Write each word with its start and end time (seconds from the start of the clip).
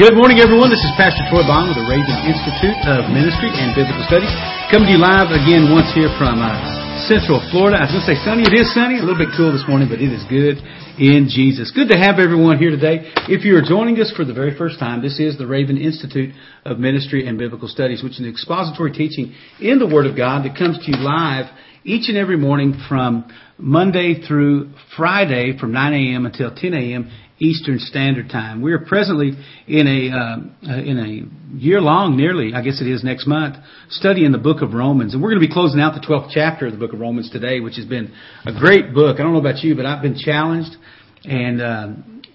Good 0.00 0.16
morning, 0.16 0.40
everyone. 0.40 0.72
This 0.72 0.80
is 0.80 0.96
Pastor 0.96 1.20
Troy 1.28 1.44
Bond 1.44 1.68
with 1.68 1.76
the 1.76 1.84
Raven 1.84 2.24
Institute 2.24 2.80
of 2.88 3.12
Ministry 3.12 3.52
and 3.52 3.76
Biblical 3.76 4.00
Studies. 4.08 4.32
Coming 4.72 4.88
to 4.88 4.96
you 4.96 5.02
live 5.04 5.28
again 5.28 5.68
once 5.68 5.92
here 5.92 6.08
from 6.16 6.40
uh, 6.40 6.56
Central 7.04 7.36
Florida. 7.52 7.76
I 7.76 7.84
was 7.84 7.92
going 7.92 8.04
to 8.08 8.08
say 8.08 8.18
sunny. 8.24 8.48
It 8.48 8.56
is 8.56 8.72
sunny. 8.72 8.96
A 8.96 9.04
little 9.04 9.20
bit 9.20 9.28
cool 9.36 9.52
this 9.52 9.68
morning, 9.68 9.92
but 9.92 10.00
it 10.00 10.08
is 10.08 10.24
good 10.24 10.56
in 10.96 11.28
Jesus. 11.28 11.68
Good 11.68 11.92
to 11.92 12.00
have 12.00 12.16
everyone 12.16 12.56
here 12.56 12.72
today. 12.72 13.12
If 13.28 13.44
you 13.44 13.60
are 13.60 13.60
joining 13.60 14.00
us 14.00 14.08
for 14.16 14.24
the 14.24 14.32
very 14.32 14.56
first 14.56 14.80
time, 14.80 15.04
this 15.04 15.20
is 15.20 15.36
the 15.36 15.44
Raven 15.44 15.76
Institute 15.76 16.32
of 16.64 16.80
Ministry 16.80 17.28
and 17.28 17.36
Biblical 17.36 17.68
Studies, 17.68 18.00
which 18.00 18.16
is 18.16 18.24
an 18.24 18.28
expository 18.32 18.96
teaching 18.96 19.36
in 19.60 19.76
the 19.76 19.84
Word 19.84 20.08
of 20.08 20.16
God 20.16 20.48
that 20.48 20.56
comes 20.56 20.80
to 20.80 20.88
you 20.88 20.96
live 20.96 21.52
each 21.84 22.08
and 22.08 22.18
every 22.18 22.36
morning 22.36 22.74
from 22.88 23.30
Monday 23.58 24.22
through 24.26 24.72
Friday 24.96 25.56
from 25.58 25.72
9 25.72 25.92
a.m. 25.92 26.26
until 26.26 26.54
10 26.54 26.74
a.m. 26.74 27.10
Eastern 27.38 27.78
Standard 27.78 28.28
Time. 28.28 28.60
We 28.60 28.72
are 28.72 28.80
presently 28.80 29.32
in 29.66 29.86
a 29.86 30.14
uh, 30.14 30.78
in 30.78 30.98
a 30.98 31.56
year 31.56 31.80
long, 31.80 32.16
nearly, 32.16 32.52
I 32.54 32.60
guess 32.62 32.82
it 32.82 32.86
is 32.86 33.02
next 33.02 33.26
month, 33.26 33.56
studying 33.88 34.30
the 34.30 34.38
book 34.38 34.60
of 34.60 34.74
Romans, 34.74 35.14
and 35.14 35.22
we're 35.22 35.30
going 35.30 35.40
to 35.40 35.46
be 35.46 35.52
closing 35.52 35.80
out 35.80 35.94
the 35.94 36.06
12th 36.06 36.30
chapter 36.34 36.66
of 36.66 36.72
the 36.72 36.78
book 36.78 36.92
of 36.92 37.00
Romans 37.00 37.30
today, 37.30 37.60
which 37.60 37.76
has 37.76 37.86
been 37.86 38.12
a 38.44 38.52
great 38.52 38.92
book. 38.92 39.18
I 39.18 39.22
don't 39.22 39.32
know 39.32 39.40
about 39.40 39.64
you, 39.64 39.74
but 39.74 39.86
I've 39.86 40.02
been 40.02 40.18
challenged, 40.18 40.76
and 41.24 41.62
uh, 41.62 41.88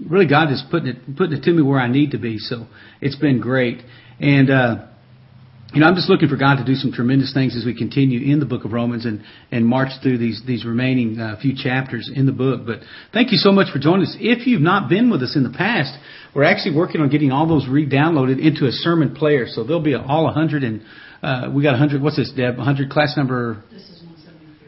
really 0.10 0.28
God 0.28 0.52
is 0.52 0.64
putting 0.72 0.88
it 0.88 1.16
putting 1.16 1.38
it 1.38 1.44
to 1.44 1.52
me 1.52 1.62
where 1.62 1.80
I 1.80 1.88
need 1.88 2.12
to 2.12 2.18
be. 2.18 2.40
So 2.40 2.66
it's 3.00 3.18
been 3.18 3.40
great, 3.40 3.84
and. 4.20 4.50
Uh, 4.50 4.86
you 5.76 5.82
know, 5.82 5.88
I'm 5.88 5.96
just 5.96 6.10
looking 6.10 6.30
for 6.30 6.38
God 6.38 6.56
to 6.56 6.64
do 6.64 6.76
some 6.76 6.94
tremendous 6.94 7.34
things 7.34 7.58
as 7.58 7.66
we 7.66 7.76
continue 7.76 8.32
in 8.32 8.40
the 8.40 8.46
book 8.46 8.64
of 8.64 8.72
Romans 8.72 9.06
and, 9.06 9.22
and 9.52 9.68
march 9.68 9.90
through 10.02 10.20
these, 10.20 10.42
these 10.48 10.64
remaining 10.64 11.20
uh, 11.20 11.38
few 11.42 11.54
chapters 11.54 12.10
in 12.16 12.26
the 12.26 12.32
book. 12.32 12.62
But 12.66 12.80
thank 13.12 13.34
you 13.34 13.38
so 13.38 13.52
much 13.52 13.74
for 13.74 13.80
joining 13.80 14.04
us. 14.04 14.16
If 14.18 14.48
you've 14.48 14.62
not 14.62 14.88
been 14.88 15.12
with 15.12 15.22
us 15.22 15.36
in 15.36 15.44
the 15.44 15.50
past, 15.50 15.94
we're 16.34 16.46
actually 16.46 16.78
working 16.78 17.02
on 17.02 17.10
getting 17.10 17.34
all 17.34 17.46
those 17.46 17.68
re-downloaded 17.68 18.40
into 18.40 18.68
a 18.68 18.72
sermon 18.72 19.16
player. 19.16 19.48
So 19.50 19.66
there'll 19.66 19.84
be 19.84 19.96
all 19.96 20.24
100 20.24 20.64
and, 20.64 20.82
uh, 21.22 21.52
we 21.54 21.62
got 21.62 21.72
100, 21.72 22.02
what's 22.02 22.16
this, 22.16 22.32
Deb? 22.32 22.56
100 22.56 22.90
class 22.90 23.16
number? 23.18 23.62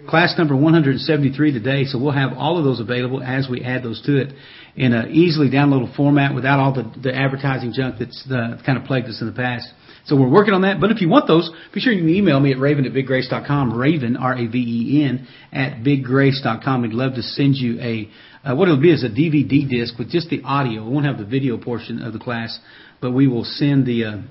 Class 0.09 0.35
number 0.37 0.55
173 0.57 1.53
today, 1.53 1.83
so 1.85 1.99
we'll 1.99 2.11
have 2.11 2.31
all 2.37 2.57
of 2.57 2.65
those 2.65 2.81
available 2.81 3.23
as 3.23 3.47
we 3.49 3.63
add 3.63 3.83
those 3.83 4.01
to 4.03 4.17
it 4.21 4.33
in 4.75 4.91
an 4.93 5.11
easily 5.11 5.49
downloadable 5.49 5.93
format 5.95 6.35
without 6.35 6.59
all 6.59 6.73
the, 6.73 6.89
the 7.01 7.15
advertising 7.15 7.73
junk 7.73 7.95
that's 7.99 8.25
uh, 8.29 8.61
kind 8.65 8.77
of 8.77 8.83
plagued 8.85 9.07
us 9.07 9.19
in 9.21 9.27
the 9.27 9.33
past. 9.33 9.67
So 10.07 10.15
we're 10.15 10.29
working 10.29 10.53
on 10.53 10.61
that. 10.61 10.79
But 10.79 10.91
if 10.91 11.01
you 11.01 11.09
want 11.09 11.27
those, 11.27 11.51
be 11.73 11.81
sure 11.81 11.91
you 11.91 12.07
email 12.07 12.39
me 12.39 12.53
at 12.53 12.59
raven 12.59 12.85
at 12.85 12.93
biggrace.com. 12.93 13.77
Raven, 13.77 14.15
R-A-V-E-N, 14.15 15.27
at 15.51 15.83
biggrace.com. 15.83 16.81
We'd 16.81 16.93
love 16.93 17.15
to 17.15 17.21
send 17.21 17.55
you 17.55 17.77
a, 17.81 18.09
uh, 18.43 18.55
what 18.55 18.69
it'll 18.69 18.81
be 18.81 18.91
is 18.91 19.03
a 19.03 19.09
DVD 19.09 19.69
disc 19.69 19.99
with 19.99 20.09
just 20.09 20.29
the 20.29 20.41
audio. 20.43 20.85
We 20.85 20.93
won't 20.93 21.05
have 21.05 21.17
the 21.17 21.25
video 21.25 21.57
portion 21.57 22.01
of 22.01 22.13
the 22.13 22.19
class, 22.19 22.57
but 23.01 23.11
we 23.11 23.27
will 23.27 23.43
send 23.43 23.85
the, 23.85 24.05
uh, 24.05 24.21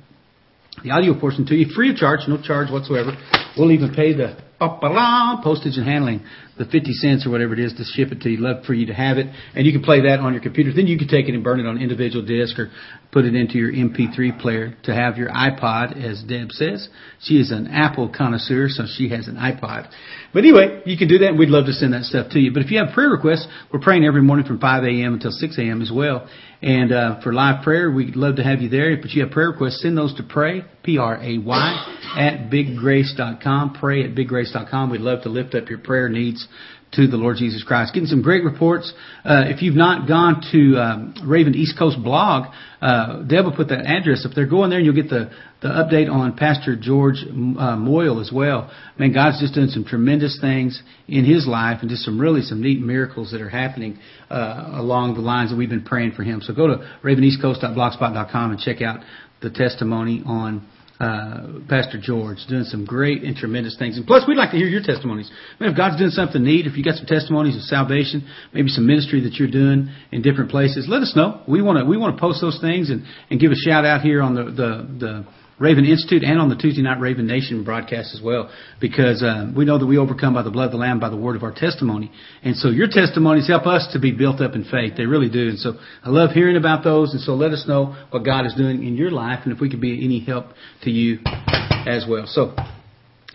the 0.82 0.92
audio 0.92 1.18
portion 1.20 1.44
to 1.46 1.54
you 1.54 1.66
free 1.74 1.90
of 1.90 1.96
charge, 1.96 2.20
no 2.26 2.40
charge 2.40 2.70
whatsoever. 2.70 3.12
We'll 3.58 3.72
even 3.72 3.94
pay 3.94 4.14
the 4.14 4.38
postage 4.58 5.76
and 5.76 5.86
handling 5.86 6.24
the 6.58 6.64
50 6.64 6.92
cents 6.92 7.26
or 7.26 7.30
whatever 7.30 7.52
it 7.52 7.58
is 7.58 7.74
to 7.74 7.84
ship 7.84 8.12
it 8.12 8.20
to 8.22 8.30
you. 8.30 8.38
Love 8.38 8.64
for 8.64 8.72
you 8.72 8.86
to 8.86 8.94
have 8.94 9.18
it. 9.18 9.26
And 9.54 9.66
you 9.66 9.72
can 9.72 9.82
play 9.82 10.02
that 10.02 10.20
on 10.20 10.32
your 10.32 10.42
computer. 10.42 10.72
Then 10.74 10.86
you 10.86 10.98
can 10.98 11.08
take 11.08 11.28
it 11.28 11.34
and 11.34 11.44
burn 11.44 11.60
it 11.60 11.66
on 11.66 11.80
individual 11.80 12.24
disc 12.24 12.58
or 12.58 12.70
put 13.12 13.24
it 13.24 13.34
into 13.34 13.58
your 13.58 13.72
MP3 13.72 14.40
player 14.40 14.76
to 14.84 14.94
have 14.94 15.16
your 15.16 15.28
iPod, 15.28 16.02
as 16.02 16.22
Deb 16.22 16.50
says. 16.50 16.88
She 17.20 17.34
is 17.34 17.50
an 17.50 17.68
Apple 17.68 18.12
connoisseur, 18.14 18.68
so 18.68 18.84
she 18.96 19.08
has 19.10 19.28
an 19.28 19.36
iPod. 19.36 19.90
But 20.32 20.40
anyway, 20.40 20.82
you 20.84 20.96
can 20.96 21.08
do 21.08 21.18
that 21.18 21.28
and 21.28 21.38
we'd 21.38 21.48
love 21.48 21.66
to 21.66 21.72
send 21.72 21.92
that 21.92 22.04
stuff 22.04 22.30
to 22.32 22.38
you. 22.38 22.52
But 22.52 22.62
if 22.62 22.70
you 22.70 22.78
have 22.78 22.94
prayer 22.94 23.08
requests, 23.08 23.46
we're 23.72 23.80
praying 23.80 24.04
every 24.04 24.22
morning 24.22 24.46
from 24.46 24.58
5 24.58 24.84
a.m. 24.84 25.14
until 25.14 25.30
6 25.30 25.58
a.m. 25.58 25.82
as 25.82 25.90
well. 25.94 26.28
And 26.62 26.90
uh, 26.90 27.20
for 27.20 27.32
live 27.32 27.62
prayer, 27.62 27.90
we'd 27.90 28.16
love 28.16 28.36
to 28.36 28.42
have 28.42 28.60
you 28.60 28.68
there. 28.68 28.96
But 28.96 29.06
if 29.06 29.14
you 29.14 29.22
have 29.22 29.30
prayer 29.30 29.50
requests, 29.50 29.82
send 29.82 29.96
those 29.96 30.14
to 30.16 30.22
pray, 30.22 30.64
P-R-A-Y, 30.82 31.96
at 32.16 32.50
biggrace.com. 32.50 33.74
Pray 33.78 34.04
at 34.04 34.14
biggrace.com. 34.14 34.90
We'd 34.90 35.00
love 35.00 35.22
to 35.24 35.28
lift 35.28 35.54
up 35.54 35.68
your 35.68 35.78
prayer 35.78 36.08
needs 36.08 36.45
to 36.92 37.06
the 37.06 37.16
Lord 37.16 37.36
Jesus 37.36 37.62
Christ. 37.62 37.92
Getting 37.92 38.08
some 38.08 38.22
great 38.22 38.44
reports. 38.44 38.92
Uh, 39.24 39.44
if 39.46 39.60
you've 39.60 39.76
not 39.76 40.08
gone 40.08 40.42
to 40.52 40.76
um, 40.80 41.14
Raven 41.24 41.54
East 41.54 41.78
Coast 41.78 42.02
blog, 42.02 42.52
uh, 42.80 43.22
Deb 43.22 43.44
will 43.44 43.54
put 43.54 43.68
that 43.68 43.84
address 43.86 44.24
up 44.24 44.32
there. 44.34 44.46
Go 44.46 44.64
in 44.64 44.70
there 44.70 44.78
and 44.78 44.86
you'll 44.86 44.94
get 44.94 45.10
the, 45.10 45.30
the 45.60 45.68
update 45.68 46.10
on 46.10 46.36
Pastor 46.36 46.76
George 46.76 47.24
uh, 47.28 47.76
Moyle 47.76 48.20
as 48.20 48.30
well. 48.32 48.70
Man, 48.98 49.12
God's 49.12 49.40
just 49.40 49.54
doing 49.54 49.68
some 49.68 49.84
tremendous 49.84 50.38
things 50.40 50.80
in 51.08 51.24
his 51.24 51.46
life 51.46 51.78
and 51.80 51.90
just 51.90 52.02
some 52.02 52.20
really 52.20 52.42
some 52.42 52.62
neat 52.62 52.80
miracles 52.80 53.32
that 53.32 53.40
are 53.40 53.50
happening 53.50 53.98
uh, 54.30 54.70
along 54.74 55.14
the 55.14 55.20
lines 55.20 55.50
that 55.50 55.56
we've 55.56 55.68
been 55.68 55.84
praying 55.84 56.12
for 56.12 56.22
him. 56.22 56.40
So 56.40 56.54
go 56.54 56.68
to 56.68 56.88
raveneastcoast.blogspot.com 57.04 58.50
and 58.52 58.60
check 58.60 58.80
out 58.80 59.00
the 59.42 59.50
testimony 59.50 60.22
on 60.24 60.66
uh, 60.98 61.60
Pastor 61.68 62.00
George, 62.00 62.38
doing 62.48 62.64
some 62.64 62.84
great 62.84 63.22
and 63.22 63.36
tremendous 63.36 63.76
things. 63.78 63.96
And 63.98 64.06
plus, 64.06 64.24
we'd 64.26 64.36
like 64.36 64.50
to 64.52 64.56
hear 64.56 64.66
your 64.66 64.82
testimonies. 64.82 65.30
Man, 65.60 65.70
if 65.70 65.76
God's 65.76 65.98
doing 65.98 66.10
something 66.10 66.42
neat, 66.42 66.66
if 66.66 66.76
you 66.76 66.84
got 66.84 66.96
some 66.96 67.06
testimonies 67.06 67.54
of 67.54 67.62
salvation, 67.62 68.26
maybe 68.52 68.68
some 68.68 68.86
ministry 68.86 69.20
that 69.22 69.34
you're 69.34 69.50
doing 69.50 69.92
in 70.12 70.22
different 70.22 70.50
places, 70.50 70.86
let 70.88 71.02
us 71.02 71.12
know. 71.14 71.42
We 71.46 71.60
want 71.60 71.78
to 71.78 71.84
we 71.84 71.96
want 71.96 72.16
to 72.16 72.20
post 72.20 72.40
those 72.40 72.58
things 72.60 72.90
and 72.90 73.04
and 73.30 73.38
give 73.38 73.52
a 73.52 73.56
shout 73.56 73.84
out 73.84 74.00
here 74.00 74.22
on 74.22 74.34
the 74.34 74.44
the 74.44 74.96
the 74.98 75.26
Raven 75.58 75.86
Institute 75.86 76.22
and 76.22 76.38
on 76.38 76.50
the 76.50 76.56
Tuesday 76.56 76.82
night 76.82 77.00
Raven 77.00 77.26
Nation 77.26 77.64
broadcast 77.64 78.14
as 78.14 78.20
well, 78.22 78.50
because 78.78 79.22
uh, 79.22 79.50
we 79.56 79.64
know 79.64 79.78
that 79.78 79.86
we 79.86 79.96
overcome 79.96 80.34
by 80.34 80.42
the 80.42 80.50
blood 80.50 80.66
of 80.66 80.72
the 80.72 80.76
Lamb, 80.76 81.00
by 81.00 81.08
the 81.08 81.16
word 81.16 81.34
of 81.34 81.42
our 81.42 81.52
testimony. 81.52 82.12
And 82.42 82.56
so 82.56 82.68
your 82.68 82.88
testimonies 82.88 83.48
help 83.48 83.66
us 83.66 83.88
to 83.94 83.98
be 83.98 84.12
built 84.12 84.42
up 84.42 84.54
in 84.54 84.64
faith. 84.64 84.94
They 84.96 85.06
really 85.06 85.30
do. 85.30 85.48
And 85.48 85.58
so 85.58 85.74
I 86.04 86.10
love 86.10 86.30
hearing 86.32 86.56
about 86.56 86.84
those. 86.84 87.12
And 87.12 87.22
so 87.22 87.34
let 87.34 87.52
us 87.52 87.64
know 87.66 87.96
what 88.10 88.24
God 88.24 88.44
is 88.44 88.54
doing 88.54 88.86
in 88.86 88.96
your 88.96 89.10
life 89.10 89.40
and 89.44 89.52
if 89.52 89.60
we 89.60 89.70
can 89.70 89.80
be 89.80 90.04
any 90.04 90.20
help 90.20 90.46
to 90.82 90.90
you 90.90 91.20
as 91.24 92.04
well. 92.08 92.26
So 92.26 92.54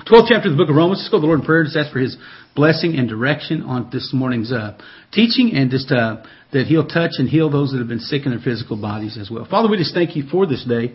12th 0.05 0.27
chapter 0.29 0.49
of 0.49 0.53
the 0.53 0.57
book 0.57 0.69
of 0.69 0.75
Romans. 0.75 0.99
Let's 0.99 1.09
go 1.09 1.17
to 1.17 1.21
the 1.21 1.27
Lord 1.27 1.39
in 1.39 1.45
prayer. 1.45 1.63
Just 1.63 1.75
ask 1.75 1.91
for 1.91 1.99
His 1.99 2.17
blessing 2.55 2.97
and 2.97 3.09
direction 3.09 3.63
on 3.63 3.89
this 3.91 4.11
morning's 4.13 4.51
uh, 4.51 4.77
teaching, 5.11 5.53
and 5.53 5.71
just 5.71 5.91
uh, 5.91 6.23
that 6.53 6.65
He'll 6.65 6.87
touch 6.87 7.11
and 7.17 7.29
heal 7.29 7.49
those 7.49 7.71
that 7.71 7.79
have 7.79 7.87
been 7.87 7.99
sick 7.99 8.25
in 8.25 8.31
their 8.31 8.39
physical 8.41 8.79
bodies 8.79 9.17
as 9.19 9.29
well. 9.29 9.45
Father, 9.49 9.69
we 9.69 9.77
just 9.77 9.93
thank 9.93 10.15
You 10.15 10.23
for 10.29 10.45
this 10.45 10.65
day. 10.65 10.93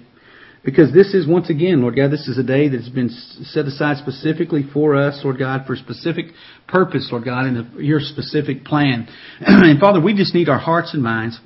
Because 0.66 0.92
this 0.92 1.14
is, 1.14 1.28
once 1.28 1.48
again, 1.48 1.80
Lord 1.80 1.94
God, 1.94 2.10
this 2.10 2.26
is 2.26 2.38
a 2.38 2.42
day 2.42 2.68
that's 2.68 2.88
been 2.88 3.08
set 3.08 3.66
aside 3.66 3.98
specifically 3.98 4.64
for 4.74 4.96
us, 4.96 5.20
Lord 5.22 5.38
God, 5.38 5.64
for 5.64 5.74
a 5.74 5.76
specific 5.76 6.26
purpose, 6.66 7.08
Lord 7.12 7.24
God, 7.24 7.46
and 7.46 7.78
your 7.78 8.00
specific 8.00 8.64
plan. 8.64 9.06
and 9.40 9.78
Father, 9.78 10.00
we 10.00 10.12
just 10.12 10.34
need 10.34 10.48
our 10.48 10.58
hearts 10.58 10.92
and 10.92 11.04
minds, 11.04 11.38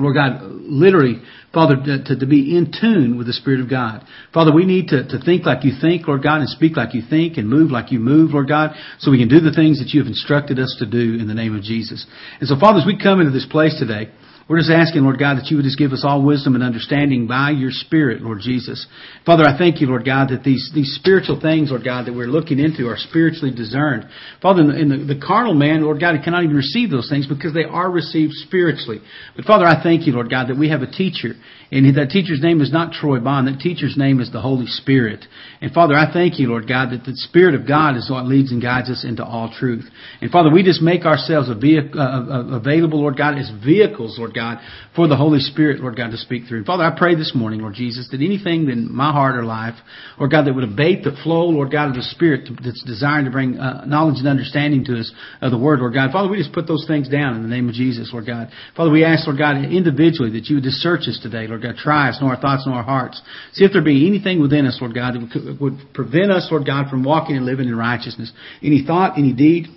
Lord 0.00 0.16
God, 0.16 0.40
literally, 0.42 1.22
Father, 1.54 1.76
to, 1.76 2.16
to, 2.16 2.26
be 2.26 2.56
in 2.56 2.72
tune 2.72 3.18
with 3.18 3.28
the 3.28 3.32
Spirit 3.32 3.60
of 3.60 3.70
God. 3.70 4.04
Father, 4.34 4.52
we 4.52 4.64
need 4.64 4.88
to, 4.88 5.06
to 5.06 5.20
think 5.24 5.46
like 5.46 5.64
you 5.64 5.70
think, 5.80 6.08
Lord 6.08 6.24
God, 6.24 6.40
and 6.40 6.48
speak 6.48 6.76
like 6.76 6.94
you 6.94 7.02
think, 7.08 7.36
and 7.36 7.48
move 7.48 7.70
like 7.70 7.92
you 7.92 8.00
move, 8.00 8.32
Lord 8.32 8.48
God, 8.48 8.74
so 8.98 9.12
we 9.12 9.18
can 9.18 9.28
do 9.28 9.38
the 9.38 9.52
things 9.52 9.78
that 9.78 9.90
you 9.94 10.00
have 10.00 10.08
instructed 10.08 10.58
us 10.58 10.74
to 10.80 10.86
do 10.86 11.20
in 11.20 11.28
the 11.28 11.34
name 11.34 11.54
of 11.54 11.62
Jesus. 11.62 12.04
And 12.40 12.48
so, 12.48 12.58
Father, 12.58 12.80
as 12.80 12.86
we 12.86 12.98
come 12.98 13.20
into 13.20 13.32
this 13.32 13.46
place 13.46 13.78
today, 13.78 14.10
we're 14.48 14.58
just 14.58 14.70
asking, 14.70 15.02
Lord 15.02 15.18
God, 15.18 15.36
that 15.36 15.46
you 15.50 15.56
would 15.56 15.64
just 15.64 15.78
give 15.78 15.92
us 15.92 16.04
all 16.04 16.24
wisdom 16.24 16.54
and 16.54 16.64
understanding 16.64 17.26
by 17.26 17.50
your 17.50 17.70
Spirit, 17.70 18.22
Lord 18.22 18.40
Jesus. 18.40 18.86
Father, 19.24 19.44
I 19.44 19.56
thank 19.56 19.80
you, 19.80 19.86
Lord 19.86 20.04
God, 20.04 20.30
that 20.30 20.42
these, 20.42 20.70
these 20.74 20.96
spiritual 20.98 21.40
things, 21.40 21.70
Lord 21.70 21.84
God, 21.84 22.06
that 22.06 22.14
we're 22.14 22.26
looking 22.26 22.58
into 22.58 22.88
are 22.88 22.96
spiritually 22.96 23.54
discerned. 23.54 24.06
Father, 24.40 24.62
in 24.62 24.68
the, 24.68 24.78
in 24.78 24.88
the, 24.88 25.14
the 25.14 25.20
carnal 25.20 25.54
man, 25.54 25.82
Lord 25.82 26.00
God, 26.00 26.16
he 26.16 26.22
cannot 26.22 26.44
even 26.44 26.56
receive 26.56 26.90
those 26.90 27.08
things 27.08 27.26
because 27.26 27.54
they 27.54 27.64
are 27.64 27.90
received 27.90 28.32
spiritually. 28.32 29.00
But 29.36 29.44
Father, 29.44 29.64
I 29.64 29.82
thank 29.82 30.06
you, 30.06 30.12
Lord 30.12 30.30
God, 30.30 30.48
that 30.48 30.58
we 30.58 30.70
have 30.70 30.82
a 30.82 30.90
teacher 30.90 31.34
and 31.72 31.96
that 31.96 32.10
teacher's 32.10 32.42
name 32.42 32.60
is 32.60 32.70
not 32.70 32.92
Troy 32.92 33.18
Bond. 33.18 33.48
That 33.48 33.58
teacher's 33.58 33.96
name 33.96 34.20
is 34.20 34.30
the 34.30 34.42
Holy 34.42 34.66
Spirit. 34.66 35.24
And 35.62 35.72
Father, 35.72 35.94
I 35.94 36.12
thank 36.12 36.38
you, 36.38 36.48
Lord 36.48 36.68
God, 36.68 36.90
that 36.90 37.04
the 37.04 37.16
Spirit 37.16 37.54
of 37.54 37.66
God 37.66 37.96
is 37.96 38.10
what 38.10 38.26
leads 38.26 38.52
and 38.52 38.60
guides 38.60 38.90
us 38.90 39.06
into 39.08 39.24
all 39.24 39.50
truth. 39.58 39.88
And 40.20 40.30
Father, 40.30 40.50
we 40.50 40.62
just 40.62 40.82
make 40.82 41.06
ourselves 41.06 41.48
uh, 41.48 41.54
uh, 41.54 42.56
available, 42.56 43.00
Lord 43.00 43.16
God, 43.16 43.38
as 43.38 43.50
vehicles, 43.64 44.18
Lord 44.18 44.34
God, 44.34 44.58
for 44.94 45.08
the 45.08 45.16
Holy 45.16 45.38
Spirit, 45.40 45.80
Lord 45.80 45.96
God, 45.96 46.10
to 46.10 46.18
speak 46.18 46.44
through. 46.46 46.58
And 46.58 46.66
Father, 46.66 46.84
I 46.84 46.92
pray 46.94 47.14
this 47.14 47.32
morning, 47.34 47.60
Lord 47.62 47.72
Jesus, 47.72 48.06
that 48.10 48.20
anything 48.20 48.68
in 48.68 48.94
my 48.94 49.10
heart 49.10 49.34
or 49.34 49.44
life, 49.44 49.74
Lord 50.18 50.30
God, 50.30 50.44
that 50.44 50.54
would 50.54 50.64
abate 50.64 51.04
the 51.04 51.16
flow, 51.24 51.46
Lord 51.46 51.72
God, 51.72 51.88
of 51.88 51.94
the 51.94 52.02
Spirit 52.02 52.50
that's 52.62 52.84
desiring 52.84 53.24
to 53.24 53.30
bring 53.30 53.58
uh, 53.58 53.86
knowledge 53.86 54.18
and 54.18 54.28
understanding 54.28 54.84
to 54.84 55.00
us 55.00 55.10
of 55.40 55.50
the 55.50 55.58
Word, 55.58 55.80
Lord 55.80 55.94
God. 55.94 56.12
Father, 56.12 56.28
we 56.28 56.36
just 56.36 56.52
put 56.52 56.68
those 56.68 56.84
things 56.86 57.08
down 57.08 57.36
in 57.36 57.42
the 57.42 57.48
name 57.48 57.70
of 57.70 57.74
Jesus, 57.74 58.10
Lord 58.12 58.26
God. 58.26 58.50
Father, 58.76 58.90
we 58.90 59.06
ask, 59.06 59.26
Lord 59.26 59.38
God, 59.38 59.56
individually 59.56 60.32
that 60.32 60.50
you 60.50 60.56
would 60.56 60.64
just 60.64 60.76
search 60.76 61.08
us 61.08 61.18
today, 61.22 61.46
Lord 61.46 61.61
God. 61.62 61.76
Try 61.76 62.10
us, 62.10 62.20
know 62.20 62.28
our 62.28 62.40
thoughts, 62.40 62.66
know 62.66 62.72
our 62.72 62.82
hearts. 62.82 63.20
See 63.52 63.64
if 63.64 63.72
there 63.72 63.82
be 63.82 64.06
anything 64.06 64.40
within 64.40 64.66
us, 64.66 64.78
Lord 64.80 64.94
God, 64.94 65.14
that 65.14 65.58
would 65.60 65.78
prevent 65.94 66.30
us, 66.30 66.48
Lord 66.50 66.66
God, 66.66 66.90
from 66.90 67.04
walking 67.04 67.36
and 67.36 67.46
living 67.46 67.68
in 67.68 67.76
righteousness. 67.76 68.32
Any 68.62 68.84
thought, 68.84 69.18
any 69.18 69.32
deed, 69.32 69.68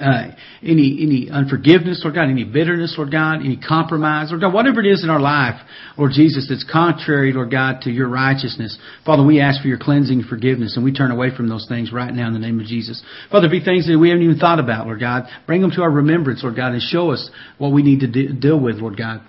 uh, 0.00 0.28
any 0.62 0.98
any 1.00 1.28
unforgiveness, 1.30 2.02
Lord 2.04 2.14
God, 2.14 2.28
any 2.28 2.44
bitterness, 2.44 2.94
Lord 2.98 3.10
God, 3.10 3.36
any 3.36 3.56
compromise, 3.56 4.28
Lord 4.30 4.42
God, 4.42 4.52
whatever 4.52 4.80
it 4.80 4.86
is 4.86 5.02
in 5.02 5.08
our 5.08 5.20
life, 5.20 5.60
Lord 5.96 6.12
Jesus, 6.12 6.46
that's 6.48 6.64
contrary, 6.70 7.32
Lord 7.32 7.50
God, 7.50 7.80
to 7.82 7.90
your 7.90 8.08
righteousness. 8.08 8.78
Father, 9.06 9.24
we 9.24 9.40
ask 9.40 9.62
for 9.62 9.68
your 9.68 9.78
cleansing 9.78 10.20
and 10.20 10.28
forgiveness, 10.28 10.76
and 10.76 10.84
we 10.84 10.92
turn 10.92 11.10
away 11.10 11.34
from 11.34 11.48
those 11.48 11.66
things 11.68 11.92
right 11.92 12.12
now 12.12 12.26
in 12.28 12.34
the 12.34 12.38
name 12.38 12.60
of 12.60 12.66
Jesus. 12.66 13.02
Father, 13.30 13.48
be 13.48 13.64
things 13.64 13.86
that 13.86 13.98
we 13.98 14.10
haven't 14.10 14.24
even 14.24 14.38
thought 14.38 14.60
about, 14.60 14.86
Lord 14.86 15.00
God. 15.00 15.24
Bring 15.46 15.62
them 15.62 15.70
to 15.72 15.82
our 15.82 15.90
remembrance, 15.90 16.42
Lord 16.42 16.56
God, 16.56 16.72
and 16.72 16.82
show 16.82 17.10
us 17.10 17.30
what 17.56 17.72
we 17.72 17.82
need 17.82 18.00
to 18.00 18.06
de- 18.06 18.32
deal 18.34 18.60
with, 18.60 18.76
Lord 18.76 18.98
God. 18.98 19.22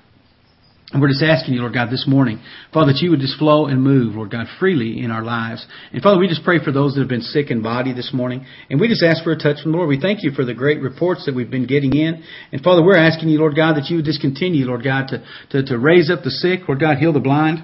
And 0.91 1.01
we're 1.03 1.09
just 1.09 1.21
asking 1.21 1.53
you, 1.53 1.59
Lord 1.59 1.75
God, 1.75 1.91
this 1.91 2.05
morning, 2.07 2.41
Father, 2.73 2.93
that 2.93 3.01
you 3.01 3.11
would 3.11 3.19
just 3.19 3.37
flow 3.37 3.67
and 3.67 3.79
move, 3.79 4.15
Lord 4.15 4.31
God, 4.31 4.47
freely 4.59 5.03
in 5.03 5.11
our 5.11 5.23
lives. 5.23 5.63
And 5.93 6.01
Father, 6.01 6.19
we 6.19 6.27
just 6.27 6.43
pray 6.43 6.57
for 6.63 6.71
those 6.71 6.95
that 6.95 7.01
have 7.01 7.09
been 7.09 7.21
sick 7.21 7.51
in 7.51 7.61
body 7.61 7.93
this 7.93 8.09
morning. 8.11 8.43
And 8.71 8.79
we 8.79 8.87
just 8.87 9.03
ask 9.03 9.23
for 9.23 9.31
a 9.31 9.37
touch 9.37 9.61
from 9.61 9.71
the 9.71 9.77
Lord. 9.77 9.87
We 9.87 10.01
thank 10.01 10.23
you 10.23 10.31
for 10.31 10.43
the 10.43 10.55
great 10.55 10.81
reports 10.81 11.27
that 11.27 11.35
we've 11.35 11.51
been 11.51 11.67
getting 11.67 11.95
in. 11.95 12.23
And 12.51 12.61
Father, 12.63 12.83
we're 12.83 12.97
asking 12.97 13.29
you, 13.29 13.37
Lord 13.37 13.55
God, 13.55 13.75
that 13.75 13.85
you 13.89 13.97
would 13.97 14.05
just 14.05 14.19
continue, 14.19 14.65
Lord 14.65 14.83
God, 14.83 15.09
to, 15.09 15.23
to, 15.51 15.63
to 15.67 15.77
raise 15.77 16.09
up 16.09 16.23
the 16.23 16.31
sick, 16.31 16.61
Lord 16.67 16.79
God, 16.79 16.97
heal 16.97 17.13
the 17.13 17.19
blind. 17.19 17.63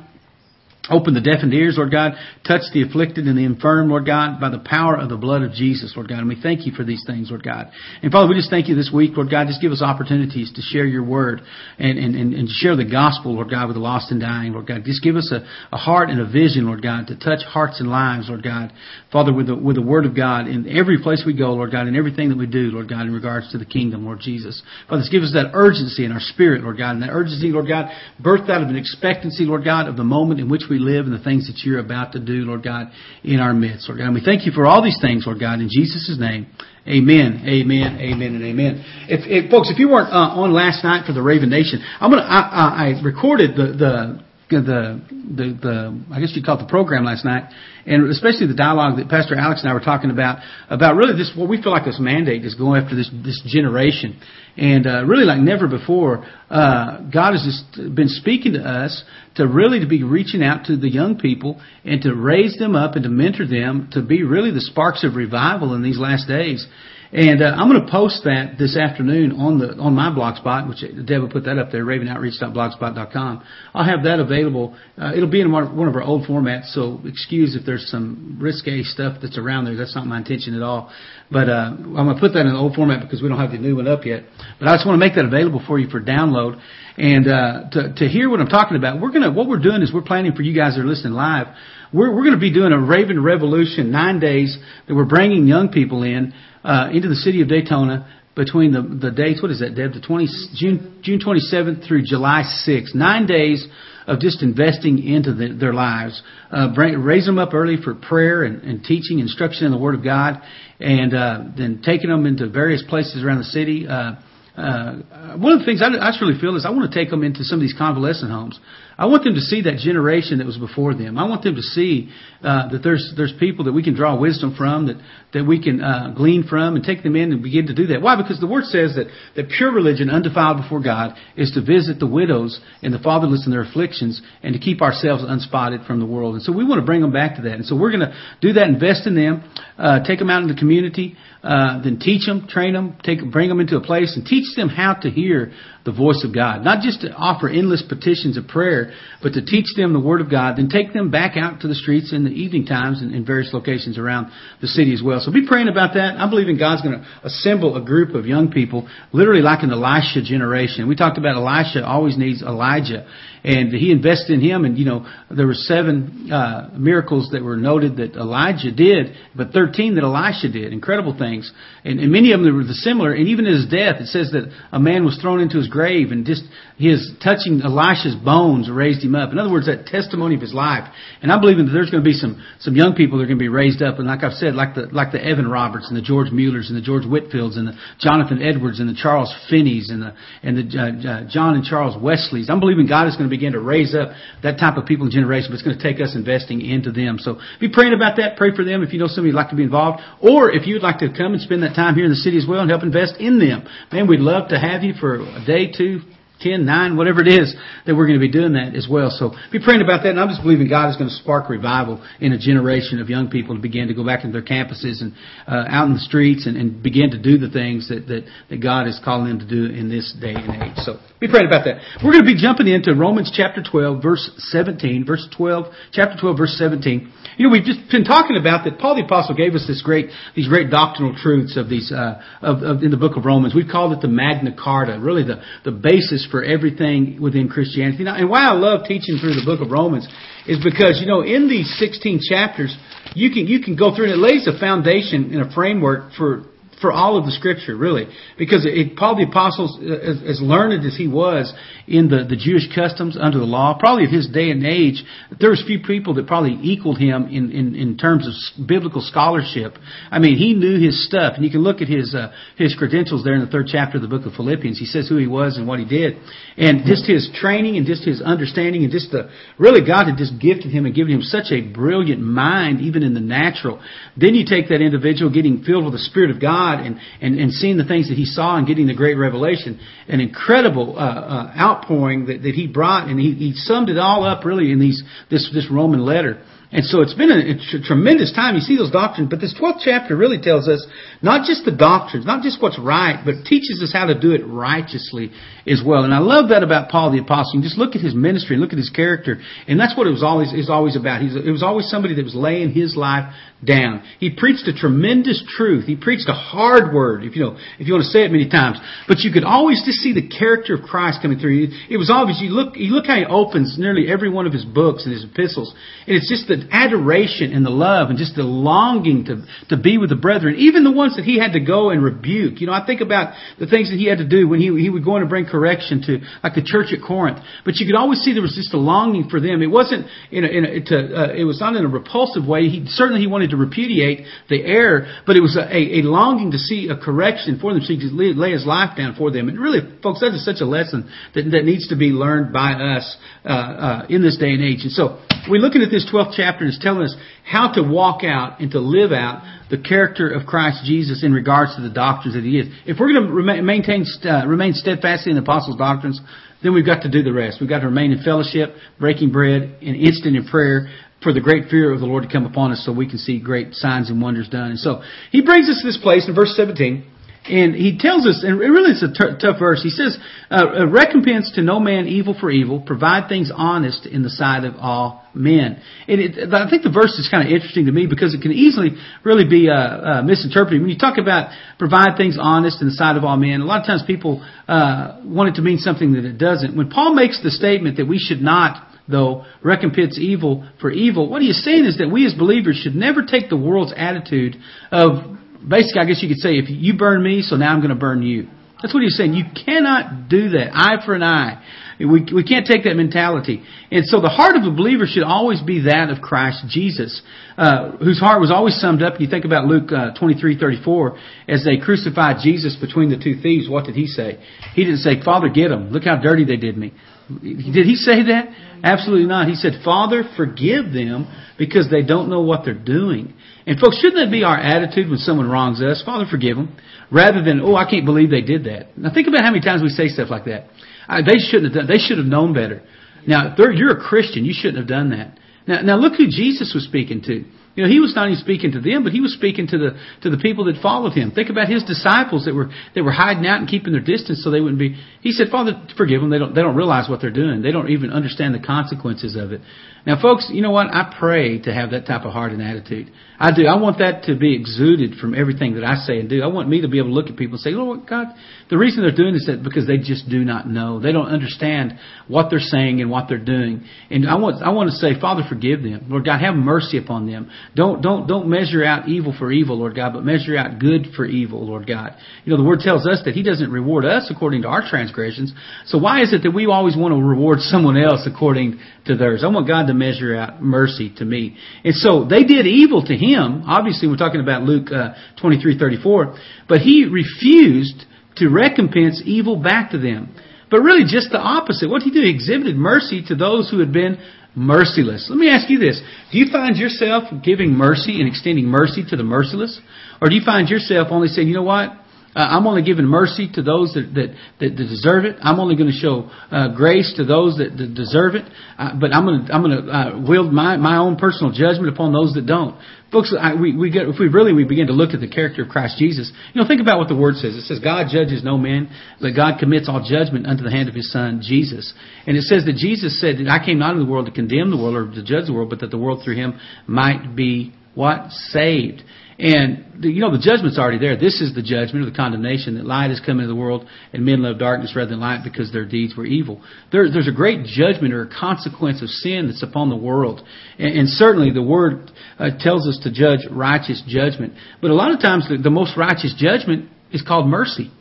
Open 0.89 1.13
the 1.13 1.21
deafened 1.21 1.53
ears, 1.53 1.75
Lord 1.77 1.91
God. 1.91 2.13
Touch 2.47 2.61
the 2.73 2.83
afflicted 2.83 3.25
and 3.25 3.37
the 3.37 3.45
infirm, 3.45 3.89
Lord 3.89 4.05
God, 4.05 4.39
by 4.39 4.49
the 4.49 4.59
power 4.59 4.95
of 4.95 5.09
the 5.09 5.17
blood 5.17 5.41
of 5.41 5.51
Jesus, 5.51 5.93
Lord 5.95 6.09
God. 6.09 6.19
And 6.19 6.29
we 6.29 6.39
thank 6.41 6.65
you 6.65 6.73
for 6.73 6.83
these 6.83 7.03
things, 7.07 7.29
Lord 7.29 7.43
God. 7.43 7.71
And 8.01 8.11
Father, 8.11 8.27
we 8.27 8.35
just 8.35 8.49
thank 8.49 8.67
you 8.67 8.75
this 8.75 8.91
week, 8.93 9.11
Lord 9.15 9.31
God. 9.31 9.47
Just 9.47 9.61
give 9.61 9.71
us 9.71 9.81
opportunities 9.81 10.51
to 10.53 10.61
share 10.61 10.85
your 10.85 11.03
word 11.03 11.41
and, 11.79 11.97
and, 11.97 12.15
and, 12.15 12.33
and 12.33 12.49
share 12.49 12.75
the 12.75 12.85
gospel, 12.85 13.33
Lord 13.33 13.49
God, 13.49 13.67
with 13.67 13.75
the 13.75 13.81
lost 13.81 14.11
and 14.11 14.21
dying, 14.21 14.53
Lord 14.53 14.67
God. 14.67 14.83
Just 14.85 15.03
give 15.03 15.15
us 15.15 15.31
a, 15.31 15.45
a 15.73 15.77
heart 15.77 16.09
and 16.09 16.19
a 16.19 16.25
vision, 16.25 16.65
Lord 16.67 16.83
God, 16.83 17.07
to 17.07 17.15
touch 17.15 17.43
hearts 17.47 17.79
and 17.79 17.89
lives, 17.89 18.29
Lord 18.29 18.43
God. 18.43 18.71
Father, 19.11 19.33
with 19.33 19.47
the, 19.47 19.55
with 19.55 19.75
the 19.75 19.81
word 19.81 20.05
of 20.05 20.15
God 20.15 20.47
in 20.47 20.69
every 20.69 21.01
place 21.01 21.23
we 21.25 21.35
go, 21.35 21.53
Lord 21.53 21.71
God, 21.71 21.87
in 21.87 21.95
everything 21.95 22.29
that 22.29 22.37
we 22.37 22.47
do, 22.47 22.69
Lord 22.71 22.89
God, 22.89 23.01
in 23.01 23.13
regards 23.13 23.51
to 23.51 23.57
the 23.57 23.65
kingdom, 23.65 24.05
Lord 24.05 24.19
Jesus. 24.19 24.61
Father, 24.87 25.01
just 25.01 25.11
give 25.11 25.23
us 25.23 25.33
that 25.33 25.51
urgency 25.53 26.05
in 26.05 26.11
our 26.11 26.19
spirit, 26.19 26.63
Lord 26.63 26.77
God. 26.77 26.91
And 26.91 27.03
that 27.03 27.11
urgency, 27.11 27.47
Lord 27.49 27.67
God, 27.67 27.89
birthed 28.21 28.49
out 28.49 28.61
of 28.61 28.69
an 28.69 28.75
expectancy, 28.75 29.45
Lord 29.45 29.63
God, 29.63 29.87
of 29.87 29.97
the 29.97 30.03
moment 30.03 30.39
in 30.39 30.49
which 30.49 30.63
we 30.69 30.74
live 30.79 31.05
and 31.05 31.13
the 31.13 31.23
things 31.23 31.47
that 31.47 31.65
you're 31.65 31.79
about 31.79 32.13
to 32.13 32.19
do, 32.19 32.45
Lord 32.45 32.63
God, 32.63 32.91
in 33.23 33.39
our 33.39 33.53
midst, 33.53 33.87
Lord 33.87 33.99
God. 33.99 34.05
And 34.05 34.15
we 34.15 34.23
thank 34.23 34.45
you 34.45 34.51
for 34.51 34.65
all 34.65 34.83
these 34.83 34.99
things, 35.01 35.25
Lord 35.25 35.39
God, 35.39 35.59
in 35.59 35.69
Jesus' 35.69 36.15
name. 36.19 36.47
Amen, 36.87 37.41
amen, 37.47 37.97
amen, 37.99 38.35
and 38.35 38.43
amen. 38.45 38.85
If, 39.09 39.25
if 39.25 39.49
folks, 39.49 39.71
if 39.71 39.79
you 39.79 39.89
weren't 39.89 40.13
uh, 40.13 40.37
on 40.37 40.53
last 40.53 40.83
night 40.83 41.05
for 41.07 41.13
the 41.13 41.21
Raven 41.21 41.49
Nation, 41.49 41.83
I'm 41.99 42.11
gonna. 42.11 42.21
I, 42.21 42.93
I 42.93 43.01
recorded 43.03 43.55
the 43.55 43.73
the 43.73 44.25
the 44.49 45.01
the 45.09 45.57
the 45.61 46.01
I 46.13 46.19
guess 46.19 46.33
you 46.35 46.43
call 46.43 46.59
it 46.59 46.63
the 46.63 46.69
program 46.69 47.05
last 47.05 47.25
night, 47.25 47.51
and 47.85 48.09
especially 48.09 48.47
the 48.47 48.55
dialogue 48.55 48.97
that 48.97 49.09
Pastor 49.09 49.35
Alex 49.35 49.61
and 49.61 49.69
I 49.69 49.73
were 49.73 49.79
talking 49.79 50.11
about 50.11 50.39
about 50.69 50.95
really 50.95 51.17
this 51.17 51.31
what 51.35 51.49
we 51.49 51.61
feel 51.61 51.71
like 51.71 51.85
this 51.85 51.99
mandate 51.99 52.45
is 52.45 52.55
going 52.55 52.81
after 52.81 52.95
this 52.95 53.09
this 53.23 53.41
generation, 53.47 54.19
and 54.57 54.85
uh, 54.85 55.03
really 55.05 55.25
like 55.25 55.39
never 55.39 55.67
before, 55.67 56.25
uh, 56.49 57.01
God 57.11 57.33
has 57.33 57.43
just 57.43 57.95
been 57.95 58.09
speaking 58.09 58.53
to 58.53 58.61
us 58.61 59.03
to 59.35 59.47
really 59.47 59.79
to 59.79 59.87
be 59.87 60.03
reaching 60.03 60.43
out 60.43 60.65
to 60.65 60.77
the 60.77 60.89
young 60.89 61.17
people 61.17 61.61
and 61.83 62.01
to 62.01 62.13
raise 62.13 62.57
them 62.57 62.75
up 62.75 62.95
and 62.95 63.03
to 63.03 63.09
mentor 63.09 63.47
them 63.47 63.89
to 63.93 64.01
be 64.01 64.23
really 64.23 64.51
the 64.51 64.61
sparks 64.61 65.03
of 65.03 65.15
revival 65.15 65.73
in 65.73 65.81
these 65.81 65.97
last 65.97 66.27
days. 66.27 66.67
And 67.11 67.41
uh, 67.41 67.55
I'm 67.57 67.69
going 67.69 67.85
to 67.85 67.91
post 67.91 68.23
that 68.25 68.55
this 68.57 68.75
afternoon 68.75 69.33
on 69.33 69.59
the 69.59 69.75
on 69.77 69.93
my 69.93 70.09
blogspot, 70.09 70.67
which 70.67 70.81
Deb 71.05 71.21
will 71.21 71.29
put 71.29 71.45
that 71.45 71.57
up 71.57 71.71
there, 71.71 71.85
ravenoutreach.blogspot.com. 71.85 73.43
I'll 73.73 73.85
have 73.85 74.03
that 74.03 74.19
available. 74.19 74.75
Uh, 74.97 75.13
it'll 75.15 75.29
be 75.29 75.41
in 75.41 75.51
one 75.51 75.87
of 75.87 75.95
our 75.95 76.01
old 76.01 76.27
formats, 76.27 76.73
so 76.73 76.99
excuse 77.05 77.55
if 77.55 77.65
there's 77.65 77.89
some 77.89 78.37
risque 78.41 78.83
stuff 78.83 79.19
that's 79.21 79.37
around 79.37 79.65
there. 79.65 79.75
That's 79.75 79.95
not 79.95 80.07
my 80.07 80.17
intention 80.17 80.55
at 80.55 80.61
all. 80.61 80.91
But 81.31 81.49
uh, 81.49 81.73
I'm 81.77 81.93
going 81.93 82.15
to 82.15 82.19
put 82.19 82.33
that 82.33 82.45
in 82.45 82.53
the 82.53 82.59
old 82.59 82.75
format 82.75 83.01
because 83.01 83.21
we 83.21 83.29
don't 83.29 83.39
have 83.39 83.51
the 83.51 83.57
new 83.57 83.75
one 83.77 83.87
up 83.87 84.05
yet. 84.05 84.23
But 84.59 84.67
I 84.67 84.75
just 84.75 84.85
want 84.85 84.99
to 84.99 85.05
make 85.05 85.15
that 85.15 85.25
available 85.25 85.63
for 85.65 85.79
you 85.79 85.87
for 85.89 86.01
download 86.01 86.59
and 86.97 87.27
uh, 87.27 87.69
to 87.71 87.93
to 87.95 88.07
hear 88.07 88.29
what 88.29 88.39
I'm 88.39 88.47
talking 88.47 88.77
about. 88.77 89.01
We're 89.01 89.11
gonna 89.11 89.31
what 89.31 89.47
we're 89.47 89.61
doing 89.61 89.81
is 89.81 89.93
we're 89.93 90.01
planning 90.01 90.33
for 90.33 90.41
you 90.41 90.55
guys 90.55 90.75
that 90.75 90.81
are 90.81 90.85
listening 90.85 91.13
live. 91.13 91.47
We're 91.93 92.13
we're 92.13 92.23
going 92.23 92.33
to 92.33 92.39
be 92.39 92.53
doing 92.53 92.73
a 92.73 92.79
Raven 92.79 93.21
Revolution 93.21 93.91
nine 93.91 94.19
days 94.19 94.57
that 94.87 94.95
we're 94.95 95.05
bringing 95.05 95.47
young 95.47 95.69
people 95.69 96.03
in 96.03 96.33
uh, 96.65 96.89
into 96.91 97.07
the 97.07 97.15
city 97.15 97.41
of 97.41 97.47
Daytona 97.47 98.11
between 98.35 98.71
the, 98.73 98.81
the 98.81 99.11
dates. 99.11 99.41
What 99.41 99.51
is 99.51 99.59
that, 99.59 99.75
Deb? 99.75 99.93
The 99.93 100.01
20, 100.01 100.27
June, 100.55 100.99
June 101.01 101.19
27th 101.19 101.87
through 101.87 102.03
July 102.03 102.43
6th. 102.67 102.93
Nine 102.93 103.27
days 103.27 103.65
of 104.07 104.19
just 104.19 104.43
investing 104.43 105.03
into 105.03 105.33
the, 105.33 105.53
their 105.53 105.73
lives. 105.73 106.21
Uh, 106.51 106.73
bring, 106.73 106.99
raise 106.99 107.25
them 107.25 107.39
up 107.39 107.53
early 107.53 107.77
for 107.81 107.95
prayer 107.95 108.43
and, 108.43 108.61
and 108.63 108.83
teaching, 108.83 109.19
instruction 109.19 109.65
in 109.65 109.71
the 109.71 109.77
Word 109.77 109.95
of 109.95 110.03
God, 110.03 110.41
and 110.79 111.13
uh, 111.13 111.43
then 111.57 111.81
taking 111.83 112.09
them 112.09 112.25
into 112.25 112.49
various 112.49 112.83
places 112.87 113.23
around 113.23 113.39
the 113.39 113.45
city. 113.45 113.87
Uh, 113.87 114.15
uh, 114.57 115.37
one 115.37 115.53
of 115.53 115.59
the 115.59 115.65
things 115.65 115.81
I, 115.81 115.87
I 115.87 116.11
really 116.21 116.39
feel 116.39 116.55
is 116.55 116.65
I 116.65 116.69
want 116.69 116.91
to 116.91 116.97
take 116.97 117.09
them 117.09 117.23
into 117.23 117.43
some 117.43 117.59
of 117.59 117.61
these 117.61 117.75
convalescent 117.77 118.31
homes. 118.31 118.59
I 118.97 119.07
want 119.07 119.25
them 119.25 119.33
to 119.33 119.41
see 119.41 119.63
that 119.63 119.77
generation 119.77 120.37
that 120.37 120.47
was 120.47 120.57
before 120.57 120.93
them. 120.93 121.17
I 121.17 121.27
want 121.27 121.43
them 121.43 121.55
to 121.55 121.61
see 121.61 122.09
uh, 122.41 122.69
that 122.71 122.79
there's 122.81 123.13
there's 123.17 123.33
people 123.39 123.65
that 123.65 123.73
we 123.73 123.83
can 123.83 123.93
draw 123.93 124.17
wisdom 124.17 124.55
from, 124.55 124.87
that 124.87 125.01
that 125.33 125.43
we 125.45 125.61
can 125.61 125.81
uh, 125.81 126.13
glean 126.15 126.47
from, 126.47 126.75
and 126.75 126.83
take 126.83 127.03
them 127.03 127.15
in 127.15 127.33
and 127.33 127.43
begin 127.43 127.67
to 127.67 127.75
do 127.75 127.87
that. 127.87 128.01
Why? 128.01 128.15
Because 128.15 128.39
the 128.39 128.47
Word 128.47 128.63
says 128.65 128.95
that 128.95 129.07
that 129.35 129.49
pure 129.49 129.73
religion, 129.73 130.09
undefiled 130.09 130.61
before 130.61 130.81
God, 130.81 131.15
is 131.35 131.51
to 131.51 131.61
visit 131.61 131.99
the 131.99 132.07
widows 132.07 132.61
and 132.81 132.93
the 132.93 132.99
fatherless 132.99 133.45
in 133.45 133.51
their 133.51 133.63
afflictions, 133.63 134.21
and 134.41 134.53
to 134.53 134.59
keep 134.59 134.81
ourselves 134.81 135.23
unspotted 135.27 135.85
from 135.85 135.99
the 135.99 136.05
world. 136.05 136.35
And 136.35 136.43
so 136.43 136.53
we 136.53 136.63
want 136.63 136.79
to 136.79 136.85
bring 136.85 137.01
them 137.01 137.11
back 137.11 137.35
to 137.35 137.41
that. 137.43 137.53
And 137.53 137.65
so 137.65 137.75
we're 137.75 137.91
going 137.91 138.07
to 138.07 138.15
do 138.39 138.53
that, 138.53 138.67
invest 138.67 139.07
in 139.07 139.15
them, 139.15 139.43
uh, 139.77 140.05
take 140.05 140.19
them 140.19 140.29
out 140.29 140.41
in 140.41 140.47
the 140.47 140.55
community, 140.55 141.17
uh, 141.43 141.83
then 141.83 141.99
teach 141.99 142.25
them, 142.25 142.47
train 142.47 142.73
them, 142.73 142.97
take 143.03 143.19
bring 143.29 143.49
them 143.49 143.59
into 143.59 143.75
a 143.75 143.81
place, 143.81 144.15
and 144.15 144.25
teach 144.25 144.55
them 144.55 144.69
how 144.69 144.93
to 144.93 145.09
hear 145.09 145.51
the 145.85 145.91
voice 145.91 146.25
of 146.27 146.33
God. 146.33 146.63
Not 146.63 146.81
just 146.81 147.01
to 147.01 147.11
offer 147.13 147.47
endless 147.47 147.83
petitions 147.87 148.37
of 148.37 148.47
prayer, 148.47 148.91
but 149.21 149.33
to 149.33 149.45
teach 149.45 149.67
them 149.77 149.93
the 149.93 149.99
Word 149.99 150.19
of 150.19 150.31
God, 150.31 150.57
then 150.57 150.67
take 150.67 150.93
them 150.93 151.11
back 151.11 151.37
out 151.37 151.61
to 151.61 151.67
the 151.67 151.75
streets 151.75 152.11
in 152.11 152.23
the 152.23 152.31
evening 152.31 152.65
times 152.65 153.01
and 153.01 153.13
in 153.13 153.23
various 153.23 153.53
locations 153.53 153.99
around 153.99 154.31
the 154.61 154.67
city 154.67 154.93
as 154.93 155.01
well. 155.03 155.19
So 155.21 155.31
be 155.31 155.47
praying 155.47 155.67
about 155.67 155.93
that. 155.93 156.17
I 156.17 156.27
believe 156.27 156.49
in 156.49 156.57
God's 156.57 156.81
going 156.81 156.99
to 156.99 157.05
assemble 157.23 157.77
a 157.77 157.85
group 157.85 158.15
of 158.15 158.25
young 158.25 158.51
people, 158.51 158.89
literally 159.13 159.41
like 159.41 159.61
an 159.61 159.71
Elisha 159.71 160.23
generation. 160.23 160.87
We 160.87 160.95
talked 160.95 161.19
about 161.19 161.35
Elisha 161.35 161.85
always 161.85 162.17
needs 162.17 162.41
Elijah 162.41 163.07
and 163.45 163.71
he 163.71 163.91
invested 163.91 164.33
in 164.33 164.41
him. 164.41 164.65
And 164.65 164.77
you 164.77 164.85
know, 164.85 165.05
there 165.29 165.47
were 165.47 165.53
seven 165.53 166.31
uh, 166.31 166.71
miracles 166.73 167.29
that 167.31 167.43
were 167.43 167.57
noted 167.57 167.97
that 167.97 168.15
Elijah 168.15 168.71
did, 168.71 169.15
but 169.35 169.51
thirteen 169.51 169.95
that 169.95 170.03
Elisha 170.03 170.51
did. 170.51 170.73
Incredible 170.73 171.17
things, 171.17 171.51
and, 171.83 171.99
and 171.99 172.11
many 172.11 172.31
of 172.31 172.41
them 172.41 172.55
were 172.55 172.63
similar. 172.73 173.13
And 173.13 173.27
even 173.27 173.45
in 173.45 173.53
his 173.53 173.67
death, 173.67 174.01
it 174.01 174.07
says 174.07 174.31
that 174.31 174.51
a 174.71 174.79
man 174.79 175.05
was 175.05 175.17
thrown 175.21 175.39
into 175.39 175.57
his 175.57 175.67
grave, 175.67 176.11
and 176.11 176.25
just 176.25 176.43
his 176.77 177.11
touching 177.23 177.61
Elisha's 177.63 178.15
bones 178.15 178.69
raised 178.69 179.01
him 179.03 179.15
up. 179.15 179.31
In 179.31 179.39
other 179.39 179.51
words, 179.51 179.67
that 179.67 179.87
testimony 179.87 180.35
of 180.35 180.41
his 180.41 180.53
life. 180.53 180.83
And 181.21 181.31
I'm 181.31 181.39
believing 181.39 181.65
that 181.67 181.71
there's 181.71 181.89
going 181.89 182.03
to 182.03 182.07
be 182.07 182.13
some 182.13 182.43
some 182.59 182.75
young 182.75 182.95
people 182.95 183.17
that 183.17 183.23
are 183.23 183.27
going 183.27 183.39
to 183.39 183.43
be 183.43 183.49
raised 183.49 183.81
up, 183.81 183.97
and 183.97 184.07
like 184.07 184.23
I've 184.23 184.35
said, 184.35 184.55
like 184.55 184.75
the 184.75 184.91
like 184.91 185.11
the 185.11 185.23
Evan 185.23 185.47
Roberts 185.47 185.87
and 185.87 185.95
the 185.95 186.01
George 186.01 186.31
Muellers 186.31 186.67
and 186.67 186.75
the 186.75 186.83
George 186.83 187.03
Whitefields 187.03 187.55
and 187.55 187.67
the 187.67 187.79
Jonathan 187.99 188.41
Edwards 188.43 188.79
and 188.79 188.89
the 188.89 188.97
Charles 188.99 189.33
Finneys 189.49 189.87
and 189.87 190.03
the 190.03 190.11
and 190.43 190.57
the 190.59 190.65
uh, 190.75 190.83
uh, 190.83 191.29
John 191.31 191.55
and 191.55 191.63
Charles 191.63 191.95
Wesleys. 191.95 192.49
I'm 192.49 192.59
believing 192.59 192.87
God 192.87 193.07
is 193.07 193.15
going 193.15 193.29
to 193.29 193.33
begin 193.33 193.53
to 193.53 193.63
raise 193.63 193.95
up 193.95 194.11
that 194.43 194.59
type 194.59 194.75
of 194.75 194.85
people 194.85 195.07
and 195.07 195.13
generation, 195.13 195.51
but 195.51 195.55
it's 195.55 195.63
going 195.63 195.77
to 195.77 195.83
take 195.83 196.03
us 196.03 196.15
investing 196.15 196.59
into 196.59 196.91
them. 196.91 197.19
So 197.19 197.39
be 197.59 197.71
praying 197.71 197.93
about 197.93 198.17
that. 198.17 198.35
Pray 198.35 198.51
for 198.51 198.63
them 198.67 198.83
if 198.83 198.91
you 198.91 198.99
know 198.99 199.07
somebody 199.07 199.31
who'd 199.31 199.39
like 199.39 199.49
to 199.49 199.55
be 199.55 199.63
involved, 199.63 200.03
or 200.19 200.51
if 200.51 200.67
you'd 200.67 200.83
like 200.83 200.99
to 200.99 201.07
come 201.07 201.31
and 201.31 201.41
spend 201.41 201.63
that 201.63 201.75
time 201.75 201.95
here 201.95 202.03
in 202.03 202.11
the 202.11 202.19
city 202.19 202.37
as 202.37 202.45
well 202.47 202.59
and 202.59 202.69
help 202.69 202.83
invest 202.83 203.15
in 203.19 203.39
them. 203.39 203.63
Man, 203.91 204.07
we'd 204.07 204.19
love 204.19 204.49
to 204.49 204.59
have 204.59 204.83
you 204.83 204.93
for 204.99 205.23
a 205.23 205.43
day, 205.47 205.71
two, 205.71 206.03
10, 206.41 206.65
9, 206.65 206.97
whatever 206.97 207.21
it 207.21 207.27
is, 207.27 207.55
that 207.85 207.95
we're 207.95 208.07
going 208.07 208.19
to 208.19 208.25
be 208.25 208.31
doing 208.31 208.53
that 208.53 208.75
as 208.75 208.87
well. 208.89 209.09
So 209.09 209.31
be 209.51 209.59
praying 209.59 209.81
about 209.81 210.03
that. 210.03 210.11
And 210.11 210.19
I'm 210.19 210.29
just 210.29 210.41
believing 210.41 210.67
God 210.67 210.89
is 210.89 210.97
going 210.97 211.09
to 211.09 211.15
spark 211.15 211.49
revival 211.49 212.03
in 212.19 212.33
a 212.33 212.37
generation 212.37 212.99
of 212.99 213.09
young 213.09 213.29
people 213.29 213.55
to 213.55 213.61
begin 213.61 213.87
to 213.87 213.93
go 213.93 214.05
back 214.05 214.23
into 214.23 214.39
their 214.39 214.45
campuses 214.45 215.01
and 215.01 215.13
uh, 215.47 215.65
out 215.69 215.87
in 215.87 215.93
the 215.93 216.03
streets 216.03 216.45
and, 216.47 216.57
and 216.57 216.83
begin 216.83 217.11
to 217.11 217.21
do 217.21 217.37
the 217.37 217.49
things 217.49 217.89
that, 217.89 218.07
that, 218.07 218.27
that 218.49 218.61
God 218.61 218.87
is 218.87 218.99
calling 219.03 219.29
them 219.29 219.39
to 219.39 219.47
do 219.47 219.73
in 219.73 219.89
this 219.89 220.13
day 220.19 220.33
and 220.35 220.63
age. 220.63 220.77
So 220.83 220.99
be 221.19 221.27
praying 221.27 221.47
about 221.47 221.65
that. 221.65 221.79
We're 222.03 222.11
going 222.11 222.25
to 222.25 222.31
be 222.31 222.39
jumping 222.39 222.67
into 222.67 222.93
Romans 222.93 223.31
chapter 223.35 223.63
12, 223.63 224.01
verse 224.03 224.29
17, 224.51 225.05
verse 225.05 225.27
12, 225.35 225.65
chapter 225.91 226.15
12, 226.19 226.37
verse 226.37 226.55
17. 226.57 227.11
You 227.37 227.47
know, 227.47 227.51
we've 227.51 227.63
just 227.65 227.91
been 227.91 228.05
talking 228.05 228.37
about 228.37 228.63
that 228.63 228.79
Paul 228.79 228.95
the 228.95 229.03
Apostle 229.03 229.35
gave 229.35 229.55
us 229.55 229.67
this 229.67 229.81
great, 229.81 230.09
these 230.35 230.47
great 230.47 230.69
doctrinal 230.69 231.15
truths 231.15 231.57
of 231.57 231.67
these, 231.67 231.91
uh, 231.91 232.21
of, 232.41 232.63
of, 232.63 232.83
in 232.83 232.91
the 232.91 232.97
book 232.97 233.17
of 233.17 233.25
Romans. 233.25 233.53
We've 233.53 233.69
called 233.69 233.91
it 233.91 234.01
the 234.01 234.07
Magna 234.07 234.55
Carta, 234.55 234.97
really 234.99 235.23
the, 235.23 235.41
the 235.65 235.71
basis 235.71 236.25
for 236.31 236.43
everything 236.43 237.21
within 237.21 237.49
Christianity. 237.49 238.05
Now, 238.05 238.15
and 238.15 238.29
why 238.29 238.45
I 238.47 238.53
love 238.53 238.87
teaching 238.87 239.17
through 239.19 239.35
the 239.35 239.43
book 239.45 239.59
of 239.59 239.69
Romans 239.69 240.07
is 240.47 240.63
because, 240.63 241.01
you 241.01 241.07
know, 241.07 241.21
in 241.21 241.49
these 241.49 241.75
16 241.77 242.21
chapters, 242.29 242.75
you 243.15 243.31
can, 243.31 243.47
you 243.47 243.61
can 243.61 243.75
go 243.75 243.93
through 243.93 244.05
and 244.05 244.13
it 244.13 244.23
lays 244.23 244.47
a 244.47 244.57
foundation 244.57 245.33
and 245.33 245.41
a 245.41 245.51
framework 245.53 246.13
for 246.13 246.45
for 246.81 246.91
all 246.91 247.17
of 247.17 247.25
the 247.25 247.31
scripture, 247.31 247.75
really. 247.75 248.07
Because 248.37 248.65
it, 248.65 248.95
Paul 248.95 249.15
the 249.15 249.23
Apostle, 249.23 249.79
as, 249.81 250.21
as 250.23 250.41
learned 250.41 250.85
as 250.85 250.97
he 250.97 251.07
was 251.07 251.53
in 251.87 252.09
the, 252.09 252.25
the 252.27 252.35
Jewish 252.35 252.67
customs 252.73 253.17
under 253.19 253.39
the 253.39 253.45
law, 253.45 253.77
probably 253.79 254.05
of 254.05 254.11
his 254.11 254.27
day 254.27 254.49
and 254.51 254.65
age, 254.65 255.03
there 255.39 255.49
was 255.49 255.63
few 255.65 255.79
people 255.79 256.15
that 256.15 256.27
probably 256.27 256.57
equaled 256.61 256.97
him 256.97 257.27
in, 257.27 257.51
in, 257.51 257.75
in 257.75 257.97
terms 257.97 258.27
of 258.27 258.67
biblical 258.67 259.01
scholarship. 259.01 259.77
I 260.11 260.19
mean, 260.19 260.37
he 260.37 260.53
knew 260.53 260.79
his 260.79 261.05
stuff, 261.07 261.33
and 261.35 261.45
you 261.45 261.51
can 261.51 261.61
look 261.61 261.81
at 261.81 261.87
his, 261.87 262.13
uh, 262.13 262.33
his 262.57 262.75
credentials 262.75 263.23
there 263.23 263.35
in 263.35 263.41
the 263.41 263.51
third 263.51 263.67
chapter 263.71 263.97
of 263.97 264.01
the 264.01 264.09
book 264.09 264.25
of 264.25 264.33
Philippians. 264.33 264.79
He 264.79 264.85
says 264.85 265.07
who 265.07 265.17
he 265.17 265.27
was 265.27 265.57
and 265.57 265.67
what 265.67 265.79
he 265.79 265.85
did. 265.85 266.17
And 266.57 266.85
just 266.85 267.07
his 267.07 267.29
training 267.35 267.77
and 267.77 267.85
just 267.85 268.03
his 268.03 268.21
understanding 268.21 268.83
and 268.83 268.91
just 268.91 269.11
the, 269.11 269.29
really 269.57 269.85
God 269.85 270.07
had 270.07 270.17
just 270.17 270.39
gifted 270.39 270.71
him 270.71 270.85
and 270.85 270.95
given 270.95 271.13
him 271.13 271.21
such 271.21 271.51
a 271.51 271.61
brilliant 271.61 272.21
mind, 272.21 272.81
even 272.81 273.03
in 273.03 273.13
the 273.13 273.21
natural. 273.21 273.81
Then 274.17 274.35
you 274.35 274.45
take 274.45 274.69
that 274.69 274.81
individual 274.81 275.31
getting 275.31 275.63
filled 275.63 275.85
with 275.85 275.93
the 275.93 275.99
Spirit 275.99 276.31
of 276.31 276.41
God, 276.41 276.64
God 276.65 276.85
and, 276.85 276.99
and, 277.21 277.39
and 277.39 277.51
seeing 277.53 277.77
the 277.77 277.85
things 277.85 278.09
that 278.09 278.15
he 278.15 278.25
saw 278.25 278.57
and 278.57 278.67
getting 278.67 278.87
the 278.87 278.93
great 278.93 279.15
revelation, 279.15 279.79
an 280.07 280.19
incredible 280.19 280.97
uh, 280.97 281.01
uh, 281.01 281.53
outpouring 281.57 282.27
that, 282.27 282.41
that 282.41 282.55
he 282.55 282.67
brought, 282.67 283.07
and 283.07 283.19
he, 283.19 283.33
he 283.33 283.53
summed 283.53 283.89
it 283.89 283.97
all 283.97 284.23
up 284.23 284.45
really 284.45 284.71
in 284.71 284.79
these 284.79 285.03
this 285.29 285.49
this 285.53 285.67
Roman 285.71 286.05
letter. 286.05 286.41
And 286.75 286.83
so 286.83 286.99
it's 286.99 287.13
been 287.13 287.31
a, 287.31 287.39
it's 287.39 287.73
a, 287.73 287.79
tremendous 287.79 288.33
time. 288.35 288.55
You 288.55 288.59
see 288.59 288.75
those 288.75 288.91
doctrines, 288.91 289.29
but 289.29 289.39
this 289.39 289.55
12th 289.55 289.79
chapter 289.79 290.11
really 290.17 290.41
tells 290.41 290.67
us 290.67 290.85
not 291.21 291.47
just 291.47 291.63
the 291.63 291.71
doctrines, 291.71 292.25
not 292.25 292.43
just 292.43 292.61
what's 292.61 292.77
right, 292.77 293.23
but 293.23 293.47
teaches 293.47 293.79
us 293.81 293.93
how 293.93 294.07
to 294.07 294.19
do 294.19 294.35
it 294.35 294.43
righteously 294.43 295.31
as 295.65 295.81
well. 295.85 296.03
And 296.03 296.13
I 296.13 296.19
love 296.19 296.49
that 296.49 296.63
about 296.63 296.89
Paul 296.89 297.13
the 297.15 297.19
apostle. 297.19 297.61
Just 297.61 297.77
look 297.77 297.95
at 297.95 298.01
his 298.01 298.13
ministry, 298.13 298.57
look 298.57 298.73
at 298.73 298.77
his 298.77 298.89
character, 298.89 299.39
and 299.69 299.79
that's 299.79 299.95
what 299.95 300.05
it 300.05 300.11
was 300.11 300.21
always 300.21 300.51
is 300.51 300.69
always 300.69 300.97
about. 300.97 301.21
He's, 301.21 301.37
it 301.37 301.49
was 301.49 301.63
always 301.63 301.87
somebody 301.87 302.13
that 302.15 302.25
was 302.25 302.35
laying 302.35 302.71
his 302.71 302.97
life 302.97 303.31
down. 303.63 304.03
He 304.19 304.35
preached 304.35 304.67
a 304.67 304.73
tremendous 304.73 305.43
truth. 305.55 305.85
He 305.85 305.95
preached 305.95 306.27
a 306.27 306.33
hard 306.33 306.93
word, 306.93 307.23
if 307.23 307.35
you 307.35 307.43
know, 307.43 307.57
if 307.79 307.87
you 307.87 307.93
want 307.93 308.03
to 308.03 308.11
say 308.11 308.25
it 308.25 308.31
many 308.31 308.49
times. 308.49 308.79
But 309.07 309.19
you 309.19 309.31
could 309.31 309.43
always 309.43 309.81
just 309.85 309.99
see 309.99 310.13
the 310.13 310.27
character 310.27 310.75
of 310.75 310.81
Christ 310.81 311.21
coming 311.21 311.39
through. 311.39 311.71
It 311.89 311.97
was 311.97 312.11
obvious. 312.11 312.39
You 312.41 312.49
look, 312.49 312.75
you 312.75 312.91
look 312.91 313.07
how 313.07 313.15
he 313.15 313.25
opens 313.25 313.77
nearly 313.79 314.11
every 314.11 314.29
one 314.29 314.45
of 314.45 314.53
his 314.53 314.65
books 314.65 315.05
and 315.05 315.13
his 315.13 315.23
epistles, 315.23 315.73
and 316.05 316.15
it's 316.15 316.29
just 316.29 316.47
the 316.47 316.64
adoration 316.71 317.53
and 317.53 317.65
the 317.65 317.69
love 317.69 318.09
and 318.09 318.17
just 318.17 318.35
the 318.35 318.43
longing 318.43 319.25
to 319.25 319.45
to 319.69 319.77
be 319.81 319.97
with 319.97 320.09
the 320.09 320.15
brethren, 320.15 320.55
even 320.57 320.83
the 320.83 320.91
ones 320.91 321.15
that 321.15 321.25
he 321.25 321.39
had 321.39 321.53
to 321.53 321.59
go 321.59 321.89
and 321.89 322.03
rebuke. 322.03 322.61
You 322.61 322.67
know, 322.67 322.73
I 322.73 322.85
think 322.85 323.01
about 323.01 323.33
the 323.59 323.67
things 323.67 323.89
that 323.89 323.97
he 323.97 324.07
had 324.07 324.19
to 324.19 324.27
do 324.27 324.47
when 324.47 324.59
he 324.59 324.67
he 324.81 324.89
would 324.89 325.03
go 325.03 325.15
in 325.15 325.21
and 325.21 325.29
bring 325.29 325.45
correction 325.45 326.01
to 326.07 326.19
like 326.43 326.55
the 326.55 326.63
church 326.63 326.93
at 326.93 327.05
Corinth. 327.05 327.39
But 327.63 327.75
you 327.77 327.85
could 327.85 327.95
always 327.95 328.19
see 328.19 328.33
there 328.33 328.41
was 328.41 328.55
just 328.55 328.73
a 328.73 328.77
longing 328.77 329.29
for 329.29 329.39
them. 329.39 329.61
It 329.61 329.71
wasn't 329.71 330.07
in 330.31 330.43
a, 330.43 330.47
in 330.47 330.65
a, 330.65 330.81
to, 330.85 330.97
uh, 330.97 331.33
it 331.33 331.43
was 331.43 331.59
not 331.59 331.75
in 331.75 331.85
a 331.85 331.87
repulsive 331.87 332.45
way. 332.45 332.69
He 332.69 332.85
certainly 332.87 333.21
he 333.21 333.27
wanted 333.27 333.51
to 333.51 333.57
repudiate 333.57 334.25
the 334.49 334.63
error, 334.63 335.07
but 335.25 335.35
it 335.35 335.41
was 335.41 335.55
a, 335.55 335.65
a, 335.65 335.99
a 335.99 336.01
longing 336.03 336.51
to 336.51 336.57
see 336.57 336.89
a 336.89 336.97
correction 336.97 337.59
for 337.59 337.73
them, 337.73 337.81
so 337.81 337.93
he 337.93 337.99
could 337.99 338.13
lay 338.13 338.51
his 338.51 338.65
life 338.65 338.97
down 338.97 339.15
for 339.15 339.31
them. 339.31 339.49
And 339.49 339.59
really, 339.59 339.81
folks, 340.01 340.19
that 340.21 340.33
is 340.33 340.43
such 340.45 340.61
a 340.61 340.65
lesson 340.65 341.09
that, 341.33 341.43
that 341.51 341.63
needs 341.65 341.89
to 341.89 341.95
be 341.95 342.09
learned 342.09 342.53
by 342.53 342.73
us 342.73 343.17
uh, 343.43 343.47
uh, 343.47 344.05
in 344.09 344.21
this 344.21 344.37
day 344.37 344.51
and 344.51 344.63
age. 344.63 344.81
And 344.83 344.91
so 344.91 345.19
we're 345.49 345.61
looking 345.61 345.81
at 345.81 345.91
this 345.91 346.09
12th 346.11 346.33
chapter 346.35 346.65
and 346.65 346.73
it's 346.73 346.83
telling 346.83 347.03
us 347.03 347.15
how 347.43 347.71
to 347.73 347.83
walk 347.83 348.23
out 348.23 348.59
and 348.59 348.71
to 348.71 348.79
live 348.79 349.11
out 349.11 349.43
the 349.69 349.77
character 349.77 350.29
of 350.29 350.45
Christ 350.45 350.83
Jesus 350.85 351.23
in 351.23 351.33
regards 351.33 351.75
to 351.75 351.81
the 351.81 351.89
doctrines 351.89 352.35
that 352.35 352.43
He 352.43 352.59
is. 352.59 352.67
If 352.85 352.99
we're 352.99 353.11
going 353.13 353.27
to 353.27 353.33
remain, 353.33 353.65
maintain, 353.65 354.05
uh, 354.23 354.45
remain 354.47 354.73
steadfastly 354.73 355.31
in 355.31 355.35
the 355.37 355.43
apostles' 355.43 355.77
doctrines, 355.77 356.19
then 356.63 356.73
we've 356.73 356.85
got 356.85 357.01
to 357.03 357.11
do 357.11 357.23
the 357.23 357.33
rest. 357.33 357.57
We've 357.59 357.69
got 357.69 357.79
to 357.79 357.87
remain 357.87 358.11
in 358.11 358.23
fellowship, 358.23 358.75
breaking 358.99 359.31
bread, 359.31 359.77
and 359.81 359.95
instant 359.95 360.35
in 360.35 360.45
prayer 360.45 360.89
for 361.21 361.33
the 361.33 361.41
great 361.41 361.69
fear 361.69 361.91
of 361.91 361.99
the 361.99 362.05
Lord 362.05 362.23
to 362.23 362.29
come 362.29 362.45
upon 362.45 362.71
us 362.71 362.83
so 362.85 362.93
we 362.93 363.09
can 363.09 363.17
see 363.17 363.39
great 363.39 363.73
signs 363.73 364.09
and 364.09 364.21
wonders 364.21 364.49
done. 364.49 364.71
And 364.71 364.79
so 364.79 365.01
He 365.31 365.41
brings 365.41 365.69
us 365.69 365.81
to 365.81 365.87
this 365.87 365.99
place 366.01 366.27
in 366.27 366.35
verse 366.35 366.55
17. 366.55 367.11
And 367.47 367.75
he 367.75 367.97
tells 367.99 368.25
us, 368.25 368.43
and 368.43 368.57
really 368.59 368.91
it's 368.91 369.03
a 369.03 369.13
t- 369.13 369.37
tough 369.39 369.59
verse. 369.59 369.83
He 369.83 369.91
says, 369.91 370.17
uh, 370.49 370.87
"Recompense 370.87 371.51
to 371.55 371.61
no 371.61 371.79
man 371.79 372.07
evil 372.07 372.33
for 372.33 372.49
evil. 372.49 372.79
Provide 372.79 373.29
things 373.29 373.51
honest 373.53 374.07
in 374.07 374.23
the 374.23 374.31
sight 374.31 374.63
of 374.63 374.75
all 374.77 375.23
men." 375.35 375.79
And 376.07 376.21
it, 376.21 376.51
I 376.51 376.67
think 376.69 376.81
the 376.81 376.89
verse 376.89 377.13
is 377.19 377.29
kind 377.29 377.47
of 377.47 377.53
interesting 377.53 377.85
to 377.85 377.91
me 377.91 378.07
because 378.07 378.33
it 378.33 378.41
can 378.41 378.51
easily 378.51 378.97
really 379.23 379.47
be 379.47 379.69
uh, 379.69 379.73
uh, 379.73 380.21
misinterpreted. 380.23 380.81
When 380.81 380.89
you 380.89 380.97
talk 380.97 381.19
about 381.19 381.51
provide 381.77 382.17
things 382.17 382.35
honest 382.41 382.81
in 382.81 382.87
the 382.87 382.93
sight 382.93 383.15
of 383.15 383.23
all 383.23 383.37
men, 383.37 383.61
a 383.61 383.65
lot 383.65 383.81
of 383.81 383.85
times 383.85 384.01
people 384.07 384.43
uh, 384.67 385.21
want 385.23 385.49
it 385.49 385.55
to 385.55 385.61
mean 385.61 385.77
something 385.77 386.13
that 386.13 386.25
it 386.25 386.39
doesn't. 386.39 386.75
When 386.75 386.89
Paul 386.89 387.13
makes 387.13 387.43
the 387.43 387.51
statement 387.51 387.97
that 387.97 388.07
we 388.07 388.17
should 388.17 388.41
not 388.41 388.91
though, 389.07 389.45
recompense 389.61 390.17
evil 390.19 390.67
for 390.81 390.89
evil. 390.89 391.29
What 391.29 391.43
he 391.43 391.49
is 391.49 391.63
saying 391.63 391.85
is 391.85 391.99
that 391.99 392.09
we 392.11 392.25
as 392.25 392.33
believers 392.33 392.81
should 392.83 392.95
never 392.95 393.21
take 393.23 393.49
the 393.49 393.55
world's 393.55 393.93
attitude 393.95 394.55
of 394.91 395.35
basically, 395.67 396.01
I 396.01 396.05
guess 396.05 396.21
you 396.21 396.29
could 396.29 396.37
say, 396.37 396.57
if 396.57 396.69
you 396.69 396.97
burn 396.97 397.23
me, 397.23 397.41
so 397.41 397.55
now 397.55 397.73
I'm 397.73 397.79
going 397.79 397.89
to 397.89 397.99
burn 397.99 398.21
you. 398.21 398.47
That's 398.81 398.93
what 398.93 399.03
he's 399.03 399.17
saying. 399.17 399.33
You 399.33 399.45
cannot 399.65 400.29
do 400.29 400.49
that. 400.49 400.71
Eye 400.73 401.03
for 401.05 401.15
an 401.15 401.23
eye. 401.23 401.63
We, 401.97 402.05
we 402.33 402.43
can't 402.43 402.67
take 402.67 402.83
that 402.83 402.95
mentality. 402.95 403.63
And 403.89 404.05
so 404.05 404.19
the 404.19 404.29
heart 404.29 404.57
of 404.57 404.63
a 404.63 404.75
believer 404.75 405.05
should 405.07 405.23
always 405.23 405.61
be 405.61 405.83
that 405.83 406.09
of 406.09 406.21
Christ 406.21 406.65
Jesus, 406.67 407.21
uh, 407.57 407.91
whose 407.97 408.19
heart 408.19 408.41
was 408.41 408.51
always 408.51 408.75
summed 408.75 409.01
up. 409.01 409.21
You 409.21 409.27
think 409.27 409.45
about 409.45 409.65
Luke 409.65 409.91
uh, 409.93 410.13
23, 410.19 410.59
34, 410.59 411.17
as 411.47 411.63
they 411.63 411.77
crucified 411.77 412.37
Jesus 412.43 412.75
between 412.75 413.09
the 413.09 413.17
two 413.17 413.41
thieves, 413.41 413.69
what 413.69 413.85
did 413.85 413.95
he 413.95 414.07
say? 414.07 414.43
He 414.73 414.83
didn't 414.83 414.99
say, 414.99 415.23
Father, 415.23 415.47
get 415.47 415.69
them. 415.69 415.91
Look 415.91 416.03
how 416.03 416.17
dirty 416.17 416.43
they 416.43 416.57
did 416.57 416.77
me. 416.77 416.93
Did 417.27 417.85
he 417.85 417.95
say 417.95 418.23
that? 418.23 418.49
Absolutely 418.83 419.25
not. 419.25 419.47
He 419.47 419.55
said, 419.55 419.81
Father, 419.83 420.23
forgive 420.37 420.93
them 420.93 421.27
because 421.57 421.89
they 421.89 422.03
don't 422.03 422.29
know 422.29 422.41
what 422.41 422.65
they're 422.65 422.73
doing. 422.73 423.33
And 423.65 423.79
folks, 423.79 423.99
shouldn't 423.99 424.23
that 424.23 424.31
be 424.31 424.43
our 424.43 424.57
attitude 424.57 425.09
when 425.09 425.17
someone 425.17 425.49
wrongs 425.49 425.81
us? 425.81 426.03
Father, 426.05 426.25
forgive 426.29 426.57
them. 426.57 426.77
Rather 427.11 427.43
than, 427.43 427.61
oh, 427.61 427.75
I 427.75 427.89
can't 427.89 428.05
believe 428.05 428.29
they 428.29 428.41
did 428.41 428.65
that. 428.65 428.97
Now 428.97 429.11
think 429.13 429.27
about 429.27 429.41
how 429.41 429.51
many 429.51 429.61
times 429.63 429.81
we 429.81 429.89
say 429.89 430.07
stuff 430.07 430.29
like 430.29 430.45
that. 430.45 430.67
Uh, 431.07 431.21
they 431.21 431.37
shouldn't 431.37 431.73
have 431.73 431.87
done, 431.87 431.87
they 431.87 431.97
should 431.97 432.17
have 432.17 432.27
known 432.27 432.53
better. 432.53 432.83
Now, 433.27 433.55
you're 433.57 433.97
a 433.97 434.01
Christian, 434.01 434.45
you 434.45 434.53
shouldn't 434.53 434.77
have 434.77 434.87
done 434.87 435.09
that. 435.11 435.37
Now, 435.67 435.81
now 435.81 435.95
look 435.97 436.13
who 436.15 436.27
Jesus 436.27 436.73
was 436.75 436.85
speaking 436.85 437.21
to. 437.23 437.43
You 437.75 437.83
know, 437.83 437.89
he 437.89 437.99
was 437.99 438.15
not 438.15 438.27
even 438.29 438.39
speaking 438.39 438.71
to 438.71 438.79
them, 438.79 439.03
but 439.03 439.11
he 439.11 439.19
was 439.19 439.33
speaking 439.33 439.67
to 439.67 439.77
the 439.77 439.99
to 440.21 440.29
the 440.29 440.37
people 440.37 440.65
that 440.65 440.81
followed 440.81 441.11
him. 441.11 441.31
Think 441.31 441.49
about 441.49 441.67
his 441.67 441.83
disciples 441.83 442.45
that 442.45 442.55
were 442.55 442.69
that 442.95 443.03
were 443.03 443.11
hiding 443.11 443.45
out 443.45 443.59
and 443.59 443.67
keeping 443.67 443.91
their 443.91 444.01
distance 444.01 444.43
so 444.43 444.49
they 444.49 444.61
wouldn't 444.61 444.79
be. 444.79 444.95
He 445.19 445.31
said, 445.31 445.49
"Father, 445.49 445.73
forgive 445.97 446.21
them. 446.21 446.29
They 446.29 446.39
don't 446.39 446.55
they 446.55 446.61
don't 446.61 446.75
realize 446.75 447.09
what 447.09 447.19
they're 447.19 447.35
doing. 447.35 447.61
They 447.61 447.71
don't 447.71 447.89
even 447.89 448.11
understand 448.11 448.55
the 448.55 448.59
consequences 448.59 449.35
of 449.35 449.51
it." 449.51 449.59
Now, 450.05 450.21
folks, 450.21 450.49
you 450.53 450.61
know 450.61 450.69
what? 450.69 450.87
I 450.87 451.15
pray 451.19 451.59
to 451.61 451.73
have 451.73 451.91
that 451.91 452.05
type 452.05 452.25
of 452.25 452.31
heart 452.31 452.51
and 452.51 452.61
attitude. 452.61 453.11
I 453.39 453.51
do. 453.53 453.65
I 453.65 453.75
want 453.81 453.97
that 453.97 454.23
to 454.25 454.35
be 454.35 454.55
exuded 454.55 455.15
from 455.15 455.33
everything 455.33 455.73
that 455.75 455.83
I 455.83 455.95
say 455.95 456.19
and 456.19 456.29
do. 456.29 456.43
I 456.43 456.47
want 456.47 456.69
me 456.69 456.81
to 456.81 456.87
be 456.87 456.99
able 456.99 457.09
to 457.09 457.13
look 457.13 457.27
at 457.27 457.35
people 457.35 457.55
and 457.55 457.61
say, 457.61 457.71
Lord 457.71 458.07
God, 458.07 458.27
the 458.69 458.77
reason 458.77 459.01
they're 459.01 459.15
doing 459.15 459.33
this 459.33 459.47
is 459.47 459.63
because 459.63 459.87
they 459.87 459.97
just 459.97 460.29
do 460.29 460.45
not 460.45 460.69
know. 460.69 460.99
They 460.99 461.11
don't 461.11 461.27
understand 461.27 461.97
what 462.27 462.49
they're 462.51 462.59
saying 462.59 463.01
and 463.01 463.09
what 463.09 463.27
they're 463.27 463.43
doing. 463.43 463.83
And 464.11 464.29
I 464.29 464.35
want, 464.35 464.61
I 464.61 464.69
want 464.69 464.91
to 464.91 464.95
say, 464.95 465.19
Father, 465.19 465.41
forgive 465.49 465.81
them. 465.81 466.05
Lord 466.07 466.23
God, 466.23 466.39
have 466.39 466.53
mercy 466.53 466.99
upon 466.99 467.25
them. 467.25 467.49
Don't, 467.73 468.01
don't, 468.01 468.27
don't 468.27 468.47
measure 468.47 468.83
out 468.83 469.07
evil 469.07 469.33
for 469.37 469.51
evil, 469.51 469.77
Lord 469.77 469.95
God, 469.95 470.13
but 470.13 470.23
measure 470.23 470.57
out 470.57 470.79
good 470.79 471.07
for 471.15 471.25
evil, 471.25 471.65
Lord 471.65 471.87
God. 471.87 472.15
You 472.43 472.51
know, 472.51 472.57
the 472.57 472.67
Word 472.67 472.79
tells 472.79 473.07
us 473.07 473.21
that 473.25 473.33
He 473.33 473.43
doesn't 473.43 473.71
reward 473.71 474.05
us 474.05 474.31
according 474.33 474.61
to 474.61 474.67
our 474.67 474.81
transgressions. 474.87 475.53
So 475.85 475.97
why 475.97 476.21
is 476.21 476.33
it 476.33 476.43
that 476.43 476.51
we 476.51 476.67
always 476.67 476.95
want 476.95 477.13
to 477.13 477.21
reward 477.21 477.59
someone 477.59 477.97
else 477.97 478.27
according 478.27 478.79
to 479.05 479.15
theirs? 479.15 479.43
I 479.43 479.47
want 479.47 479.67
God 479.67 479.87
to 479.87 479.93
measure 479.93 480.35
out 480.35 480.61
mercy 480.61 481.13
to 481.17 481.25
me. 481.25 481.57
And 481.83 481.95
so 481.95 482.25
they 482.25 482.43
did 482.43 482.67
evil 482.67 483.03
to 483.05 483.15
Him. 483.15 483.63
Obviously, 483.65 484.07
we're 484.07 484.17
talking 484.17 484.41
about 484.41 484.63
Luke 484.63 484.91
uh, 484.91 485.15
23, 485.41 485.79
34. 485.79 486.37
But 486.67 486.79
he 486.79 487.05
refused 487.05 488.05
to 488.37 488.49
recompense 488.49 489.21
evil 489.25 489.57
back 489.57 489.91
to 489.91 489.97
them. 489.97 490.35
But 490.69 490.81
really 490.81 491.03
just 491.03 491.31
the 491.31 491.39
opposite. 491.39 491.89
What 491.89 492.01
did 492.01 492.13
he 492.13 492.19
do? 492.19 492.25
He 492.25 492.33
exhibited 492.33 492.75
mercy 492.75 493.23
to 493.27 493.35
those 493.35 493.69
who 493.69 493.79
had 493.79 493.93
been 493.93 494.17
merciless. 494.55 495.27
Let 495.29 495.37
me 495.37 495.49
ask 495.49 495.69
you 495.69 495.79
this. 495.79 496.01
Do 496.31 496.37
you 496.37 496.47
find 496.51 496.77
yourself 496.77 497.25
giving 497.43 497.71
mercy 497.71 498.19
and 498.19 498.27
extending 498.27 498.65
mercy 498.65 499.03
to 499.09 499.15
the 499.15 499.23
merciless? 499.23 499.79
Or 500.21 500.29
do 500.29 500.35
you 500.35 500.41
find 500.45 500.69
yourself 500.69 501.09
only 501.11 501.27
saying, 501.27 501.47
you 501.47 501.53
know 501.53 501.63
what? 501.63 501.91
Uh, 502.35 502.39
I'm 502.39 502.67
only 502.67 502.83
giving 502.83 503.05
mercy 503.05 503.49
to 503.53 503.63
those 503.63 503.93
that, 503.93 504.11
that, 504.13 504.35
that, 504.59 504.75
deserve 504.75 505.23
it. 505.23 505.37
I'm 505.41 505.59
only 505.59 505.77
going 505.77 505.89
to 505.89 505.97
show 505.97 506.29
uh, 506.51 506.75
grace 506.75 507.13
to 507.15 507.23
those 507.23 507.57
that, 507.57 507.77
that 507.77 507.93
deserve 507.95 508.35
it. 508.35 508.43
Uh, 508.77 508.99
but 508.99 509.13
I'm 509.13 509.25
going 509.25 509.45
to 509.45 509.53
I'm 509.53 509.63
going 509.63 509.85
to 509.85 509.89
uh, 509.89 510.19
wield 510.19 510.51
my 510.51 510.75
my 510.75 510.97
own 510.97 511.15
personal 511.15 511.53
judgment 511.53 511.93
upon 511.93 512.11
those 512.11 512.33
that 512.33 512.45
don't. 512.45 512.77
Folks, 513.11 513.33
I, 513.39 513.55
we, 513.55 513.73
we 513.77 513.89
get, 513.89 514.09
if 514.09 514.19
we 514.19 514.27
really 514.27 514.51
we 514.51 514.65
begin 514.65 514.87
to 514.87 514.93
look 514.93 515.13
at 515.13 515.21
the 515.21 515.29
character 515.29 515.63
of 515.63 515.69
Christ 515.69 515.97
Jesus, 515.97 516.29
you 516.53 516.61
know, 516.61 516.67
think 516.67 516.81
about 516.81 516.99
what 516.99 517.07
the 517.07 517.15
Word 517.15 517.35
says. 517.35 517.55
It 517.55 517.61
says, 517.61 517.79
God 517.79 518.07
judges 518.11 518.43
no 518.43 518.57
man, 518.57 518.89
but 519.21 519.31
God 519.31 519.57
commits 519.57 519.87
all 519.87 520.03
judgment 520.03 520.45
unto 520.45 520.63
the 520.63 520.71
hand 520.71 520.89
of 520.89 520.95
His 520.95 521.09
Son, 521.13 521.39
Jesus. 521.41 521.93
And 522.27 522.35
it 522.35 522.41
says 522.41 522.65
that 522.65 522.75
Jesus 522.75 523.21
said 523.21 523.37
that 523.37 523.47
I 523.47 523.63
came 523.63 523.79
not 523.79 523.91
into 523.93 524.03
the 524.03 524.11
world 524.11 524.25
to 524.25 524.33
condemn 524.33 524.69
the 524.69 524.75
world 524.75 524.95
or 524.95 525.15
to 525.15 525.23
judge 525.23 525.47
the 525.47 525.53
world, 525.53 525.69
but 525.69 525.79
that 525.79 525.91
the 525.91 525.97
world 525.97 526.23
through 526.25 526.35
Him 526.35 526.59
might 526.87 527.37
be 527.37 527.73
what? 527.93 528.31
Saved. 528.51 529.03
And, 529.37 530.05
you 530.05 530.21
know, 530.21 530.31
the 530.31 530.41
judgment's 530.41 530.79
already 530.79 530.97
there. 530.97 531.17
This 531.17 531.41
is 531.41 531.53
the 531.53 531.61
judgment 531.61 532.07
or 532.07 532.09
the 532.09 532.15
condemnation 532.15 532.75
that 532.75 532.85
light 532.85 533.09
has 533.09 533.19
come 533.19 533.39
into 533.39 533.49
the 533.49 533.55
world 533.55 533.85
and 534.13 534.23
men 534.23 534.41
love 534.41 534.59
darkness 534.59 534.95
rather 534.95 535.09
than 535.09 535.19
light 535.19 535.41
because 535.43 535.73
their 535.73 535.83
deeds 535.83 536.15
were 536.15 536.25
evil. 536.25 536.61
There, 536.93 537.11
there's 537.11 537.27
a 537.27 537.35
great 537.35 537.65
judgment 537.65 538.13
or 538.13 538.23
a 538.23 538.29
consequence 538.29 539.01
of 539.01 539.09
sin 539.09 539.47
that's 539.47 539.61
upon 539.61 539.89
the 539.89 539.97
world. 539.97 540.41
And, 540.79 540.99
and 540.99 541.09
certainly 541.09 541.51
the 541.51 541.61
Word 541.61 542.11
uh, 542.39 542.51
tells 542.59 542.87
us 542.87 542.99
to 543.03 543.11
judge 543.11 543.39
righteous 543.51 544.01
judgment. 544.07 544.53
But 544.81 544.91
a 544.91 544.95
lot 544.95 545.11
of 545.11 545.19
times 545.19 545.49
the, 545.49 545.57
the 545.57 545.69
most 545.69 545.97
righteous 545.97 546.33
judgment 546.37 546.89
is 547.11 547.21
called 547.21 547.47
mercy. 547.47 547.91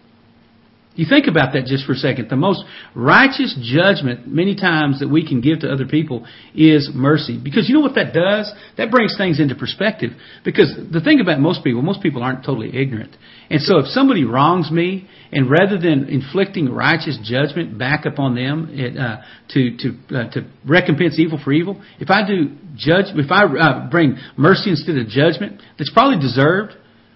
You 0.95 1.07
think 1.09 1.27
about 1.27 1.55
that 1.55 1.67
just 1.67 1.87
for 1.87 1.93
a 1.93 1.97
second. 1.97 2.31
The 2.31 2.37
most 2.37 2.63
righteous 2.95 3.59
judgment 3.61 4.29
many 4.29 4.55
times 4.55 5.01
that 5.01 5.09
we 5.09 5.27
can 5.27 5.41
give 5.41 5.61
to 5.61 5.73
other 5.73 5.87
people 5.87 6.25
is 6.55 6.89
mercy. 6.95 7.41
Because 7.43 7.69
you 7.69 7.75
know 7.75 7.81
what 7.81 7.97
that 7.97 8.15
does? 8.15 8.53
That 8.77 8.93
brings 8.93 9.17
things 9.19 9.41
into 9.41 9.57
perspective. 9.57 10.13
Because 10.45 10.73
the 10.93 11.01
thing 11.01 11.21
about 11.21 11.41
most 11.41 11.65
people, 11.65 11.83
most 11.83 12.01
people 12.01 12.23
aren't 12.23 12.45
totally 12.45 12.77
ignorant. 12.77 13.17
And 13.51 13.61
so 13.61 13.79
if 13.79 13.87
somebody 13.87 14.25
wrongs 14.25 14.71
me, 14.71 15.09
and 15.33 15.51
rather 15.51 15.79
than 15.79 16.09
inflicting 16.09 16.71
righteous 16.71 17.19
judgment 17.25 17.77
back 17.77 18.07
upon 18.07 18.37
them 18.37 18.69
it, 18.71 18.97
uh, 18.97 19.17
to 19.51 19.77
to 19.77 20.17
uh, 20.17 20.31
to 20.31 20.49
recompense 20.65 21.19
evil 21.19 21.41
for 21.43 21.53
evil, 21.53 21.83
if 21.99 22.09
I 22.09 22.25
do 22.25 22.57
judge, 22.77 23.07
if 23.15 23.33
I 23.33 23.45
uh, 23.45 23.91
bring 23.91 24.17
mercy 24.37 24.71
instead 24.71 24.97
of 24.97 25.09
judgment, 25.09 25.61
that's 25.77 25.91
probably 25.93 26.21
deserved 26.21 26.75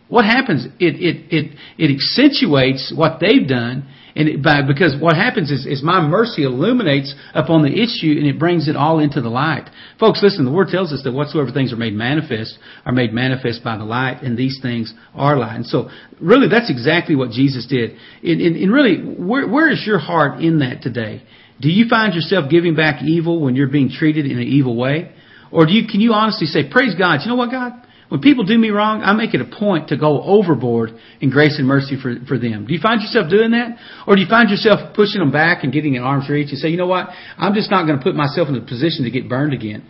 what 0.08 0.24
happens? 0.24 0.66
It, 0.78 0.96
it, 0.96 1.26
it, 1.30 1.56
it 1.76 1.94
accentuates 1.94 2.92
what 2.94 3.20
they've 3.20 3.46
done 3.46 3.88
and 4.18 4.28
it, 4.28 4.42
by, 4.42 4.62
because 4.66 4.96
what 5.00 5.14
happens 5.14 5.52
is, 5.52 5.64
is 5.64 5.80
my 5.80 6.00
mercy 6.00 6.42
illuminates 6.42 7.14
upon 7.34 7.62
the 7.62 7.70
issue 7.70 8.18
and 8.18 8.26
it 8.26 8.36
brings 8.36 8.66
it 8.66 8.74
all 8.74 8.98
into 8.98 9.20
the 9.20 9.28
light. 9.28 9.70
Folks, 10.00 10.20
listen, 10.22 10.44
the 10.44 10.50
Word 10.50 10.68
tells 10.68 10.92
us 10.92 11.02
that 11.04 11.12
whatsoever 11.12 11.52
things 11.52 11.72
are 11.72 11.76
made 11.76 11.94
manifest 11.94 12.58
are 12.84 12.90
made 12.90 13.12
manifest 13.12 13.62
by 13.62 13.76
the 13.76 13.84
light, 13.84 14.22
and 14.22 14.36
these 14.36 14.58
things 14.60 14.92
are 15.14 15.36
light. 15.36 15.54
And 15.54 15.66
so, 15.66 15.88
really, 16.20 16.48
that's 16.48 16.68
exactly 16.68 17.14
what 17.14 17.30
Jesus 17.30 17.66
did. 17.66 17.92
And, 18.22 18.40
and, 18.40 18.56
and 18.56 18.72
really, 18.72 18.96
where, 18.96 19.46
where 19.48 19.70
is 19.70 19.84
your 19.86 20.00
heart 20.00 20.40
in 20.40 20.58
that 20.58 20.82
today? 20.82 21.22
Do 21.60 21.68
you 21.68 21.88
find 21.88 22.12
yourself 22.12 22.50
giving 22.50 22.74
back 22.74 23.02
evil 23.02 23.40
when 23.40 23.54
you're 23.54 23.68
being 23.68 23.88
treated 23.88 24.26
in 24.26 24.38
an 24.38 24.46
evil 24.48 24.76
way? 24.76 25.12
Or 25.52 25.64
do 25.64 25.72
you, 25.72 25.86
can 25.86 26.00
you 26.00 26.12
honestly 26.12 26.46
say, 26.48 26.68
praise 26.68 26.94
God, 26.96 27.20
you 27.22 27.28
know 27.28 27.36
what, 27.36 27.52
God? 27.52 27.86
When 28.08 28.20
people 28.22 28.44
do 28.44 28.56
me 28.56 28.70
wrong, 28.70 29.02
I 29.02 29.12
make 29.12 29.34
it 29.34 29.40
a 29.42 29.44
point 29.44 29.88
to 29.88 29.96
go 29.98 30.22
overboard 30.22 30.90
in 31.20 31.28
grace 31.28 31.58
and 31.58 31.68
mercy 31.68 32.00
for, 32.00 32.14
for 32.26 32.38
them. 32.38 32.66
Do 32.66 32.72
you 32.72 32.80
find 32.80 33.02
yourself 33.02 33.28
doing 33.28 33.50
that? 33.50 33.76
Or 34.06 34.16
do 34.16 34.22
you 34.22 34.28
find 34.28 34.48
yourself 34.48 34.94
pushing 34.94 35.20
them 35.20 35.30
back 35.30 35.62
and 35.62 35.72
getting 35.72 35.96
an 35.96 36.02
arm's 36.02 36.28
reach 36.28 36.48
and 36.48 36.58
say, 36.58 36.68
you 36.68 36.78
know 36.78 36.86
what? 36.86 37.08
I'm 37.36 37.52
just 37.52 37.70
not 37.70 37.86
going 37.86 37.98
to 37.98 38.02
put 38.02 38.14
myself 38.14 38.48
in 38.48 38.56
a 38.56 38.62
position 38.62 39.04
to 39.04 39.10
get 39.10 39.28
burned 39.28 39.52
again. 39.52 39.84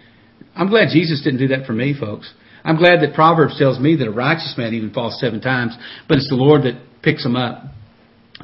I'm 0.56 0.68
glad 0.68 0.88
Jesus 0.90 1.22
didn't 1.22 1.38
do 1.38 1.48
that 1.48 1.66
for 1.66 1.72
me, 1.72 1.94
folks. 1.98 2.32
I'm 2.64 2.76
glad 2.76 3.00
that 3.02 3.14
Proverbs 3.14 3.56
tells 3.56 3.78
me 3.78 3.94
that 3.96 4.08
a 4.08 4.10
righteous 4.10 4.54
man 4.58 4.75
even 4.75 4.92
falls 4.92 5.20
seven 5.20 5.40
times, 5.40 5.76
but 6.08 6.18
it's 6.18 6.28
the 6.28 6.34
Lord 6.34 6.62
that 6.62 6.82
picks 7.02 7.25
him 7.25 7.37
up. 7.37 7.62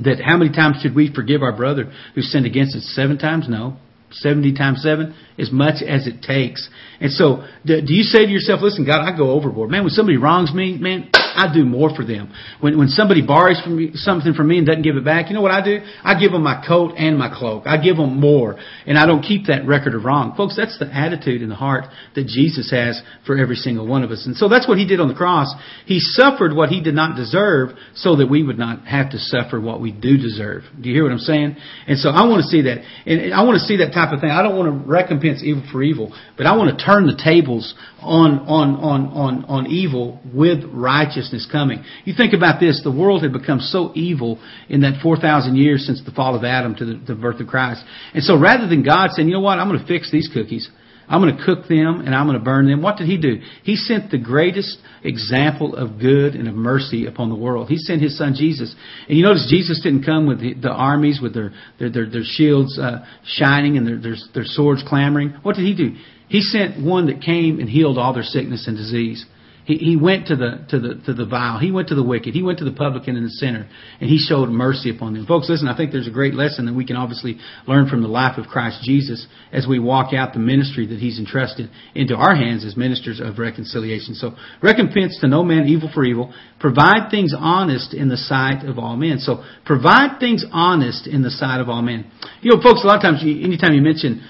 That 0.00 0.23
how 0.25 0.37
many 0.37 0.50
times 0.52 0.76
should 0.83 0.95
we 0.95 1.12
forgive 1.12 1.43
our 1.43 1.54
brother 1.54 1.93
who 2.14 2.23
sinned 2.23 2.47
against 2.47 2.76
us? 2.76 2.93
Seven 2.95 3.19
times? 3.19 3.47
No. 3.49 3.76
70 4.14 4.54
times 4.54 4.83
7, 4.83 5.14
as 5.38 5.50
much 5.52 5.83
as 5.83 6.06
it 6.06 6.23
takes. 6.23 6.68
And 7.00 7.11
so, 7.11 7.44
do 7.64 7.83
you 7.87 8.02
say 8.02 8.25
to 8.26 8.30
yourself, 8.30 8.61
listen, 8.62 8.85
God, 8.85 9.02
I 9.02 9.16
go 9.16 9.30
overboard. 9.30 9.71
Man, 9.71 9.83
when 9.83 9.90
somebody 9.90 10.18
wrongs 10.18 10.52
me, 10.52 10.78
man, 10.78 11.11
I 11.35 11.53
do 11.53 11.64
more 11.64 11.95
for 11.95 12.05
them. 12.05 12.33
When, 12.61 12.79
when 12.79 12.88
somebody 12.88 13.26
borrows 13.26 13.61
from 13.61 13.76
me, 13.76 13.91
something 13.95 14.35
from 14.35 14.49
me 14.49 14.59
and 14.59 14.67
doesn't 14.67 14.83
give 14.83 14.97
it 14.97 15.05
back, 15.05 15.29
you 15.29 15.35
know 15.35 15.43
what 15.43 15.50
I 15.50 15.64
do? 15.64 15.81
I 16.03 16.19
give 16.19 16.31
them 16.31 16.43
my 16.43 16.64
coat 16.67 16.95
and 16.97 17.19
my 17.19 17.29
cloak. 17.35 17.64
I 17.67 17.76
give 17.83 17.97
them 17.97 18.21
more. 18.21 18.57
And 18.87 18.97
I 18.97 19.07
don't 19.07 19.23
keep 19.23 19.47
that 19.49 19.67
record 19.67 19.95
of 19.95 20.05
wrong. 20.05 20.35
Folks, 20.37 20.57
that's 20.57 20.79
the 20.79 20.87
attitude 20.87 21.43
in 21.43 21.49
the 21.49 21.57
heart 21.57 21.87
that 22.14 22.26
Jesus 22.26 22.71
has 22.71 23.03
for 23.26 23.37
every 23.37 23.57
single 23.57 23.87
one 23.87 24.05
of 24.05 24.12
us. 24.12 24.26
And 24.26 24.37
so 24.37 24.49
that's 24.49 24.69
what 24.69 24.79
He 24.79 24.87
did 24.87 25.00
on 25.00 25.09
the 25.09 25.14
cross. 25.14 25.53
He 25.87 25.99
suffered 25.99 26.55
what 26.55 26.69
He 26.69 26.81
did 26.81 26.95
not 26.95 27.17
deserve 27.17 27.71
so 27.95 28.17
that 28.17 28.31
we 28.31 28.43
would 28.45 28.59
not 28.59 28.87
have 28.87 29.11
to 29.11 29.19
suffer 29.19 29.61
what 29.61 29.81
we 29.81 29.91
do 29.91 30.17
deserve. 30.17 30.62
Do 30.81 30.88
you 30.88 30.95
hear 30.95 31.03
what 31.03 31.12
I'm 31.12 31.19
saying? 31.19 31.57
And 31.88 31.99
so 31.99 32.11
I 32.11 32.26
want 32.26 32.43
to 32.43 32.49
see 32.49 32.62
that. 32.62 32.79
And 33.07 33.35
I 33.35 33.43
want 33.43 33.59
to 33.59 33.67
see 33.67 33.79
that 33.79 33.93
type 33.93 34.12
of 34.12 34.21
thing. 34.21 34.31
I 34.31 34.43
don't 34.43 34.57
want 34.57 34.71
to 34.71 34.88
recompense 34.88 35.43
evil 35.43 35.64
for 35.73 35.83
evil, 35.83 36.14
but 36.37 36.47
I 36.47 36.57
want 36.57 36.79
to 36.79 36.85
turn 36.85 37.07
the 37.07 37.21
tables 37.23 37.75
on, 38.00 38.41
on, 38.47 38.76
on, 38.76 39.07
on, 39.09 39.45
on 39.47 39.67
evil 39.67 40.21
with 40.33 40.62
righteousness 40.71 41.24
coming. 41.50 41.85
You 42.04 42.14
think 42.16 42.35
about 42.35 42.61
this, 42.61 42.81
the 42.83 42.93
world 42.93 43.23
had 43.23 43.33
become 43.33 43.61
so 43.61 43.93
evil 43.95 44.40
in 44.69 44.81
that 44.83 45.00
4,000 45.02 45.57
years 45.57 45.87
since 45.87 46.02
the 46.04 46.12
fall 46.12 46.35
of 46.35 46.45
Adam 46.45 46.75
to 46.76 46.85
the, 46.85 47.00
the 47.07 47.14
birth 47.14 47.40
of 47.40 47.47
Christ. 47.47 47.85
And 48.12 48.23
so 48.23 48.38
rather 48.38 48.69
than 48.69 48.83
God 48.83 49.11
saying, 49.12 49.28
you 49.28 49.35
know 49.35 49.40
what, 49.40 49.59
I'm 49.59 49.69
going 49.69 49.81
to 49.81 49.87
fix 49.87 50.11
these 50.11 50.28
cookies, 50.33 50.69
I'm 51.09 51.21
going 51.21 51.37
to 51.37 51.45
cook 51.45 51.69
them 51.69 52.00
and 52.00 52.14
I'm 52.14 52.26
going 52.26 52.38
to 52.38 52.45
burn 52.45 52.66
them. 52.66 52.81
What 52.81 52.97
did 52.97 53.07
he 53.07 53.19
do? 53.19 53.40
He 53.62 53.76
sent 53.76 54.11
the 54.11 54.19
greatest 54.19 54.78
example 55.02 55.76
of 55.76 55.99
good 55.99 56.35
and 56.35 56.49
of 56.49 56.54
mercy 56.54 57.07
upon 57.07 57.28
the 57.28 57.35
world. 57.35 57.69
He 57.69 57.76
sent 57.76 58.00
his 58.00 58.16
son 58.16 58.35
Jesus. 58.37 58.75
And 59.09 59.19
you 59.19 59.25
notice 59.25 59.47
Jesus 59.50 59.81
didn't 59.83 60.04
come 60.04 60.26
with 60.26 60.40
the, 60.40 60.54
the 60.54 60.71
armies 60.71 61.21
with 61.23 61.35
their, 61.35 61.52
their, 61.78 61.90
their, 61.90 62.11
their 62.11 62.25
shields 62.25 62.78
uh, 62.78 63.04
shining 63.25 63.76
and 63.76 63.87
their, 63.87 64.00
their, 64.00 64.16
their 64.33 64.45
swords 64.45 64.83
clamoring. 64.87 65.35
What 65.43 65.57
did 65.57 65.66
he 65.66 65.75
do? 65.75 65.95
He 66.28 66.40
sent 66.40 66.83
one 66.83 67.07
that 67.07 67.21
came 67.23 67.61
and 67.61 67.69
healed 67.69 67.99
all 67.99 68.14
their 68.14 68.23
sickness 68.23 68.66
and 68.66 68.76
disease. 68.76 69.26
He, 69.64 69.76
he 69.76 69.97
went 69.97 70.26
to 70.28 70.37
the, 70.37 70.66
to 70.71 70.78
the, 70.78 71.02
to 71.06 71.14
the 71.14 71.25
vile. 71.25 71.59
He 71.59 71.71
went 71.71 71.88
to 71.88 71.94
the 71.94 72.02
wicked. 72.02 72.35
He 72.35 72.42
went 72.42 72.59
to 72.59 72.64
the 72.64 72.73
publican 72.73 73.16
and 73.16 73.25
the 73.25 73.30
sinner. 73.30 73.66
And 74.00 74.11
he 74.11 74.18
showed 74.18 74.50
mercy 74.50 74.94
upon 74.94 75.14
them. 75.14 75.26
Folks, 75.26 75.49
listen, 75.49 75.68
I 75.68 75.76
think 75.76 75.90
there's 75.90 76.06
a 76.06 76.12
great 76.12 76.35
lesson 76.35 76.66
that 76.66 76.75
we 76.75 76.85
can 76.85 76.97
obviously 76.97 77.38
learn 77.66 77.88
from 77.88 78.02
the 78.02 78.09
life 78.09 78.37
of 78.37 78.46
Christ 78.46 78.83
Jesus 78.83 79.27
as 79.53 79.66
we 79.66 79.79
walk 79.79 80.12
out 80.12 80.35
the 80.35 80.38
ministry 80.38 80.87
that 80.88 80.98
he's 80.98 81.18
entrusted 81.18 81.70
into 81.94 82.14
our 82.14 82.35
hands 82.35 82.64
as 82.64 82.77
ministers 82.77 83.20
of 83.20 83.38
reconciliation. 83.38 84.14
So, 84.14 84.37
recompense 84.62 85.18
to 85.20 85.29
no 85.29 85.42
man 85.42 85.66
evil 85.66 85.90
for 85.92 86.05
evil. 86.05 86.35
Provide 86.61 87.11
things 87.11 87.35
honest 87.37 87.94
in 87.94 88.09
the 88.09 88.18
sight 88.18 88.64
of 88.66 88.79
all 88.79 88.96
men. 88.96 89.18
So, 89.18 89.44
provide 89.64 90.20
things 90.20 90.44
honest 90.53 91.07
in 91.07 91.22
the 91.22 91.31
sight 91.31 91.61
of 91.61 91.70
all 91.70 91.83
men. 91.83 92.11
You 92.42 92.55
know, 92.55 92.62
folks, 92.62 92.85
a 92.85 92.87
lot 92.87 92.96
of 92.96 93.03
times, 93.03 93.22
anytime 93.22 93.72
you 93.72 93.83
mention 93.83 94.29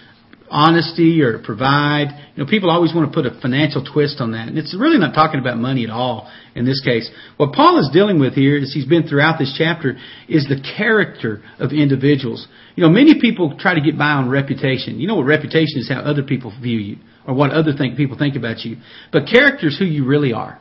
honesty 0.55 1.21
or 1.21 1.41
provide. 1.43 2.31
You 2.37 2.45
know, 2.45 2.49
people 2.49 2.71
always 2.71 2.95
want 2.95 3.11
to 3.11 3.15
put 3.15 3.27
a 3.27 3.39
financial 3.43 3.85
twist 3.85 4.21
on 4.21 4.33
that. 4.33 4.47
And 4.47 4.57
it's 4.57 4.75
really 4.79 4.99
not 4.99 5.13
talking 5.13 5.41
about 5.41 5.59
money 5.59 5.83
at 5.83 5.91
all 5.91 6.31
in 6.55 6.65
this 6.65 6.81
case. 6.81 7.11
What 7.37 7.53
Paul 7.53 7.81
is 7.81 7.91
dealing 7.93 8.21
with 8.21 8.35
here, 8.35 8.57
as 8.57 8.73
he's 8.73 8.87
been 8.87 9.09
throughout 9.09 9.39
this 9.39 9.53
chapter, 9.59 9.97
is 10.29 10.47
the 10.47 10.63
character 10.77 11.43
of 11.59 11.73
individuals. 11.73 12.47
You 12.77 12.85
know, 12.85 12.91
many 12.91 13.21
people 13.21 13.59
try 13.59 13.75
to 13.75 13.81
get 13.81 13.99
by 13.99 14.13
on 14.13 14.31
reputation. 14.31 15.01
You 15.01 15.09
know 15.09 15.17
what 15.17 15.27
reputation 15.27 15.81
is 15.83 15.89
how 15.89 16.01
other 16.01 16.23
people 16.23 16.55
view 16.63 16.79
you 16.79 16.97
or 17.27 17.35
what 17.35 17.51
other 17.51 17.73
think, 17.77 17.97
people 17.97 18.17
think 18.17 18.37
about 18.37 18.61
you. 18.61 18.77
But 19.11 19.27
character 19.27 19.67
is 19.67 19.79
who 19.79 19.85
you 19.85 20.07
really 20.07 20.33
are. 20.33 20.61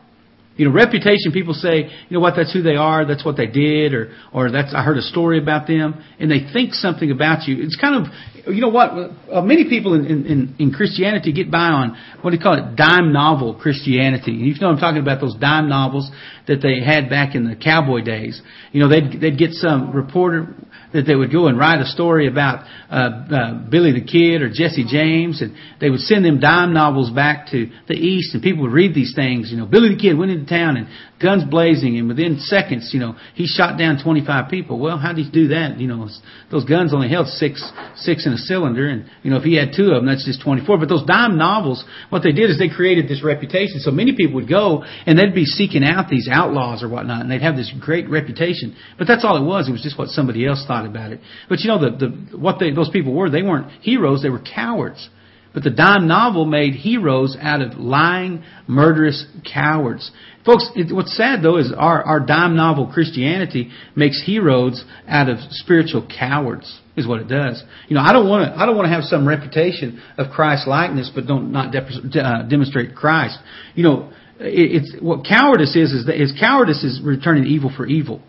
You 0.55 0.69
know, 0.69 0.73
reputation, 0.73 1.31
people 1.31 1.55
say, 1.55 1.89
you 2.09 2.11
know 2.11 2.19
what, 2.19 2.35
that's 2.35 2.53
who 2.53 2.61
they 2.61 2.75
are, 2.75 3.05
that's 3.05 3.25
what 3.25 3.37
they 3.37 3.47
did, 3.47 3.93
or, 3.93 4.13
or 4.31 4.51
that's, 4.51 4.71
I 4.75 4.83
heard 4.83 4.97
a 4.97 5.01
story 5.01 5.39
about 5.41 5.65
them, 5.65 6.03
and 6.19 6.29
they 6.29 6.41
think 6.53 6.75
something 6.75 7.09
about 7.09 7.47
you. 7.47 7.57
It's 7.59 7.75
kind 7.75 8.05
of, 8.05 8.53
you 8.53 8.61
know 8.61 8.69
what, 8.69 8.91
uh, 9.31 9.41
many 9.41 9.67
people 9.67 9.95
in, 9.95 10.05
in, 10.25 10.55
in 10.59 10.71
Christianity 10.71 11.33
get 11.33 11.49
by 11.49 11.69
on, 11.69 11.97
what 12.21 12.31
do 12.31 12.37
you 12.37 12.43
call 12.43 12.53
it, 12.53 12.75
dime 12.75 13.11
novel 13.11 13.55
Christianity. 13.55 14.31
You 14.31 14.53
know 14.61 14.67
I'm 14.67 14.77
talking 14.77 15.01
about 15.01 15.21
those 15.21 15.35
dime 15.35 15.69
novels 15.69 16.11
that 16.47 16.61
they 16.61 16.85
had 16.85 17.09
back 17.09 17.33
in 17.33 17.49
the 17.49 17.55
cowboy 17.55 18.01
days. 18.01 18.39
You 18.71 18.81
know, 18.81 18.89
they'd, 18.89 19.19
they'd 19.19 19.37
get 19.37 19.53
some 19.53 19.91
reporter, 19.91 20.53
that 20.93 21.03
they 21.08 21.15
would 21.15 21.32
go 21.32 21.47
and 21.47 21.58
write 21.58 21.82
a 21.82 21.86
story 21.86 22.27
about 22.27 22.65
uh, 22.89 22.93
uh, 22.93 23.53
Billy 23.69 23.91
the 23.91 24.06
Kid 24.06 24.41
or 24.41 24.49
Jesse 24.49 24.86
James, 24.88 25.41
and 25.41 25.56
they 25.82 25.89
would 25.89 26.01
send 26.01 26.23
them 26.23 26.39
dime 26.39 26.73
novels 26.73 27.10
back 27.10 27.47
to 27.51 27.69
the 27.88 27.95
east, 27.95 28.34
and 28.34 28.43
people 28.43 28.63
would 28.63 28.71
read 28.71 28.93
these 28.93 29.13
things. 29.15 29.51
You 29.51 29.58
know, 29.58 29.65
Billy 29.65 29.95
the 29.95 29.99
Kid 29.99 30.17
went 30.17 30.32
into 30.32 30.45
town 30.45 30.77
and 30.77 30.88
guns 31.21 31.43
blazing, 31.49 31.97
and 31.97 32.08
within 32.08 32.39
seconds, 32.39 32.91
you 32.93 32.99
know, 32.99 33.15
he 33.34 33.47
shot 33.47 33.77
down 33.79 34.03
25 34.03 34.51
people. 34.51 34.79
Well, 34.79 34.97
how 34.97 35.13
did 35.13 35.25
he 35.25 35.32
do 35.32 35.47
that? 35.49 35.79
You 35.79 35.88
know, 35.88 36.08
those 36.51 36.65
guns 36.65 36.93
only 36.93 37.10
held 37.10 37.27
six 37.27 37.63
six 37.95 38.27
in 38.27 38.34
a 38.34 38.38
cylinder, 38.38 38.88
and 38.88 39.10
you 39.23 39.32
know, 39.32 39.38
if 39.38 39.43
he 39.43 39.56
had 39.56 39.73
two 39.75 39.91
of 39.91 40.03
them, 40.03 40.06
that's 40.06 40.25
just 40.25 40.43
24. 40.43 40.77
But 40.77 40.89
those 40.89 41.06
dime 41.06 41.38
novels, 41.38 41.84
what 42.10 42.21
they 42.23 42.32
did 42.32 42.49
is 42.49 42.60
they 42.60 42.69
created 42.69 43.08
this 43.08 43.23
reputation. 43.23 43.79
So 43.79 43.91
many 43.91 44.15
people 44.15 44.36
would 44.36 44.49
go 44.49 44.84
and 45.06 45.17
they'd 45.17 45.34
be 45.34 45.45
seeking 45.45 45.84
out 45.84 46.10
these 46.10 46.29
outlaws 46.32 46.84
or 46.84 46.89
whatnot, 46.89 47.21
and 47.21 47.32
they'd 47.32 47.41
have 47.41 47.56
this 47.56 47.73
great 47.79 48.10
reputation. 48.10 48.75
But 48.97 49.08
that's 49.08 49.25
all 49.25 49.38
it 49.38 49.45
was. 49.45 49.67
It 49.67 49.71
was 49.71 49.82
just 49.82 49.97
what 49.97 50.10
somebody 50.10 50.45
else 50.45 50.65
thought 50.67 50.83
about 50.86 51.12
it. 51.12 51.22
But 51.50 51.60
you 51.60 51.67
know, 51.67 51.80
the, 51.80 51.98
the 51.98 52.38
what 52.38 52.60
they 52.60 52.72
those 52.72 52.89
people 52.89 53.13
were, 53.13 53.30
they 53.30 53.43
weren't 53.43 53.72
heroes; 53.82 54.22
they 54.22 54.30
were 54.30 54.41
cowards. 54.41 55.10
But 55.54 55.63
the 55.63 55.69
dime 55.69 56.08
novel 56.08 56.46
made 56.46 56.74
heroes 56.74 57.38
out 57.39 57.62
of 57.62 57.78
lying, 57.78 58.43
murderous 58.67 59.24
cowards. 59.52 60.10
Folks, 60.46 60.67
it, 60.76 60.93
what's 60.93 61.15
sad 61.15 61.43
though 61.43 61.58
is 61.58 61.72
our, 61.78 62.04
our 62.04 62.19
dime 62.19 62.56
novel 62.56 62.91
Christianity 62.91 63.69
makes 63.96 64.22
heroes 64.26 64.84
out 65.08 65.30
of 65.30 65.38
spiritual 65.52 66.08
cowards. 66.08 66.80
Is 66.96 67.08
what 67.08 67.22
it 67.22 67.28
does. 67.28 67.63
You 67.88 67.96
know, 67.96 68.02
I 68.02 68.13
don't 68.13 68.30
want 68.30 68.54
to. 68.54 68.60
I 68.60 68.67
don't 68.67 68.76
want 68.76 68.86
to 68.86 68.91
have 68.91 69.04
some 69.06 69.28
reputation 69.28 70.00
of 70.15 70.30
Christ 70.30 70.67
likeness, 70.67 71.12
but 71.13 71.26
don't 71.26 71.52
not 71.52 71.72
de- 71.72 72.22
uh, 72.22 72.43
demonstrate 72.48 72.96
Christ. 72.96 73.39
You 73.74 73.84
know, 73.84 74.13
it, 74.39 74.84
it's 74.84 75.02
what 75.02 75.26
cowardice 75.26 75.76
is. 75.76 75.91
Is 75.91 76.06
that 76.06 76.22
is 76.22 76.34
cowardice 76.39 76.84
is 76.84 77.02
returning 77.04 77.46
evil 77.46 77.72
for 77.76 77.88
evil. 77.88 78.22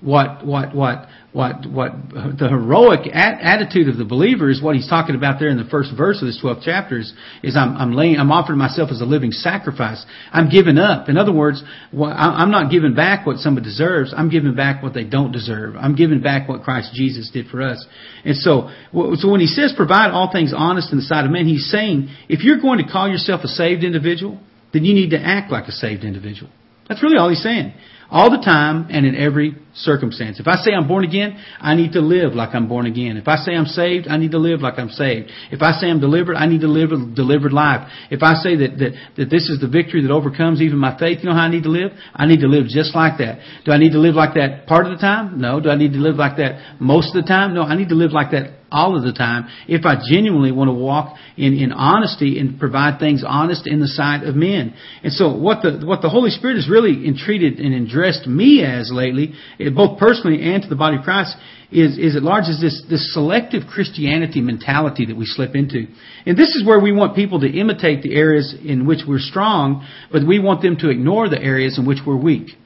What 0.00 0.46
what 0.46 0.74
what 0.74 1.06
what 1.32 1.66
what 1.70 1.92
the 2.10 2.48
heroic 2.48 3.00
at, 3.12 3.40
attitude 3.42 3.88
of 3.88 3.98
the 3.98 4.04
believer 4.04 4.48
is 4.48 4.62
what 4.62 4.74
he's 4.74 4.88
talking 4.88 5.14
about 5.14 5.38
there 5.38 5.50
in 5.50 5.58
the 5.58 5.68
first 5.70 5.90
verse 5.94 6.22
of 6.22 6.26
this 6.26 6.40
12th 6.42 6.62
chapter 6.64 6.98
is, 6.98 7.12
is 7.42 7.54
I'm, 7.54 7.76
I'm 7.76 7.92
laying, 7.92 8.16
I'm 8.16 8.32
offering 8.32 8.58
myself 8.58 8.90
as 8.90 9.02
a 9.02 9.04
living 9.04 9.30
sacrifice. 9.30 10.04
I'm 10.32 10.48
giving 10.48 10.78
up. 10.78 11.10
In 11.10 11.18
other 11.18 11.32
words, 11.32 11.62
I'm 11.92 12.50
not 12.50 12.70
giving 12.70 12.94
back 12.94 13.26
what 13.26 13.36
somebody 13.38 13.66
deserves. 13.66 14.14
I'm 14.16 14.30
giving 14.30 14.54
back 14.54 14.82
what 14.82 14.94
they 14.94 15.04
don't 15.04 15.30
deserve. 15.30 15.76
I'm 15.76 15.94
giving 15.94 16.22
back 16.22 16.48
what 16.48 16.62
Christ 16.62 16.94
Jesus 16.94 17.30
did 17.30 17.48
for 17.48 17.60
us. 17.60 17.84
And 18.24 18.34
so, 18.34 18.70
so 18.92 19.30
when 19.30 19.40
he 19.40 19.46
says 19.46 19.74
provide 19.76 20.10
all 20.12 20.32
things 20.32 20.54
honest 20.56 20.92
in 20.92 20.98
the 20.98 21.04
sight 21.04 21.26
of 21.26 21.30
men, 21.30 21.46
he's 21.46 21.70
saying 21.70 22.08
if 22.30 22.42
you're 22.42 22.60
going 22.60 22.78
to 22.78 22.90
call 22.90 23.06
yourself 23.06 23.42
a 23.44 23.48
saved 23.48 23.84
individual, 23.84 24.40
then 24.72 24.84
you 24.84 24.94
need 24.94 25.10
to 25.10 25.20
act 25.20 25.52
like 25.52 25.68
a 25.68 25.72
saved 25.72 26.04
individual. 26.04 26.50
That's 26.88 27.02
really 27.02 27.18
all 27.18 27.28
he's 27.28 27.42
saying. 27.42 27.74
All 28.10 28.30
the 28.30 28.42
time 28.42 28.88
and 28.88 29.04
in 29.04 29.14
every 29.14 29.54
circumstance. 29.74 30.40
If 30.40 30.48
I 30.48 30.56
say 30.56 30.72
I'm 30.72 30.88
born 30.88 31.04
again, 31.04 31.38
I 31.60 31.74
need 31.74 31.92
to 31.92 32.00
live 32.00 32.32
like 32.32 32.54
I'm 32.54 32.66
born 32.66 32.86
again. 32.86 33.18
If 33.18 33.28
I 33.28 33.36
say 33.36 33.52
I'm 33.52 33.66
saved, 33.66 34.08
I 34.08 34.16
need 34.16 34.30
to 34.30 34.38
live 34.38 34.62
like 34.62 34.78
I'm 34.78 34.88
saved. 34.88 35.30
If 35.52 35.60
I 35.60 35.72
say 35.72 35.88
I'm 35.88 36.00
delivered, 36.00 36.34
I 36.34 36.46
need 36.46 36.62
to 36.62 36.68
live 36.68 36.90
a 36.90 36.96
delivered 37.14 37.52
life. 37.52 37.86
If 38.10 38.22
I 38.22 38.32
say 38.40 38.56
that, 38.56 38.78
that, 38.78 38.92
that 39.16 39.30
this 39.30 39.50
is 39.50 39.60
the 39.60 39.68
victory 39.68 40.00
that 40.02 40.10
overcomes 40.10 40.62
even 40.62 40.78
my 40.78 40.98
faith, 40.98 41.18
you 41.20 41.28
know 41.28 41.34
how 41.34 41.44
I 41.44 41.50
need 41.50 41.64
to 41.64 41.70
live? 41.70 41.92
I 42.14 42.24
need 42.24 42.40
to 42.40 42.48
live 42.48 42.66
just 42.68 42.96
like 42.96 43.18
that. 43.18 43.40
Do 43.66 43.72
I 43.72 43.78
need 43.78 43.92
to 43.92 44.00
live 44.00 44.14
like 44.14 44.34
that 44.34 44.66
part 44.66 44.86
of 44.86 44.92
the 44.92 44.98
time? 44.98 45.38
No. 45.38 45.60
Do 45.60 45.68
I 45.68 45.76
need 45.76 45.92
to 45.92 46.00
live 46.00 46.16
like 46.16 46.38
that 46.38 46.80
most 46.80 47.14
of 47.14 47.22
the 47.22 47.28
time? 47.28 47.52
No. 47.52 47.62
I 47.62 47.76
need 47.76 47.90
to 47.90 47.94
live 47.94 48.12
like 48.12 48.30
that 48.30 48.57
all 48.70 48.96
of 48.96 49.02
the 49.02 49.12
time 49.12 49.48
if 49.66 49.84
I 49.84 49.96
genuinely 50.10 50.52
want 50.52 50.68
to 50.68 50.74
walk 50.74 51.16
in, 51.36 51.54
in 51.54 51.72
honesty 51.72 52.38
and 52.38 52.58
provide 52.58 52.98
things 52.98 53.24
honest 53.26 53.66
in 53.66 53.80
the 53.80 53.86
sight 53.86 54.24
of 54.24 54.34
men. 54.34 54.74
And 55.02 55.12
so 55.12 55.34
what 55.34 55.62
the, 55.62 55.84
what 55.84 56.02
the 56.02 56.08
Holy 56.08 56.30
Spirit 56.30 56.56
has 56.56 56.68
really 56.68 57.06
entreated 57.06 57.58
and 57.58 57.74
addressed 57.86 58.26
me 58.26 58.64
as 58.64 58.90
lately, 58.92 59.34
eh, 59.58 59.70
both 59.74 59.98
personally 59.98 60.42
and 60.42 60.62
to 60.62 60.68
the 60.68 60.76
body 60.76 60.96
of 60.98 61.02
Christ, 61.02 61.36
is, 61.70 61.98
is 61.98 62.16
at 62.16 62.22
large 62.22 62.44
is 62.44 62.60
this, 62.60 62.82
this 62.88 63.12
selective 63.12 63.64
Christianity 63.68 64.40
mentality 64.40 65.06
that 65.06 65.16
we 65.16 65.26
slip 65.26 65.54
into. 65.54 65.86
And 66.24 66.36
this 66.36 66.48
is 66.56 66.66
where 66.66 66.80
we 66.80 66.92
want 66.92 67.14
people 67.14 67.40
to 67.40 67.46
imitate 67.46 68.02
the 68.02 68.14
areas 68.14 68.54
in 68.64 68.86
which 68.86 69.00
we're 69.06 69.18
strong, 69.18 69.86
but 70.10 70.26
we 70.26 70.38
want 70.38 70.62
them 70.62 70.76
to 70.78 70.88
ignore 70.88 71.28
the 71.28 71.40
areas 71.40 71.78
in 71.78 71.86
which 71.86 71.98
we're 72.06 72.16
weak. 72.16 72.56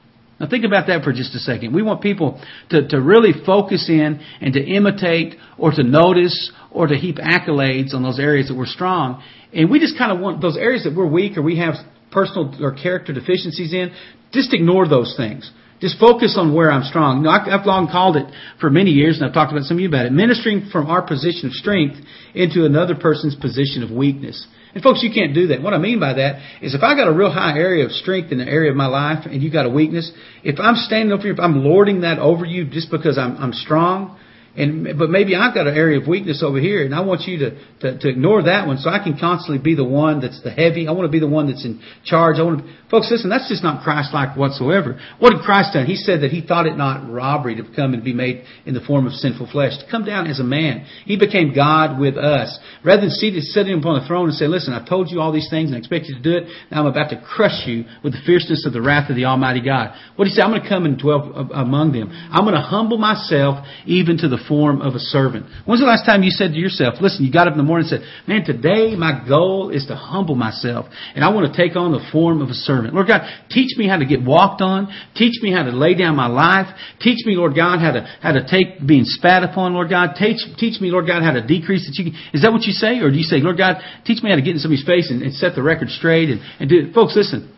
Now 0.43 0.49
think 0.49 0.65
about 0.65 0.87
that 0.87 1.05
for 1.05 1.13
just 1.13 1.33
a 1.35 1.39
second. 1.39 1.73
We 1.73 1.83
want 1.83 2.01
people 2.01 2.37
to, 2.71 2.85
to 2.89 2.99
really 2.99 3.31
focus 3.45 3.87
in 3.87 4.19
and 4.41 4.53
to 4.55 4.61
imitate 4.61 5.37
or 5.57 5.71
to 5.71 5.83
notice 5.83 6.51
or 6.69 6.85
to 6.85 6.95
heap 6.95 7.15
accolades 7.15 7.93
on 7.93 8.03
those 8.03 8.19
areas 8.19 8.49
that 8.49 8.57
we're 8.57 8.65
strong. 8.65 9.23
And 9.53 9.71
we 9.71 9.79
just 9.79 9.97
kind 9.97 10.11
of 10.11 10.19
want 10.19 10.41
those 10.41 10.57
areas 10.57 10.83
that 10.83 10.93
we're 10.93 11.07
weak 11.07 11.37
or 11.37 11.41
we 11.43 11.59
have 11.59 11.75
personal 12.11 12.61
or 12.61 12.73
character 12.73 13.13
deficiencies 13.13 13.73
in, 13.73 13.93
just 14.33 14.53
ignore 14.53 14.85
those 14.85 15.13
things. 15.15 15.49
Just 15.79 15.97
focus 15.97 16.35
on 16.37 16.53
where 16.53 16.69
I'm 16.69 16.83
strong. 16.83 17.25
I've 17.25 17.65
long 17.65 17.87
called 17.87 18.17
it 18.17 18.25
for 18.59 18.69
many 18.69 18.91
years, 18.91 19.19
and 19.19 19.25
I've 19.25 19.33
talked 19.33 19.53
about 19.53 19.63
some 19.63 19.77
of 19.77 19.81
you 19.81 19.87
about 19.87 20.07
it, 20.07 20.11
ministering 20.11 20.67
from 20.73 20.87
our 20.87 21.01
position 21.07 21.47
of 21.47 21.53
strength 21.53 21.95
into 22.35 22.65
another 22.65 22.95
person's 22.95 23.35
position 23.35 23.81
of 23.81 23.91
weakness. 23.91 24.45
And 24.73 24.81
folks, 24.81 25.03
you 25.03 25.11
can't 25.13 25.35
do 25.35 25.47
that. 25.47 25.61
What 25.61 25.73
I 25.73 25.77
mean 25.77 25.99
by 25.99 26.13
that 26.13 26.63
is 26.63 26.73
if 26.73 26.81
I 26.81 26.95
got 26.95 27.07
a 27.07 27.13
real 27.13 27.31
high 27.31 27.57
area 27.57 27.85
of 27.85 27.91
strength 27.91 28.31
in 28.31 28.39
the 28.39 28.47
area 28.47 28.71
of 28.71 28.77
my 28.77 28.87
life 28.87 29.25
and 29.25 29.41
you 29.43 29.51
got 29.51 29.65
a 29.65 29.69
weakness, 29.69 30.11
if 30.43 30.59
I'm 30.59 30.75
standing 30.75 31.11
over 31.11 31.27
you, 31.27 31.33
if 31.33 31.39
I'm 31.39 31.63
lording 31.63 32.01
that 32.01 32.17
over 32.17 32.43
you 32.43 32.65
just 32.65 32.89
because 32.89 33.17
I'm, 33.17 33.37
I'm 33.37 33.53
strong, 33.53 34.17
and 34.55 34.97
but 34.99 35.09
maybe 35.09 35.35
I've 35.35 35.53
got 35.55 35.65
an 35.65 35.75
area 35.75 35.99
of 35.99 36.07
weakness 36.07 36.43
over 36.45 36.59
here, 36.59 36.85
and 36.85 36.93
I 36.93 37.01
want 37.01 37.21
you 37.21 37.39
to, 37.39 37.49
to 37.81 37.99
to 37.99 38.07
ignore 38.07 38.43
that 38.43 38.67
one, 38.67 38.77
so 38.77 38.89
I 38.89 39.03
can 39.03 39.17
constantly 39.17 39.57
be 39.57 39.75
the 39.75 39.83
one 39.83 40.21
that's 40.21 40.41
the 40.43 40.51
heavy. 40.51 40.87
I 40.87 40.91
want 40.91 41.07
to 41.07 41.11
be 41.11 41.19
the 41.19 41.27
one 41.27 41.47
that's 41.47 41.65
in 41.65 41.81
charge. 42.05 42.37
I 42.37 42.43
want 42.43 42.59
to, 42.59 42.73
folks, 42.91 43.09
listen, 43.09 43.29
that's 43.29 43.49
just 43.49 43.63
not 43.63 43.83
Christ-like 43.83 44.37
whatsoever. 44.37 44.99
What 45.17 45.31
did 45.31 45.41
Christ 45.41 45.73
do? 45.73 45.83
He 45.83 45.95
said 45.95 46.21
that 46.21 46.29
he 46.29 46.45
thought 46.45 46.67
it 46.67 46.77
not 46.77 47.09
robbery 47.09 47.55
to 47.55 47.63
come 47.75 47.95
and 47.95 48.03
be 48.03 48.13
made 48.13 48.45
in 48.65 48.75
the 48.75 48.81
form 48.81 49.07
of 49.07 49.13
sinful 49.13 49.49
flesh, 49.51 49.73
to 49.79 49.89
come 49.89 50.05
down 50.05 50.27
as 50.27 50.39
a 50.39 50.43
man. 50.43 50.85
He 51.05 51.17
became 51.17 51.55
God 51.55 51.99
with 51.99 52.17
us, 52.17 52.59
rather 52.85 53.01
than 53.01 53.09
seated 53.09 53.43
sitting 53.43 53.79
upon 53.79 54.01
the 54.01 54.07
throne 54.07 54.29
and 54.29 54.37
say, 54.37 54.45
"Listen, 54.45 54.73
I've 54.73 54.87
told 54.87 55.09
you 55.09 55.19
all 55.19 55.31
these 55.31 55.49
things 55.49 55.69
and 55.69 55.75
I 55.75 55.79
expect 55.79 56.05
you 56.05 56.15
to 56.15 56.21
do 56.21 56.37
it. 56.37 56.47
Now 56.69 56.81
I'm 56.81 56.85
about 56.85 57.09
to 57.09 57.19
crush 57.19 57.65
you 57.65 57.85
with 58.03 58.13
the 58.13 58.21
fierceness 58.23 58.67
of 58.67 58.73
the 58.73 58.81
wrath 58.81 59.09
of 59.09 59.15
the 59.15 59.25
Almighty 59.25 59.61
God." 59.61 59.97
What 60.15 60.27
he 60.27 60.33
say? 60.33 60.43
I'm 60.43 60.51
going 60.51 60.61
to 60.61 60.69
come 60.69 60.85
and 60.85 60.97
dwell 60.97 61.33
uh, 61.33 61.57
among 61.57 61.93
them. 61.93 62.11
I'm 62.11 62.45
going 62.45 62.53
to 62.53 62.61
humble 62.61 62.99
myself 62.99 63.65
even 63.87 64.17
to 64.17 64.27
the 64.27 64.42
form 64.47 64.81
of 64.81 64.95
a 64.95 64.99
servant. 64.99 65.45
When's 65.65 65.81
the 65.81 65.87
last 65.87 66.05
time 66.05 66.23
you 66.23 66.31
said 66.31 66.51
to 66.51 66.59
yourself, 66.59 66.95
listen, 67.01 67.25
you 67.25 67.31
got 67.31 67.47
up 67.47 67.53
in 67.53 67.57
the 67.57 67.63
morning 67.63 67.87
and 67.89 68.01
said, 68.01 68.09
man, 68.27 68.43
today 68.43 68.95
my 68.95 69.23
goal 69.27 69.69
is 69.69 69.85
to 69.87 69.95
humble 69.95 70.35
myself 70.35 70.85
and 71.15 71.23
I 71.23 71.29
want 71.33 71.51
to 71.51 71.55
take 71.55 71.75
on 71.75 71.91
the 71.91 72.03
form 72.11 72.41
of 72.41 72.49
a 72.49 72.53
servant. 72.53 72.93
Lord 72.93 73.07
God, 73.07 73.21
teach 73.49 73.77
me 73.77 73.87
how 73.87 73.97
to 73.97 74.05
get 74.05 74.23
walked 74.23 74.61
on. 74.61 74.91
Teach 75.15 75.41
me 75.41 75.51
how 75.51 75.63
to 75.63 75.71
lay 75.71 75.95
down 75.95 76.15
my 76.15 76.27
life. 76.27 76.67
Teach 76.99 77.25
me, 77.25 77.35
Lord 77.35 77.55
God, 77.55 77.79
how 77.79 77.91
to, 77.91 78.01
how 78.21 78.33
to 78.33 78.47
take 78.47 78.85
being 78.85 79.05
spat 79.05 79.43
upon, 79.43 79.73
Lord 79.73 79.89
God. 79.89 80.15
Teach, 80.17 80.41
teach 80.57 80.81
me, 80.81 80.89
Lord 80.89 81.07
God, 81.07 81.23
how 81.23 81.33
to 81.33 81.45
decrease 81.45 81.85
that 81.85 81.95
you 82.01 82.11
can. 82.11 82.19
Is 82.33 82.41
that 82.41 82.51
what 82.51 82.63
you 82.63 82.73
say? 82.73 82.99
Or 82.99 83.09
do 83.09 83.17
you 83.17 83.23
say, 83.23 83.37
Lord 83.37 83.57
God, 83.57 83.77
teach 84.05 84.23
me 84.23 84.29
how 84.29 84.35
to 84.35 84.41
get 84.41 84.55
in 84.55 84.59
somebody's 84.59 84.85
face 84.85 85.11
and, 85.11 85.21
and 85.21 85.33
set 85.33 85.55
the 85.55 85.63
record 85.63 85.89
straight 85.89 86.29
and, 86.29 86.41
and 86.59 86.69
do 86.69 86.79
it? 86.79 86.93
Folks, 86.93 87.15
listen 87.15 87.52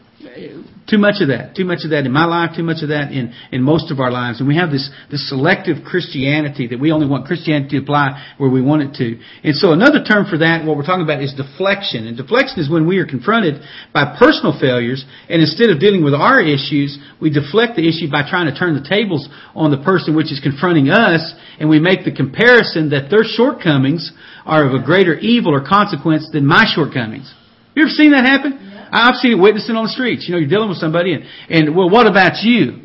too 0.87 0.97
much 0.97 1.21
of 1.21 1.29
that. 1.29 1.55
Too 1.55 1.65
much 1.65 1.81
of 1.83 1.91
that 1.91 2.05
in 2.05 2.11
my 2.11 2.25
life, 2.25 2.53
too 2.55 2.63
much 2.63 2.81
of 2.85 2.89
that 2.89 3.09
in, 3.09 3.33
in 3.51 3.61
most 3.61 3.89
of 3.89 3.99
our 3.99 4.11
lives. 4.11 4.39
And 4.39 4.47
we 4.47 4.55
have 4.57 4.69
this, 4.69 4.89
this 5.09 5.27
selective 5.29 5.83
Christianity 5.83 6.67
that 6.67 6.79
we 6.79 6.91
only 6.91 7.07
want 7.07 7.25
Christianity 7.25 7.77
to 7.77 7.83
apply 7.83 8.35
where 8.37 8.49
we 8.49 8.61
want 8.61 8.83
it 8.83 8.93
to. 9.01 9.17
And 9.41 9.55
so 9.55 9.73
another 9.73 10.03
term 10.05 10.29
for 10.29 10.37
that, 10.39 10.65
what 10.65 10.77
we're 10.77 10.85
talking 10.85 11.03
about 11.03 11.21
is 11.21 11.33
deflection. 11.33 12.05
And 12.05 12.17
deflection 12.17 12.59
is 12.61 12.69
when 12.69 12.85
we 12.85 12.97
are 12.97 13.05
confronted 13.05 13.61
by 13.93 14.15
personal 14.17 14.53
failures 14.57 15.05
and 15.29 15.41
instead 15.41 15.69
of 15.69 15.79
dealing 15.79 16.03
with 16.03 16.13
our 16.13 16.41
issues, 16.41 16.97
we 17.19 17.33
deflect 17.33 17.75
the 17.75 17.89
issue 17.89 18.09
by 18.09 18.21
trying 18.21 18.45
to 18.45 18.55
turn 18.57 18.77
the 18.77 18.85
tables 18.85 19.27
on 19.55 19.71
the 19.71 19.81
person 19.81 20.15
which 20.15 20.31
is 20.31 20.39
confronting 20.39 20.89
us 20.89 21.33
and 21.59 21.69
we 21.69 21.79
make 21.79 22.05
the 22.05 22.13
comparison 22.13 22.89
that 22.93 23.09
their 23.09 23.25
shortcomings 23.25 24.13
are 24.45 24.65
of 24.65 24.73
a 24.73 24.85
greater 24.85 25.17
evil 25.17 25.53
or 25.53 25.65
consequence 25.65 26.29
than 26.31 26.45
my 26.45 26.65
shortcomings. 26.69 27.33
You 27.73 27.83
ever 27.83 27.89
seen 27.89 28.11
that 28.11 28.25
happen? 28.25 28.64
I've 28.95 29.15
seen 29.15 29.33
it 29.33 29.41
witnessing 29.41 29.75
on 29.75 29.85
the 29.85 29.89
streets. 29.89 30.25
You 30.27 30.33
know, 30.33 30.39
you're 30.39 30.49
dealing 30.49 30.69
with 30.69 30.77
somebody 30.77 31.13
and, 31.13 31.25
and 31.49 31.75
well, 31.75 31.89
what 31.89 32.07
about 32.07 32.43
you? 32.43 32.81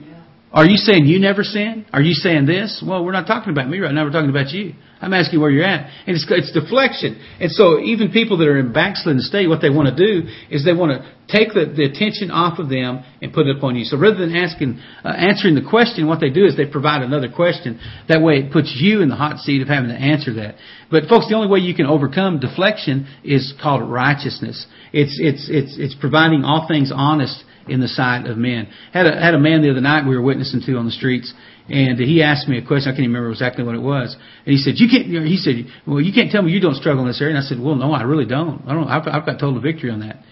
Are 0.53 0.67
you 0.67 0.77
saying 0.77 1.07
you 1.07 1.21
never 1.21 1.45
sin? 1.45 1.87
Are 1.93 2.03
you 2.03 2.13
saying 2.13 2.47
this? 2.47 2.83
Well, 2.85 3.05
we're 3.05 3.13
not 3.13 3.27
talking 3.27 3.53
about 3.53 3.69
me 3.69 3.79
right 3.79 3.95
now. 3.95 4.05
We're 4.05 4.11
talking 4.11 4.31
about 4.31 4.51
you. 4.51 4.75
I'm 5.01 5.15
asking 5.15 5.41
where 5.41 5.51
you're 5.51 5.65
at. 5.65 5.89
And 6.07 6.15
it's, 6.15 6.27
it's 6.29 6.53
deflection. 6.53 7.21
And 7.41 7.51
so 7.51 7.81
even 7.81 8.13
people 8.13 8.37
that 8.39 8.49
are 8.49 8.59
in 8.59 8.73
backslidden 8.73 9.23
state, 9.23 9.49
what 9.49 9.63
they 9.63 9.71
want 9.71 9.89
to 9.89 9.97
do 9.97 10.29
is 10.51 10.65
they 10.65 10.75
want 10.75 10.93
to 10.93 11.09
take 11.27 11.55
the, 11.55 11.73
the 11.75 11.85
attention 11.85 12.31
off 12.31 12.59
of 12.59 12.69
them 12.69 13.03
and 13.23 13.33
put 13.33 13.47
it 13.47 13.57
upon 13.57 13.77
you. 13.77 13.85
So 13.85 13.97
rather 13.97 14.19
than 14.19 14.37
asking, 14.37 14.79
uh, 15.03 15.09
answering 15.09 15.55
the 15.55 15.65
question, 15.69 16.07
what 16.07 16.21
they 16.21 16.29
do 16.29 16.45
is 16.45 16.57
they 16.57 16.67
provide 16.67 17.03
another 17.03 17.31
question. 17.31 17.81
That 18.09 18.21
way 18.21 18.35
it 18.45 18.53
puts 18.53 18.77
you 18.79 19.01
in 19.01 19.09
the 19.09 19.17
hot 19.17 19.39
seat 19.39 19.63
of 19.63 19.69
having 19.69 19.89
to 19.89 19.97
answer 19.97 20.35
that. 20.35 20.57
But 20.91 21.05
folks, 21.09 21.29
the 21.29 21.35
only 21.35 21.49
way 21.49 21.61
you 21.61 21.75
can 21.75 21.87
overcome 21.87 22.41
deflection 22.41 23.09
is 23.25 23.55
called 23.63 23.89
righteousness. 23.89 24.67
It's, 24.93 25.19
it's, 25.19 25.49
it's, 25.49 25.77
it's 25.79 25.95
providing 25.95 26.45
all 26.45 26.69
things 26.69 26.93
honest 26.95 27.43
in 27.69 27.81
the 27.81 27.89
sight 27.89 28.27
of 28.27 28.37
men. 28.37 28.69
Had 28.93 29.07
a, 29.07 29.13
had 29.13 29.35
a 29.35 29.39
man 29.39 29.63
the 29.63 29.71
other 29.71 29.81
night 29.81 30.07
we 30.07 30.17
were 30.17 30.23
witnessing 30.23 30.61
to 30.67 30.77
on 30.77 30.85
the 30.85 30.91
streets, 30.91 31.33
and 31.71 31.99
he 31.99 32.23
asked 32.23 32.49
me 32.49 32.59
a 32.59 32.67
question. 32.67 32.91
I 32.91 32.97
can't 32.97 33.07
remember 33.07 33.31
exactly 33.31 33.63
what 33.65 33.75
it 33.75 33.83
was. 33.83 34.17
And 34.45 34.53
he 34.53 34.59
said, 34.59 34.75
"You 34.77 34.89
can't." 34.89 35.07
you 35.07 35.23
He 35.23 35.37
said, 35.37 35.67
"Well, 35.87 36.01
you 36.01 36.13
can't 36.13 36.31
tell 36.31 36.43
me 36.43 36.51
you 36.53 36.61
don't 36.61 36.75
struggle 36.75 37.03
in 37.03 37.09
this 37.09 37.21
area." 37.21 37.37
And 37.37 37.45
I 37.45 37.47
said, 37.47 37.61
"Well, 37.61 37.77
no, 37.77 37.93
I 37.93 38.03
really 38.03 38.27
don't. 38.27 38.63
I 38.67 38.75
don't. 38.75 38.89
I've, 38.89 39.07
I've 39.07 39.27
got 39.27 39.39
total 39.39 39.61
victory 39.61 39.91
on 39.91 40.01
that." 40.01 40.23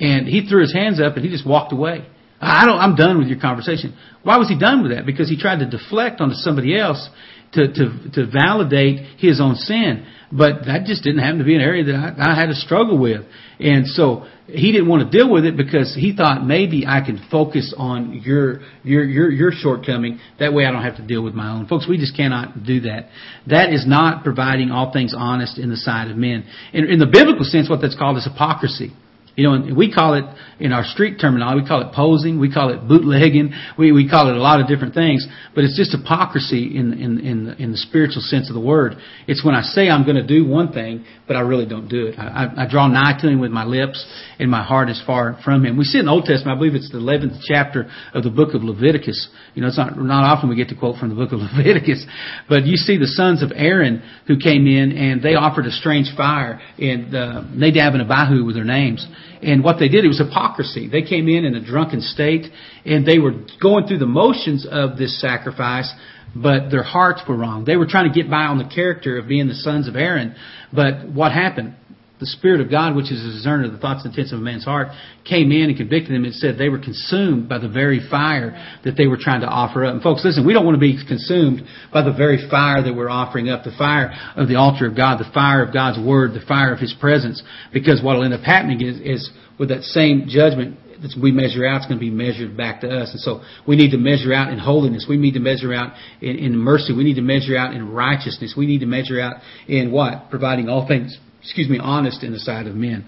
And 0.00 0.26
he 0.26 0.46
threw 0.46 0.60
his 0.60 0.72
hands 0.72 1.00
up 1.00 1.16
and 1.16 1.24
he 1.24 1.30
just 1.30 1.46
walked 1.46 1.72
away. 1.72 2.06
I 2.40 2.66
don't. 2.66 2.78
I'm 2.78 2.94
done 2.94 3.18
with 3.18 3.28
your 3.28 3.40
conversation. 3.40 3.96
Why 4.22 4.38
was 4.38 4.48
he 4.48 4.58
done 4.58 4.82
with 4.82 4.92
that? 4.92 5.06
Because 5.06 5.28
he 5.28 5.36
tried 5.36 5.58
to 5.60 5.66
deflect 5.66 6.20
onto 6.20 6.34
somebody 6.34 6.78
else 6.78 7.08
to 7.54 7.72
to 7.72 8.10
to 8.12 8.26
validate 8.30 9.18
his 9.18 9.40
own 9.40 9.54
sin. 9.54 10.06
But 10.30 10.66
that 10.66 10.84
just 10.86 11.04
didn't 11.04 11.20
happen 11.20 11.38
to 11.38 11.44
be 11.44 11.54
an 11.54 11.60
area 11.60 11.84
that 11.84 11.94
I, 12.18 12.32
I 12.32 12.34
had 12.34 12.46
to 12.46 12.54
struggle 12.54 12.98
with. 12.98 13.24
And 13.60 13.86
so 13.86 14.26
he 14.46 14.72
didn't 14.72 14.88
want 14.88 15.10
to 15.10 15.16
deal 15.16 15.30
with 15.30 15.44
it 15.44 15.56
because 15.56 15.94
he 15.94 16.14
thought 16.14 16.44
maybe 16.44 16.84
I 16.86 17.00
can 17.00 17.24
focus 17.30 17.72
on 17.76 18.20
your 18.24 18.60
your 18.82 19.04
your 19.04 19.30
your 19.30 19.52
shortcoming. 19.52 20.18
That 20.40 20.52
way 20.52 20.66
I 20.66 20.72
don't 20.72 20.82
have 20.82 20.96
to 20.96 21.06
deal 21.06 21.22
with 21.22 21.34
my 21.34 21.52
own. 21.52 21.66
Folks, 21.66 21.88
we 21.88 21.98
just 21.98 22.16
cannot 22.16 22.64
do 22.64 22.80
that. 22.80 23.08
That 23.46 23.72
is 23.72 23.86
not 23.86 24.24
providing 24.24 24.70
all 24.70 24.92
things 24.92 25.14
honest 25.16 25.58
in 25.58 25.70
the 25.70 25.76
sight 25.76 26.10
of 26.10 26.16
men. 26.16 26.44
In, 26.72 26.90
in 26.90 26.98
the 26.98 27.06
biblical 27.06 27.44
sense, 27.44 27.70
what 27.70 27.80
that's 27.80 27.96
called 27.96 28.16
is 28.16 28.24
hypocrisy. 28.24 28.92
You 29.36 29.44
know, 29.50 29.74
we 29.74 29.92
call 29.92 30.14
it 30.14 30.24
in 30.60 30.72
our 30.72 30.84
street 30.84 31.18
terminology, 31.20 31.62
we 31.62 31.68
call 31.68 31.82
it 31.82 31.92
posing, 31.92 32.38
we 32.38 32.52
call 32.52 32.70
it 32.70 32.86
bootlegging, 32.86 33.52
we, 33.76 33.90
we 33.90 34.08
call 34.08 34.28
it 34.30 34.36
a 34.36 34.40
lot 34.40 34.60
of 34.60 34.68
different 34.68 34.94
things, 34.94 35.26
but 35.54 35.64
it's 35.64 35.76
just 35.76 35.90
hypocrisy 35.90 36.76
in, 36.76 36.92
in, 36.92 37.18
in, 37.18 37.44
the, 37.46 37.56
in 37.60 37.72
the 37.72 37.76
spiritual 37.76 38.22
sense 38.22 38.48
of 38.48 38.54
the 38.54 38.60
word. 38.60 38.94
It's 39.26 39.44
when 39.44 39.56
I 39.56 39.62
say 39.62 39.88
I'm 39.88 40.04
going 40.04 40.16
to 40.16 40.26
do 40.26 40.46
one 40.46 40.72
thing, 40.72 41.04
but 41.26 41.34
I 41.34 41.40
really 41.40 41.66
don't 41.66 41.88
do 41.88 42.06
it. 42.06 42.18
I, 42.18 42.46
I, 42.56 42.62
I 42.64 42.70
draw 42.70 42.86
nigh 42.86 43.18
to 43.20 43.28
Him 43.28 43.40
with 43.40 43.50
my 43.50 43.64
lips, 43.64 44.06
and 44.38 44.48
my 44.48 44.62
heart 44.62 44.88
is 44.88 45.02
far 45.04 45.36
from 45.44 45.64
Him. 45.64 45.76
We 45.76 45.84
see 45.84 45.98
in 45.98 46.06
the 46.06 46.12
Old 46.12 46.26
Testament, 46.26 46.56
I 46.56 46.58
believe 46.58 46.76
it's 46.76 46.92
the 46.92 46.98
11th 46.98 47.40
chapter 47.44 47.90
of 48.14 48.22
the 48.22 48.30
book 48.30 48.54
of 48.54 48.62
Leviticus. 48.62 49.28
You 49.54 49.62
know, 49.62 49.68
it's 49.68 49.78
not, 49.78 49.98
not 49.98 50.22
often 50.22 50.48
we 50.48 50.54
get 50.54 50.68
to 50.68 50.76
quote 50.76 50.98
from 50.98 51.08
the 51.08 51.16
book 51.16 51.32
of 51.32 51.40
Leviticus, 51.56 52.06
but 52.48 52.66
you 52.66 52.76
see 52.76 52.98
the 52.98 53.08
sons 53.08 53.42
of 53.42 53.50
Aaron 53.54 54.02
who 54.28 54.38
came 54.38 54.68
in 54.68 54.96
and 54.96 55.20
they 55.20 55.34
offered 55.34 55.66
a 55.66 55.72
strange 55.72 56.12
fire, 56.16 56.60
and 56.78 57.14
uh, 57.14 57.42
Nadab 57.50 57.94
and 57.94 58.08
Abihu 58.08 58.44
were 58.44 58.52
their 58.52 58.62
names. 58.62 59.04
And 59.44 59.62
what 59.62 59.78
they 59.78 59.88
did, 59.88 60.04
it 60.04 60.08
was 60.08 60.18
hypocrisy. 60.18 60.88
They 60.88 61.02
came 61.02 61.28
in 61.28 61.44
in 61.44 61.54
a 61.54 61.64
drunken 61.64 62.00
state 62.00 62.46
and 62.84 63.06
they 63.06 63.18
were 63.18 63.32
going 63.60 63.86
through 63.86 63.98
the 63.98 64.06
motions 64.06 64.66
of 64.70 64.96
this 64.96 65.20
sacrifice, 65.20 65.92
but 66.34 66.70
their 66.70 66.82
hearts 66.82 67.20
were 67.28 67.36
wrong. 67.36 67.64
They 67.64 67.76
were 67.76 67.86
trying 67.86 68.10
to 68.10 68.14
get 68.14 68.30
by 68.30 68.44
on 68.44 68.58
the 68.58 68.64
character 68.64 69.18
of 69.18 69.28
being 69.28 69.46
the 69.46 69.54
sons 69.54 69.86
of 69.86 69.96
Aaron. 69.96 70.34
But 70.72 71.08
what 71.08 71.32
happened? 71.32 71.74
The 72.20 72.26
Spirit 72.26 72.60
of 72.60 72.70
God, 72.70 72.94
which 72.94 73.10
is 73.10 73.18
a 73.24 73.32
discerner 73.32 73.64
of 73.64 73.72
the 73.72 73.78
thoughts 73.78 74.04
and 74.04 74.14
intents 74.14 74.32
of 74.32 74.38
a 74.38 74.42
man's 74.42 74.64
heart, 74.64 74.88
came 75.24 75.50
in 75.50 75.68
and 75.68 75.76
convicted 75.76 76.14
them 76.14 76.24
and 76.24 76.32
said 76.32 76.56
they 76.56 76.68
were 76.68 76.78
consumed 76.78 77.48
by 77.48 77.58
the 77.58 77.68
very 77.68 77.98
fire 78.08 78.54
that 78.84 78.94
they 78.96 79.08
were 79.08 79.18
trying 79.18 79.40
to 79.40 79.48
offer 79.48 79.84
up. 79.84 79.94
And 79.94 80.02
folks, 80.02 80.24
listen, 80.24 80.46
we 80.46 80.52
don't 80.52 80.64
want 80.64 80.76
to 80.76 80.80
be 80.80 80.94
consumed 80.94 81.66
by 81.92 82.02
the 82.02 82.12
very 82.12 82.38
fire 82.48 82.84
that 82.84 82.94
we're 82.94 83.10
offering 83.10 83.48
up, 83.48 83.64
the 83.64 83.74
fire 83.76 84.14
of 84.36 84.46
the 84.46 84.54
altar 84.54 84.86
of 84.86 84.96
God, 84.96 85.18
the 85.18 85.30
fire 85.34 85.64
of 85.64 85.74
God's 85.74 85.98
Word, 85.98 86.34
the 86.34 86.46
fire 86.46 86.72
of 86.72 86.78
His 86.78 86.94
presence. 87.00 87.42
Because 87.72 88.00
what 88.00 88.14
will 88.14 88.24
end 88.24 88.34
up 88.34 88.46
happening 88.46 88.80
is, 88.80 89.00
is 89.00 89.30
with 89.58 89.70
that 89.70 89.82
same 89.82 90.26
judgment 90.28 90.78
that 91.02 91.18
we 91.20 91.32
measure 91.32 91.66
out, 91.66 91.78
it's 91.78 91.86
going 91.86 91.98
to 91.98 92.04
be 92.04 92.14
measured 92.14 92.56
back 92.56 92.80
to 92.82 92.88
us. 92.88 93.10
And 93.10 93.20
so 93.20 93.42
we 93.66 93.74
need 93.74 93.90
to 93.90 93.98
measure 93.98 94.32
out 94.32 94.52
in 94.52 94.58
holiness. 94.60 95.06
We 95.08 95.16
need 95.16 95.34
to 95.34 95.40
measure 95.40 95.74
out 95.74 95.94
in, 96.20 96.36
in 96.36 96.56
mercy. 96.56 96.94
We 96.94 97.02
need 97.02 97.16
to 97.16 97.26
measure 97.26 97.56
out 97.56 97.74
in 97.74 97.90
righteousness. 97.90 98.54
We 98.56 98.66
need 98.66 98.80
to 98.80 98.86
measure 98.86 99.20
out 99.20 99.42
in 99.66 99.90
what? 99.90 100.30
Providing 100.30 100.68
all 100.68 100.86
things 100.86 101.18
excuse 101.44 101.68
me, 101.68 101.78
honest 101.78 102.24
in 102.24 102.32
the 102.32 102.38
sight 102.38 102.66
of 102.66 102.74
men. 102.74 103.06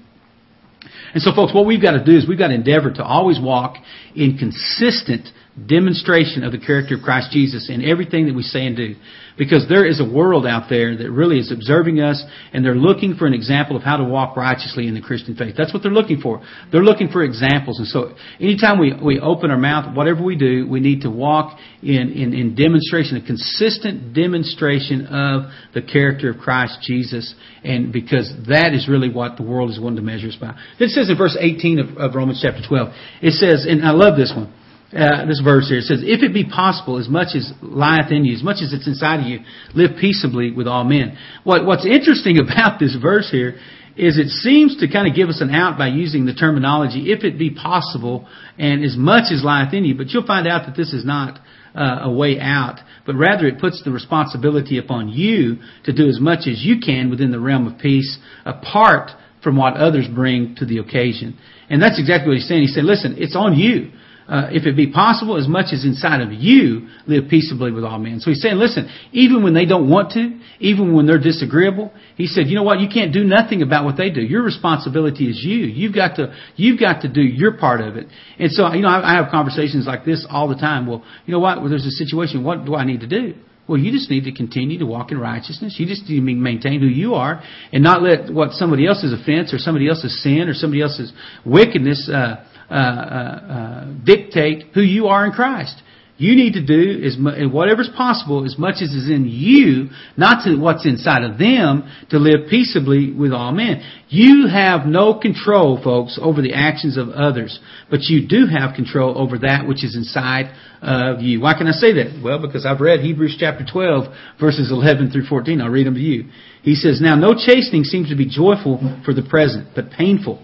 And 1.14 1.22
so 1.22 1.33
folks, 1.35 1.53
what 1.55 1.66
we've 1.66 1.83
got 1.83 1.92
to 1.92 2.05
do 2.05 2.16
is 2.16 2.29
we've 2.29 2.38
got 2.38 2.49
to 2.49 2.55
endeavor 2.55 2.92
to 2.92 3.03
always 3.03 3.40
walk 3.40 3.77
in 4.14 4.38
consistent 4.38 5.29
demonstration 5.64 6.45
of 6.45 6.53
the 6.53 6.59
character 6.59 6.97
of 6.97 7.03
Christ 7.03 7.31
Jesus 7.31 7.71
in 7.71 7.83
everything 7.83 8.27
that 8.27 8.35
we 8.35 8.42
say 8.42 8.66
and 8.66 8.77
do. 8.77 8.95
Because 9.38 9.66
there 9.69 9.87
is 9.87 10.01
a 10.01 10.05
world 10.05 10.47
out 10.47 10.69
there 10.71 10.97
that 10.97 11.11
really 11.11 11.38
is 11.38 11.53
observing 11.53 12.01
us 12.01 12.23
and 12.53 12.64
they're 12.64 12.75
looking 12.75 13.16
for 13.16 13.27
an 13.27 13.35
example 13.35 13.77
of 13.77 13.83
how 13.83 13.99
to 13.99 14.05
walk 14.05 14.37
righteously 14.37 14.87
in 14.87 14.95
the 14.95 15.01
Christian 15.01 15.37
faith. 15.37 15.55
That's 15.57 15.75
what 15.75 15.83
they're 15.83 15.92
looking 15.92 16.21
for. 16.21 16.42
They're 16.73 16.85
looking 16.85 17.09
for 17.09 17.23
examples. 17.23 17.79
And 17.79 17.88
so 17.88 18.14
anytime 18.40 18.79
we, 18.79 18.95
we 19.03 19.21
open 19.21 19.51
our 19.51 19.59
mouth, 19.59 19.95
whatever 19.95 20.23
we 20.23 20.37
do, 20.37 20.66
we 20.69 20.81
need 20.81 21.03
to 21.03 21.11
walk 21.11 21.59
in, 21.83 22.12
in, 22.12 22.33
in 22.33 22.55
demonstration, 22.55 23.19
a 23.19 23.27
consistent 23.27 24.14
demonstration 24.14 25.07
of 25.07 25.51
the 25.75 25.83
character 25.83 26.31
of 26.31 26.38
Christ 26.38 26.79
Jesus. 26.83 27.35
And 27.62 27.92
because 27.92 28.33
that 28.49 28.73
is 28.73 28.88
really 28.88 29.11
what 29.11 29.37
the 29.37 29.42
world 29.42 29.71
is 29.71 29.79
wanting 29.79 29.97
to 29.97 30.03
measure 30.03 30.29
us 30.29 30.37
by. 30.40 30.55
It 30.79 30.90
says 30.90 31.11
in 31.11 31.16
verse 31.19 31.37
18 31.38 31.79
of, 31.79 31.97
of 31.99 32.14
Romans 32.14 32.40
chapter 32.42 32.62
12, 32.66 32.88
it 33.21 33.33
says, 33.33 33.66
and 33.69 33.85
I 33.85 33.90
love 33.90 34.16
this 34.16 34.33
one 34.35 34.53
uh, 34.92 35.27
this 35.27 35.40
verse 35.42 35.68
here. 35.68 35.79
It 35.79 35.85
says, 35.85 36.01
If 36.03 36.22
it 36.22 36.33
be 36.33 36.44
possible, 36.44 36.99
as 36.99 37.09
much 37.09 37.35
as 37.35 37.53
lieth 37.61 38.12
in 38.12 38.25
you, 38.25 38.35
as 38.35 38.42
much 38.42 38.62
as 38.62 38.72
it's 38.72 38.87
inside 38.87 39.20
of 39.20 39.27
you, 39.27 39.40
live 39.75 39.99
peaceably 40.01 40.53
with 40.53 40.66
all 40.68 40.85
men. 40.85 41.18
What, 41.44 41.66
what's 41.66 41.85
interesting 41.85 42.38
about 42.44 42.79
this 42.79 42.96
verse 43.01 43.29
here 43.31 43.59
is 43.96 44.18
it 44.18 44.29
seems 44.29 44.79
to 44.79 44.92
kind 44.92 45.09
of 45.09 45.16
give 45.16 45.29
us 45.29 45.40
an 45.40 45.51
out 45.51 45.79
by 45.79 45.88
using 45.88 46.27
the 46.27 46.35
terminology, 46.35 47.11
if 47.11 47.25
it 47.25 47.38
be 47.38 47.51
possible, 47.51 48.29
and 48.59 48.85
as 48.85 48.94
much 48.96 49.33
as 49.33 49.42
lieth 49.42 49.72
in 49.72 49.85
you. 49.85 49.96
But 49.96 50.11
you'll 50.11 50.27
find 50.27 50.46
out 50.46 50.66
that 50.66 50.77
this 50.77 50.92
is 50.92 51.05
not 51.05 51.40
uh, 51.75 52.01
a 52.03 52.12
way 52.12 52.38
out, 52.38 52.79
but 53.07 53.16
rather 53.16 53.46
it 53.46 53.59
puts 53.59 53.83
the 53.83 53.90
responsibility 53.90 54.79
upon 54.79 55.09
you 55.09 55.57
to 55.85 55.92
do 55.92 56.09
as 56.09 56.20
much 56.20 56.46
as 56.46 56.62
you 56.62 56.79
can 56.79 57.11
within 57.11 57.31
the 57.31 57.40
realm 57.40 57.66
of 57.66 57.79
peace, 57.81 58.18
apart 58.44 59.11
from 59.42 59.57
what 59.57 59.75
others 59.75 60.07
bring 60.14 60.55
to 60.57 60.66
the 60.66 60.79
occasion. 60.79 61.38
And 61.70 61.83
that's 61.83 61.99
exactly 61.99 62.29
what 62.29 62.37
he's 62.37 62.49
saying. 62.49 62.62
He 62.62 62.68
said, 62.68 62.85
listen, 62.85 63.16
it's 63.18 63.35
on 63.35 63.57
you 63.57 63.90
uh, 64.28 64.48
if 64.50 64.66
it 64.66 64.76
be 64.76 64.90
possible, 64.90 65.36
as 65.36 65.46
much 65.46 65.66
as 65.72 65.84
inside 65.84 66.20
of 66.20 66.32
you, 66.32 66.88
live 67.06 67.28
peaceably 67.30 67.70
with 67.70 67.84
all 67.84 67.98
men. 67.98 68.18
So 68.18 68.30
he's 68.30 68.42
saying, 68.42 68.56
listen, 68.56 68.90
even 69.12 69.44
when 69.44 69.54
they 69.54 69.66
don't 69.66 69.88
want 69.88 70.12
to, 70.12 70.40
even 70.58 70.94
when 70.94 71.06
they're 71.06 71.22
disagreeable, 71.22 71.92
he 72.16 72.26
said, 72.26 72.48
you 72.48 72.56
know 72.56 72.64
what, 72.64 72.80
you 72.80 72.88
can't 72.88 73.12
do 73.12 73.22
nothing 73.22 73.62
about 73.62 73.84
what 73.84 73.96
they 73.96 74.10
do. 74.10 74.20
Your 74.20 74.42
responsibility 74.42 75.30
is 75.30 75.42
you. 75.44 75.66
You've 75.66 75.94
got 75.94 76.16
to, 76.16 76.34
you've 76.56 76.80
got 76.80 77.02
to 77.02 77.08
do 77.08 77.22
your 77.22 77.56
part 77.56 77.80
of 77.80 77.96
it. 77.96 78.08
And 78.38 78.50
so, 78.50 78.72
you 78.72 78.82
know, 78.82 78.88
I, 78.88 79.12
I 79.12 79.22
have 79.22 79.30
conversations 79.30 79.86
like 79.86 80.04
this 80.04 80.26
all 80.28 80.48
the 80.48 80.56
time. 80.56 80.86
Well, 80.86 81.04
you 81.24 81.32
know 81.32 81.40
what, 81.40 81.60
well, 81.60 81.70
there's 81.70 81.86
a 81.86 81.90
situation, 81.90 82.42
what 82.42 82.64
do 82.64 82.74
I 82.74 82.84
need 82.84 83.00
to 83.00 83.06
do? 83.06 83.34
Well, 83.68 83.78
you 83.78 83.90
just 83.90 84.10
need 84.10 84.24
to 84.24 84.32
continue 84.32 84.78
to 84.78 84.86
walk 84.86 85.10
in 85.10 85.18
righteousness. 85.18 85.76
You 85.78 85.86
just 85.86 86.08
need 86.08 86.20
to 86.20 86.22
maintain 86.22 86.80
who 86.80 86.86
you 86.86 87.14
are 87.14 87.42
and 87.72 87.82
not 87.82 88.00
let 88.00 88.32
what 88.32 88.52
somebody 88.52 88.86
else's 88.86 89.12
offense 89.12 89.52
or 89.52 89.58
somebody 89.58 89.88
else's 89.88 90.22
sin 90.22 90.48
or 90.48 90.54
somebody 90.54 90.82
else's 90.82 91.12
wickedness, 91.44 92.08
uh, 92.08 92.44
uh, 92.70 92.74
uh, 92.74 92.76
uh, 92.76 93.85
dictate 94.05 94.72
who 94.74 94.83
you 94.83 95.07
are 95.07 95.24
in 95.24 95.33
Christ. 95.33 95.83
You 96.18 96.35
need 96.35 96.55
to 96.55 96.64
do 96.64 97.05
as 97.05 97.18
mu- 97.18 97.50
whatever's 97.50 97.90
possible, 97.94 98.46
as 98.46 98.57
much 98.57 98.76
as 98.76 98.88
is 98.90 99.11
in 99.11 99.26
you, 99.29 99.90
not 100.16 100.44
to 100.44 100.57
what's 100.57 100.87
inside 100.87 101.22
of 101.24 101.37
them, 101.37 101.85
to 102.09 102.18
live 102.18 102.48
peaceably 102.48 103.12
with 103.12 103.33
all 103.33 103.52
men. 103.52 103.83
You 104.09 104.46
have 104.48 104.87
no 104.87 105.18
control, 105.18 105.79
folks, 105.83 106.18
over 106.20 106.40
the 106.40 106.55
actions 106.55 106.96
of 106.96 107.11
others, 107.11 107.61
but 107.90 108.00
you 108.05 108.26
do 108.26 108.46
have 108.46 108.74
control 108.74 109.18
over 109.18 109.38
that 109.40 109.68
which 109.68 109.85
is 109.85 109.94
inside 109.94 110.55
of 110.81 111.20
you. 111.20 111.42
Why 111.42 111.52
can 111.52 111.66
I 111.66 111.72
say 111.72 111.92
that? 111.92 112.18
Well, 112.24 112.40
because 112.40 112.64
I've 112.64 112.81
read 112.81 113.00
Hebrews 113.00 113.37
chapter 113.38 113.66
12, 113.70 114.05
verses 114.40 114.70
11 114.70 115.11
through 115.11 115.26
14. 115.26 115.61
I'll 115.61 115.68
read 115.68 115.87
them 115.87 115.94
to 115.94 116.00
you. 116.00 116.31
He 116.62 116.76
says, 116.76 116.98
Now 116.98 117.14
no 117.14 117.35
chastening 117.35 117.85
seems 117.85 118.09
to 118.09 118.16
be 118.16 118.26
joyful 118.26 119.02
for 119.05 119.12
the 119.12 119.22
present, 119.22 119.68
but 119.74 119.90
painful. 119.90 120.42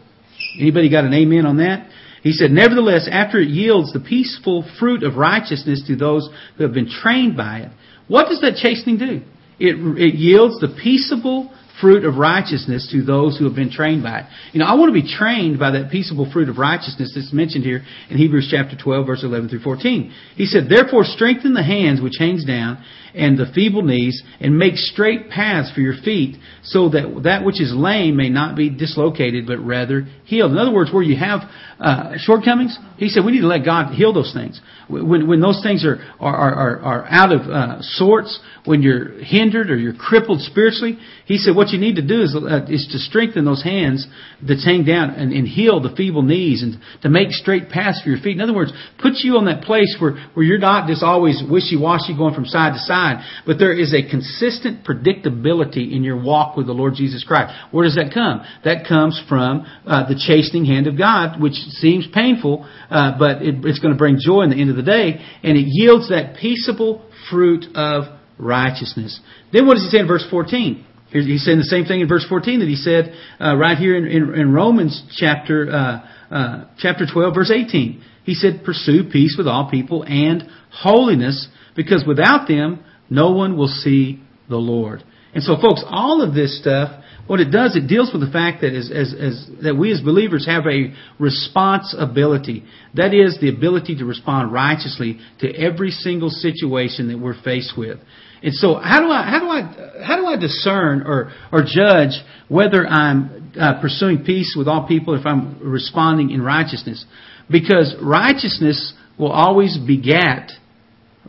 Anybody 0.61 0.90
got 0.90 1.04
an 1.04 1.14
amen 1.14 1.46
on 1.46 1.56
that? 1.58 1.88
He 2.22 2.32
said, 2.32 2.50
Nevertheless, 2.50 3.08
after 3.11 3.40
it 3.40 3.48
yields 3.48 3.92
the 3.92 4.00
peaceful 4.00 4.64
fruit 4.78 5.02
of 5.02 5.16
righteousness 5.16 5.82
to 5.88 5.96
those 5.96 6.28
who 6.56 6.62
have 6.62 6.72
been 6.72 6.88
trained 6.88 7.37
by 7.37 7.61
it, 7.61 7.70
what 8.08 8.28
does 8.28 8.40
that 8.40 8.56
chastening 8.56 8.98
do? 8.98 9.22
It, 9.58 9.76
it 9.98 10.14
yields 10.14 10.61
the 10.61 10.68
peaceable 10.82 11.52
fruit 11.80 12.04
of 12.04 12.16
righteousness 12.16 12.88
to 12.92 13.02
those 13.02 13.37
who 13.37 13.44
have 13.44 13.56
been 13.56 13.70
trained 13.70 14.04
by 14.04 14.20
it. 14.20 14.26
You 14.52 14.61
know, 14.61 14.66
I 14.66 14.74
want 14.74 14.94
to 14.94 15.00
be 15.00 15.08
trained 15.08 15.58
by 15.58 15.72
that 15.72 15.90
peaceable 15.90 16.30
fruit 16.30 16.48
of 16.48 16.58
righteousness 16.58 17.12
that's 17.14 17.32
mentioned 17.32 17.64
here 17.64 17.82
in 18.08 18.18
Hebrews 18.18 18.48
chapter 18.50 18.76
12, 18.76 19.06
verse 19.06 19.24
11 19.24 19.48
through 19.48 19.62
14. 19.62 20.12
He 20.37 20.46
said, 20.46 20.68
Therefore 20.68 21.04
strengthen 21.04 21.54
the 21.54 21.62
hands 21.62 22.00
which 22.00 22.14
hangs 22.18 22.44
down 22.44 22.85
and 23.14 23.38
the 23.38 23.46
feeble 23.55 23.83
knees, 23.83 24.22
and 24.40 24.59
make 24.59 24.77
straight 24.77 25.29
paths 25.31 25.70
for 25.75 25.81
your 25.81 25.94
feet, 26.05 26.37
so 26.62 26.88
that 26.90 27.22
that 27.25 27.44
which 27.44 27.61
is 27.61 27.72
lame 27.75 28.16
may 28.16 28.29
not 28.29 28.57
be 28.57 28.70
dislocated, 28.70 29.46
but 29.46 29.59
rather 29.59 30.07
healed. 30.25 30.53
In 30.53 30.59
other 30.59 30.72
words, 30.72 30.90
where 30.92 31.03
you 31.03 31.16
have 31.16 31.40
uh, 31.81 32.12
shortcomings, 32.16 32.79
he 32.96 33.09
said 33.09 33.25
we 33.25 33.33
need 33.33 33.40
to 33.40 33.46
let 33.46 33.64
God 33.64 33.92
heal 33.94 34.12
those 34.12 34.33
things. 34.33 34.61
When, 34.88 35.27
when 35.27 35.40
those 35.40 35.61
things 35.62 35.85
are, 35.85 35.98
are, 36.20 36.55
are, 36.55 36.81
are 36.81 37.07
out 37.09 37.33
of 37.33 37.40
uh, 37.42 37.83
sorts, 37.83 38.38
when 38.64 38.83
you're 38.83 39.22
hindered 39.22 39.70
or 39.70 39.77
you're 39.77 39.94
crippled 39.94 40.40
spiritually, 40.42 40.98
he 41.27 41.38
said 41.38 41.57
what 41.57 41.70
you 41.70 41.79
need 41.79 41.96
to 41.96 42.07
do 42.07 42.22
is, 42.22 42.37
uh, 42.37 42.64
is 42.68 42.88
to 42.92 42.98
strengthen 42.98 43.44
those 43.44 43.62
hands 43.62 44.07
that 44.46 44.59
hang 44.64 44.85
down 44.85 45.11
and, 45.11 45.33
and 45.33 45.48
heal 45.48 45.81
the 45.81 45.94
feeble 45.96 46.22
knees 46.22 46.62
and 46.62 46.79
to 47.03 47.09
make 47.09 47.31
straight 47.31 47.68
paths 47.68 48.01
for 48.03 48.11
your 48.11 48.20
feet. 48.20 48.37
In 48.37 48.40
other 48.40 48.55
words, 48.55 48.72
put 49.01 49.14
you 49.25 49.37
on 49.37 49.46
that 49.46 49.64
place 49.64 49.96
where, 49.98 50.14
where 50.35 50.44
you're 50.44 50.59
not 50.59 50.87
just 50.87 51.03
always 51.03 51.42
wishy-washy 51.42 52.16
going 52.16 52.35
from 52.35 52.46
side 52.46 52.75
to 52.75 52.79
side, 52.79 53.01
but 53.46 53.58
there 53.58 53.72
is 53.72 53.94
a 53.94 54.08
consistent 54.08 54.84
predictability 54.84 55.92
in 55.94 56.02
your 56.02 56.20
walk 56.20 56.56
with 56.56 56.66
the 56.66 56.72
Lord 56.72 56.94
Jesus 56.94 57.24
Christ. 57.24 57.54
Where 57.70 57.84
does 57.84 57.96
that 57.96 58.12
come? 58.12 58.42
That 58.64 58.86
comes 58.88 59.20
from 59.28 59.66
uh, 59.86 60.08
the 60.08 60.14
chastening 60.14 60.64
hand 60.64 60.86
of 60.86 60.98
God, 60.98 61.40
which 61.40 61.54
seems 61.54 62.06
painful, 62.12 62.68
uh, 62.90 63.18
but 63.18 63.42
it, 63.42 63.64
it's 63.64 63.78
going 63.80 63.94
to 63.94 63.98
bring 63.98 64.16
joy 64.18 64.42
in 64.42 64.50
the 64.50 64.60
end 64.60 64.70
of 64.70 64.76
the 64.76 64.82
day, 64.82 65.20
and 65.42 65.56
it 65.56 65.66
yields 65.66 66.08
that 66.08 66.36
peaceable 66.40 67.04
fruit 67.30 67.64
of 67.74 68.04
righteousness. 68.38 69.20
Then 69.52 69.66
what 69.66 69.74
does 69.74 69.84
he 69.84 69.90
say 69.90 70.00
in 70.00 70.08
verse 70.08 70.26
14? 70.30 70.86
He's 71.12 71.44
saying 71.44 71.58
the 71.58 71.64
same 71.64 71.84
thing 71.84 72.00
in 72.00 72.08
verse 72.08 72.24
14 72.26 72.60
that 72.60 72.68
he 72.68 72.76
said 72.76 73.12
uh, 73.38 73.54
right 73.54 73.76
here 73.76 73.96
in, 73.96 74.06
in, 74.06 74.34
in 74.34 74.52
Romans 74.52 75.02
chapter 75.14 75.70
uh, 75.70 76.34
uh, 76.34 76.64
chapter 76.78 77.04
12, 77.12 77.34
verse 77.34 77.50
18. 77.54 78.02
He 78.24 78.34
said, 78.34 78.62
"Pursue 78.64 79.10
peace 79.12 79.34
with 79.36 79.46
all 79.46 79.68
people 79.70 80.04
and 80.04 80.48
holiness, 80.70 81.48
because 81.76 82.04
without 82.06 82.48
them 82.48 82.82
no 83.12 83.33
one 83.33 83.57
will 83.57 83.68
see 83.68 84.20
the 84.48 84.57
Lord." 84.57 85.03
And 85.35 85.42
so, 85.42 85.57
folks, 85.61 85.83
all 85.87 86.22
of 86.22 86.35
this 86.35 86.59
stuff, 86.59 87.03
what 87.27 87.40
it 87.40 87.51
does, 87.51 87.75
it 87.77 87.87
deals 87.87 88.12
with 88.12 88.20
the 88.20 88.31
fact 88.31 88.61
that 88.61 88.75
as, 88.75 88.90
as, 88.90 89.14
as 89.18 89.51
that 89.62 89.77
we 89.77 89.92
as 89.92 90.01
believers 90.01 90.44
have 90.46 90.66
a 90.66 90.92
responsibility. 91.18 92.64
That 92.94 93.14
is 93.14 93.38
the 93.40 93.48
ability 93.48 93.96
to 93.96 94.05
respond 94.05 94.53
righteously 94.53 95.20
to 95.40 95.48
every 95.55 95.90
single 95.90 96.29
situation 96.29 97.09
that 97.09 97.18
we're 97.18 97.40
faced 97.42 97.75
with. 97.79 97.98
And 98.42 98.53
so, 98.53 98.75
how 98.75 99.01
do 99.01 99.11
I 99.11 99.22
how 99.22 99.38
do 99.38 99.48
I 99.48 100.05
how 100.05 100.16
do 100.16 100.27
I 100.27 100.37
discern 100.37 101.03
or 101.07 101.33
or 101.53 101.62
judge 101.64 102.20
whether 102.48 102.87
I'm 102.87 103.53
uh, 103.59 103.81
pursuing 103.81 104.25
peace 104.25 104.55
with 104.59 104.66
all 104.68 104.87
people 104.87 105.14
if 105.14 105.25
I'm 105.25 105.61
responding 105.62 106.31
in 106.31 106.42
righteousness? 106.42 107.05
Because 107.48 107.94
righteousness 108.03 108.94
will 109.16 109.31
always 109.31 109.79
begat 109.79 110.51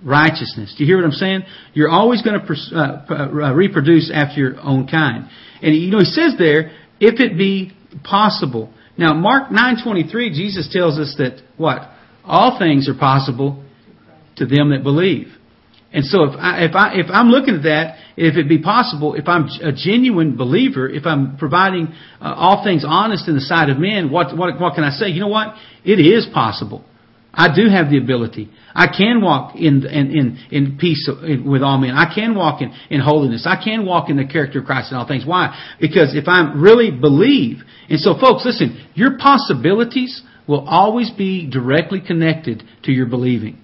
righteousness. 0.03 0.75
Do 0.77 0.83
you 0.83 0.87
hear 0.87 0.97
what 0.97 1.05
I'm 1.05 1.11
saying? 1.11 1.43
You're 1.73 1.89
always 1.89 2.21
going 2.21 2.39
to 2.39 2.45
pers- 2.45 2.71
uh, 2.75 3.05
uh, 3.09 3.53
reproduce 3.53 4.11
after 4.13 4.39
your 4.39 4.61
own 4.61 4.87
kind. 4.87 5.29
And 5.61 5.75
you 5.75 5.91
know, 5.91 5.99
he 5.99 6.05
says 6.05 6.35
there, 6.37 6.71
if 6.99 7.19
it 7.19 7.37
be 7.37 7.71
possible. 8.03 8.73
Now, 8.97 9.13
Mark 9.13 9.49
9:23, 9.49 10.33
Jesus 10.33 10.69
tells 10.71 10.99
us 10.99 11.15
that 11.17 11.41
what 11.57 11.89
all 12.23 12.59
things 12.59 12.87
are 12.87 12.93
possible 12.93 13.63
to 14.37 14.45
them 14.45 14.69
that 14.69 14.83
believe. 14.83 15.27
And 15.91 16.03
so 16.05 16.23
if 16.23 16.35
I, 16.39 16.63
if 16.63 16.75
I 16.75 16.93
if 16.95 17.05
I'm 17.09 17.29
looking 17.29 17.55
at 17.55 17.63
that, 17.63 17.97
if 18.17 18.35
it 18.35 18.49
be 18.49 18.57
possible, 18.57 19.13
if 19.13 19.27
I'm 19.27 19.47
a 19.61 19.71
genuine 19.71 20.35
believer, 20.35 20.89
if 20.89 21.05
I'm 21.05 21.37
providing 21.37 21.93
uh, 22.19 22.33
all 22.35 22.63
things 22.63 22.83
honest 22.85 23.27
in 23.27 23.35
the 23.35 23.41
sight 23.41 23.69
of 23.69 23.77
men, 23.77 24.11
what 24.11 24.35
what 24.35 24.59
what 24.59 24.73
can 24.73 24.83
I 24.83 24.89
say? 24.89 25.09
You 25.09 25.21
know 25.21 25.27
what? 25.27 25.55
It 25.85 25.99
is 25.99 26.27
possible. 26.33 26.83
I 27.33 27.53
do 27.55 27.67
have 27.67 27.89
the 27.89 27.97
ability. 27.97 28.49
I 28.75 28.87
can 28.87 29.21
walk 29.21 29.55
in 29.55 29.85
in 29.85 30.11
in, 30.11 30.39
in 30.51 30.77
peace 30.77 31.09
with 31.45 31.63
all 31.63 31.79
men. 31.79 31.91
I 31.91 32.13
can 32.13 32.35
walk 32.35 32.61
in 32.61 32.71
in 32.91 33.01
holiness. 33.01 33.47
I 33.47 33.61
can 33.63 33.85
walk 33.85 34.09
in 34.09 34.17
the 34.17 34.25
character 34.25 34.59
of 34.59 34.65
Christ 34.65 34.91
in 34.91 34.97
all 34.97 35.07
things. 35.07 35.25
Why? 35.25 35.57
Because 35.81 36.15
if 36.15 36.27
I 36.27 36.53
really 36.55 36.91
believe, 36.91 37.63
and 37.89 37.99
so 37.99 38.13
folks, 38.19 38.45
listen, 38.45 38.87
your 38.93 39.17
possibilities 39.17 40.21
will 40.47 40.67
always 40.67 41.09
be 41.09 41.49
directly 41.49 42.01
connected 42.05 42.63
to 42.83 42.91
your 42.91 43.07
believing. 43.07 43.57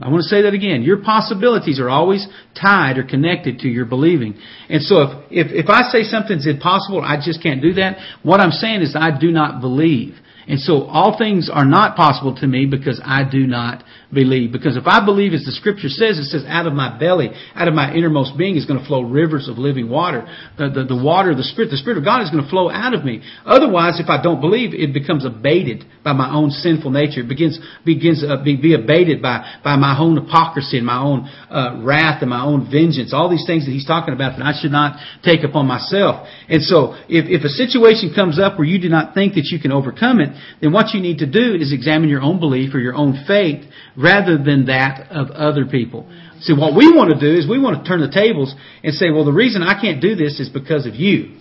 I 0.00 0.10
want 0.10 0.24
to 0.24 0.28
say 0.28 0.42
that 0.42 0.54
again. 0.54 0.82
Your 0.82 1.02
possibilities 1.02 1.78
are 1.78 1.88
always 1.88 2.26
tied 2.60 2.98
or 2.98 3.04
connected 3.04 3.60
to 3.60 3.68
your 3.68 3.84
believing. 3.84 4.34
And 4.68 4.82
so 4.82 5.02
if, 5.30 5.46
if, 5.46 5.64
if 5.64 5.70
I 5.70 5.82
say 5.90 6.02
something's 6.02 6.48
impossible, 6.48 7.00
I 7.00 7.16
just 7.24 7.40
can't 7.42 7.62
do 7.62 7.74
that, 7.74 7.98
what 8.22 8.40
I'm 8.40 8.50
saying 8.50 8.82
is 8.82 8.96
I 8.98 9.16
do 9.16 9.30
not 9.30 9.60
believe. 9.60 10.16
And 10.46 10.60
so 10.60 10.82
all 10.84 11.16
things 11.16 11.50
are 11.52 11.64
not 11.64 11.96
possible 11.96 12.34
to 12.36 12.46
me 12.46 12.66
because 12.66 13.00
I 13.04 13.28
do 13.28 13.46
not 13.46 13.82
believe. 14.14 14.52
Because 14.52 14.76
if 14.76 14.86
I 14.86 15.04
believe 15.04 15.32
as 15.32 15.44
the 15.44 15.52
scripture 15.52 15.88
says, 15.88 16.18
it 16.18 16.30
says 16.30 16.44
out 16.46 16.66
of 16.66 16.72
my 16.72 16.98
belly, 16.98 17.30
out 17.54 17.68
of 17.68 17.74
my 17.74 17.92
innermost 17.92 18.38
being 18.38 18.56
is 18.56 18.64
going 18.64 18.80
to 18.80 18.86
flow 18.86 19.02
rivers 19.02 19.48
of 19.48 19.58
living 19.58 19.90
water. 19.90 20.26
The, 20.56 20.70
the, 20.70 20.84
the 20.84 21.02
water, 21.02 21.34
the 21.34 21.42
spirit, 21.42 21.70
the 21.70 21.76
spirit 21.76 21.98
of 21.98 22.04
God 22.04 22.22
is 22.22 22.30
going 22.30 22.44
to 22.44 22.48
flow 22.48 22.70
out 22.70 22.94
of 22.94 23.04
me. 23.04 23.22
Otherwise, 23.44 24.00
if 24.00 24.08
I 24.08 24.22
don't 24.22 24.40
believe, 24.40 24.72
it 24.72 24.94
becomes 24.94 25.24
abated 25.26 25.84
by 26.04 26.12
my 26.12 26.32
own 26.32 26.50
sinful 26.50 26.90
nature. 26.90 27.20
It 27.20 27.28
begins, 27.28 27.58
begins, 27.84 28.22
uh, 28.22 28.42
be, 28.42 28.56
be 28.56 28.74
abated 28.74 29.20
by, 29.20 29.60
by 29.64 29.76
my 29.76 29.98
own 29.98 30.16
hypocrisy 30.16 30.78
and 30.78 30.86
my 30.86 31.00
own, 31.00 31.28
uh, 31.50 31.80
wrath 31.82 32.22
and 32.22 32.30
my 32.30 32.44
own 32.44 32.70
vengeance. 32.70 33.12
All 33.12 33.28
these 33.28 33.46
things 33.46 33.66
that 33.66 33.72
he's 33.72 33.86
talking 33.86 34.14
about 34.14 34.38
that 34.38 34.44
I 34.44 34.52
should 34.60 34.70
not 34.72 34.96
take 35.24 35.42
upon 35.42 35.66
myself. 35.66 36.28
And 36.48 36.62
so, 36.62 36.94
if, 37.08 37.26
if 37.26 37.42
a 37.44 37.48
situation 37.48 38.12
comes 38.14 38.38
up 38.38 38.58
where 38.58 38.68
you 38.68 38.80
do 38.80 38.88
not 38.88 39.14
think 39.14 39.34
that 39.34 39.48
you 39.50 39.58
can 39.58 39.72
overcome 39.72 40.20
it, 40.20 40.30
then 40.60 40.72
what 40.72 40.94
you 40.94 41.00
need 41.00 41.18
to 41.18 41.26
do 41.30 41.54
is 41.54 41.72
examine 41.72 42.08
your 42.08 42.22
own 42.22 42.38
belief 42.38 42.74
or 42.74 42.78
your 42.78 42.94
own 42.94 43.24
faith 43.26 43.64
rather 44.04 44.36
than 44.36 44.66
that 44.66 45.08
of 45.10 45.30
other 45.30 45.64
people. 45.64 46.04
See, 46.40 46.52
what 46.52 46.76
we 46.76 46.92
want 46.92 47.08
to 47.08 47.18
do 47.18 47.32
is 47.32 47.48
we 47.48 47.58
want 47.58 47.80
to 47.80 47.88
turn 47.88 48.04
the 48.04 48.12
tables 48.12 48.54
and 48.84 48.92
say, 48.92 49.08
well, 49.10 49.24
the 49.24 49.32
reason 49.32 49.62
I 49.62 49.80
can't 49.80 50.02
do 50.02 50.14
this 50.14 50.38
is 50.40 50.50
because 50.50 50.84
of 50.84 50.94
you. 50.94 51.40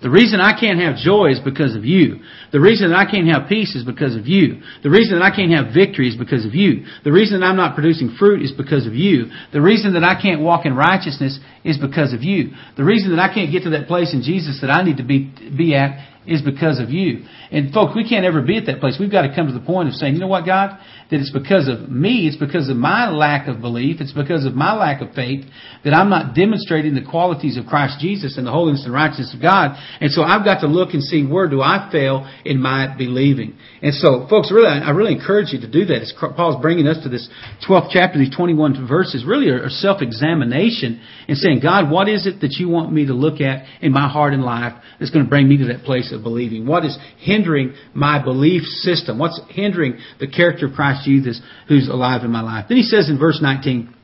The 0.00 0.08
reason 0.08 0.40
I 0.40 0.58
can't 0.58 0.80
have 0.80 0.96
joy 0.96 1.28
is 1.28 1.40
because 1.40 1.76
of 1.76 1.84
you. 1.84 2.24
The 2.52 2.60
reason 2.60 2.88
that 2.88 2.96
I 2.96 3.04
can't 3.04 3.28
have 3.28 3.50
peace 3.50 3.76
is 3.76 3.84
because 3.84 4.16
of 4.16 4.24
you. 4.24 4.62
The 4.82 4.88
reason 4.88 5.18
that 5.18 5.24
I 5.24 5.34
can't 5.34 5.52
have 5.52 5.74
victory 5.74 6.08
is 6.08 6.16
because 6.16 6.46
of 6.46 6.54
you. 6.54 6.86
The 7.04 7.12
reason 7.12 7.40
that 7.40 7.46
I'm 7.46 7.60
not 7.60 7.74
producing 7.74 8.16
fruit 8.16 8.40
is 8.40 8.52
because 8.52 8.86
of 8.86 8.94
you. 8.94 9.28
The 9.52 9.60
reason 9.60 9.92
that 9.92 10.04
I 10.04 10.16
can't 10.16 10.40
walk 10.40 10.64
in 10.64 10.72
righteousness 10.72 11.38
is 11.64 11.76
because 11.76 12.14
of 12.14 12.22
you. 12.22 12.56
The 12.78 12.84
reason 12.84 13.12
that 13.12 13.20
I 13.20 13.28
can't 13.28 13.52
get 13.52 13.64
to 13.64 13.76
that 13.76 13.88
place 13.88 14.14
in 14.14 14.22
Jesus 14.22 14.62
that 14.62 14.72
I 14.72 14.82
need 14.82 14.96
to 14.96 15.04
be, 15.04 15.28
be 15.52 15.74
at 15.74 16.00
is 16.26 16.42
because 16.42 16.78
of 16.80 16.90
you. 16.90 17.24
And 17.50 17.72
folks, 17.72 17.96
we 17.96 18.08
can't 18.08 18.24
ever 18.24 18.42
be 18.42 18.58
at 18.58 18.66
that 18.66 18.80
place. 18.80 18.96
We've 19.00 19.10
got 19.10 19.22
to 19.22 19.34
come 19.34 19.46
to 19.46 19.52
the 19.52 19.64
point 19.64 19.88
of 19.88 19.94
saying, 19.94 20.14
you 20.14 20.20
know 20.20 20.28
what, 20.28 20.44
God? 20.44 20.78
That 21.10 21.18
it's 21.18 21.32
because 21.32 21.66
of 21.66 21.90
me, 21.90 22.28
it's 22.28 22.36
because 22.36 22.68
of 22.68 22.76
my 22.76 23.10
lack 23.10 23.48
of 23.48 23.60
belief, 23.60 24.00
it's 24.00 24.12
because 24.12 24.44
of 24.44 24.54
my 24.54 24.76
lack 24.76 25.00
of 25.00 25.12
faith 25.14 25.44
that 25.82 25.94
I'm 25.94 26.10
not 26.10 26.34
demonstrating 26.34 26.94
the 26.94 27.02
qualities 27.02 27.56
of 27.56 27.66
Christ 27.66 27.98
Jesus 27.98 28.36
and 28.36 28.46
the 28.46 28.52
holiness 28.52 28.84
and 28.84 28.92
righteousness 28.92 29.34
of 29.34 29.42
God. 29.42 29.76
And 30.00 30.12
so 30.12 30.22
I've 30.22 30.44
got 30.44 30.60
to 30.60 30.68
look 30.68 30.94
and 30.94 31.02
see 31.02 31.26
where 31.26 31.48
do 31.48 31.62
I 31.62 31.88
fail 31.90 32.30
in 32.44 32.60
my 32.60 32.94
believing. 32.96 33.56
And 33.82 33.94
so, 33.94 34.26
folks, 34.28 34.52
really, 34.52 34.68
I 34.68 34.90
really 34.90 35.14
encourage 35.14 35.52
you 35.52 35.60
to 35.62 35.70
do 35.70 35.86
that. 35.86 36.02
As 36.02 36.12
Paul's 36.36 36.60
bringing 36.62 36.86
us 36.86 37.02
to 37.02 37.08
this 37.08 37.28
12th 37.66 37.88
chapter, 37.92 38.18
these 38.18 38.34
21 38.34 38.86
verses, 38.86 39.24
really 39.26 39.48
are 39.48 39.68
self-examination 39.68 41.00
and 41.26 41.36
saying, 41.36 41.60
God, 41.60 41.90
what 41.90 42.08
is 42.08 42.26
it 42.26 42.40
that 42.42 42.52
you 42.60 42.68
want 42.68 42.92
me 42.92 43.06
to 43.06 43.14
look 43.14 43.40
at 43.40 43.64
in 43.80 43.90
my 43.90 44.08
heart 44.08 44.34
and 44.34 44.44
life 44.44 44.74
that's 44.98 45.10
going 45.10 45.24
to 45.24 45.28
bring 45.28 45.48
me 45.48 45.56
to 45.58 45.66
that 45.66 45.82
place 45.82 46.12
of 46.12 46.19
believing? 46.22 46.66
What 46.66 46.84
is 46.84 46.96
hindering 47.18 47.74
my 47.94 48.22
belief 48.22 48.62
system? 48.62 49.18
What's 49.18 49.40
hindering 49.50 49.98
the 50.18 50.28
character 50.28 50.66
of 50.66 50.74
Christ 50.74 51.04
Jesus 51.04 51.40
who's 51.68 51.88
alive 51.88 52.24
in 52.24 52.30
my 52.30 52.42
life? 52.42 52.66
Then 52.68 52.78
he 52.78 52.84
says 52.84 53.08
in 53.08 53.18
verse 53.18 53.40
19, 53.42 53.94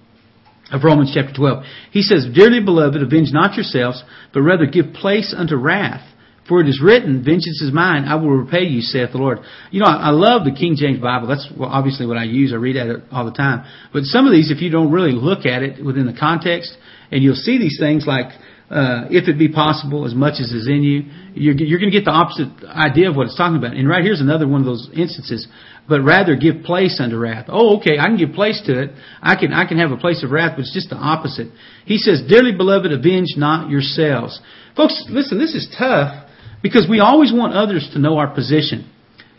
of 0.73 0.83
Romans 0.83 1.13
chapter 1.15 1.33
12. 1.33 1.65
He 1.93 2.03
says, 2.03 2.27
Dearly 2.35 2.61
beloved, 2.61 3.01
avenge 3.01 3.29
not 3.33 3.55
yourselves, 3.55 4.03
but 4.33 4.43
rather 4.43 4.67
give 4.67 4.93
place 4.95 5.35
unto 5.37 5.55
wrath. 5.55 6.05
For 6.49 6.61
it 6.61 6.69
is 6.69 6.81
written, 6.83 7.25
Vengeance 7.25 7.61
is 7.61 7.73
mine, 7.73 8.05
I 8.05 8.15
will 8.15 8.31
repay 8.31 8.65
you, 8.65 8.81
saith 8.81 9.11
the 9.13 9.19
Lord. 9.19 9.39
You 9.71 9.81
know, 9.81 9.87
I, 9.87 10.11
love 10.11 10.45
the 10.45 10.53
King 10.53 10.77
James 10.77 11.01
Bible. 11.01 11.27
That's 11.27 11.49
obviously 11.59 12.07
what 12.07 12.17
I 12.17 12.25
use. 12.25 12.53
I 12.53 12.57
read 12.57 12.77
it 12.77 13.03
all 13.11 13.25
the 13.25 13.33
time. 13.33 13.65
But 13.93 14.05
some 14.05 14.27
of 14.27 14.33
these, 14.33 14.51
if 14.53 14.61
you 14.61 14.71
don't 14.71 14.93
really 14.93 15.13
look 15.13 15.45
at 15.45 15.63
it 15.63 15.85
within 15.85 16.07
the 16.07 16.17
context, 16.19 16.77
and 17.11 17.23
you'll 17.23 17.35
see 17.35 17.59
these 17.59 17.79
things 17.81 18.07
like, 18.07 18.27
uh, 18.69 19.07
if 19.11 19.29
it 19.29 19.39
be 19.39 19.49
possible, 19.49 20.07
as 20.07 20.15
much 20.15 20.41
as 20.41 20.51
is 20.51 20.67
in 20.67 20.83
you, 20.83 21.07
you're, 21.35 21.55
you're 21.55 21.79
going 21.79 21.91
to 21.91 21.97
get 21.97 22.05
the 22.05 22.11
opposite 22.11 22.51
idea 22.67 23.09
of 23.09 23.15
what 23.15 23.27
it's 23.27 23.37
talking 23.37 23.57
about. 23.57 23.75
And 23.75 23.89
right 23.89 24.03
here's 24.03 24.21
another 24.21 24.49
one 24.49 24.61
of 24.61 24.67
those 24.67 24.91
instances. 24.93 25.47
But 25.89 26.03
rather 26.03 26.35
give 26.35 26.65
place 26.65 26.99
unto 26.99 27.17
wrath. 27.17 27.47
Oh, 27.49 27.79
okay, 27.79 27.97
I 28.01 28.07
can 28.07 28.17
give 28.17 28.33
place 28.33 28.61
to 28.67 28.83
it. 28.83 28.91
I 29.23 29.37
can, 29.37 29.53
I 29.53 29.69
can 29.69 29.79
have 29.79 29.93
a 29.93 29.97
place 29.97 30.25
of 30.25 30.33
wrath, 30.33 30.55
but 30.57 30.67
it's 30.67 30.75
just 30.75 30.91
the 30.91 30.97
opposite. 30.97 31.47
He 31.85 31.97
says, 31.97 32.23
Dearly 32.29 32.51
beloved, 32.51 32.91
avenge 32.91 33.35
not 33.37 33.71
yourselves. 33.71 34.41
Folks, 34.77 35.07
listen, 35.09 35.39
this 35.39 35.55
is 35.55 35.73
tough 35.79 36.29
because 36.61 36.89
we 36.91 36.99
always 36.99 37.33
want 37.33 37.55
others 37.55 37.89
to 37.93 38.01
know 38.01 38.19
our 38.19 38.35
position, 38.35 38.91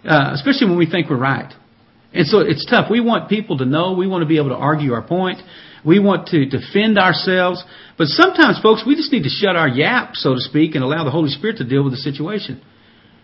uh, 0.07 0.31
especially 0.35 0.69
when 0.69 0.77
we 0.77 0.89
think 0.89 1.09
we're 1.09 1.19
right. 1.19 1.51
And 2.13 2.25
so 2.25 2.39
it's 2.39 2.65
tough. 2.65 2.89
We 2.89 3.01
want 3.01 3.29
people 3.29 3.57
to 3.57 3.65
know. 3.65 3.93
We 3.93 4.07
want 4.07 4.21
to 4.21 4.27
be 4.27 4.37
able 4.37 4.49
to 4.49 4.55
argue 4.55 4.93
our 4.93 5.05
point. 5.05 5.39
We 5.87 5.99
want 5.99 6.27
to 6.27 6.45
defend 6.45 6.99
ourselves. 6.99 7.63
But 7.97 8.07
sometimes, 8.07 8.59
folks, 8.61 8.83
we 8.85 8.95
just 8.95 9.13
need 9.13 9.23
to 9.23 9.29
shut 9.29 9.55
our 9.55 9.69
yap, 9.69 10.15
so 10.15 10.33
to 10.33 10.41
speak, 10.41 10.75
and 10.75 10.83
allow 10.83 11.05
the 11.05 11.11
Holy 11.11 11.29
Spirit 11.29 11.57
to 11.57 11.63
deal 11.63 11.81
with 11.81 11.93
the 11.93 11.97
situation. 11.97 12.61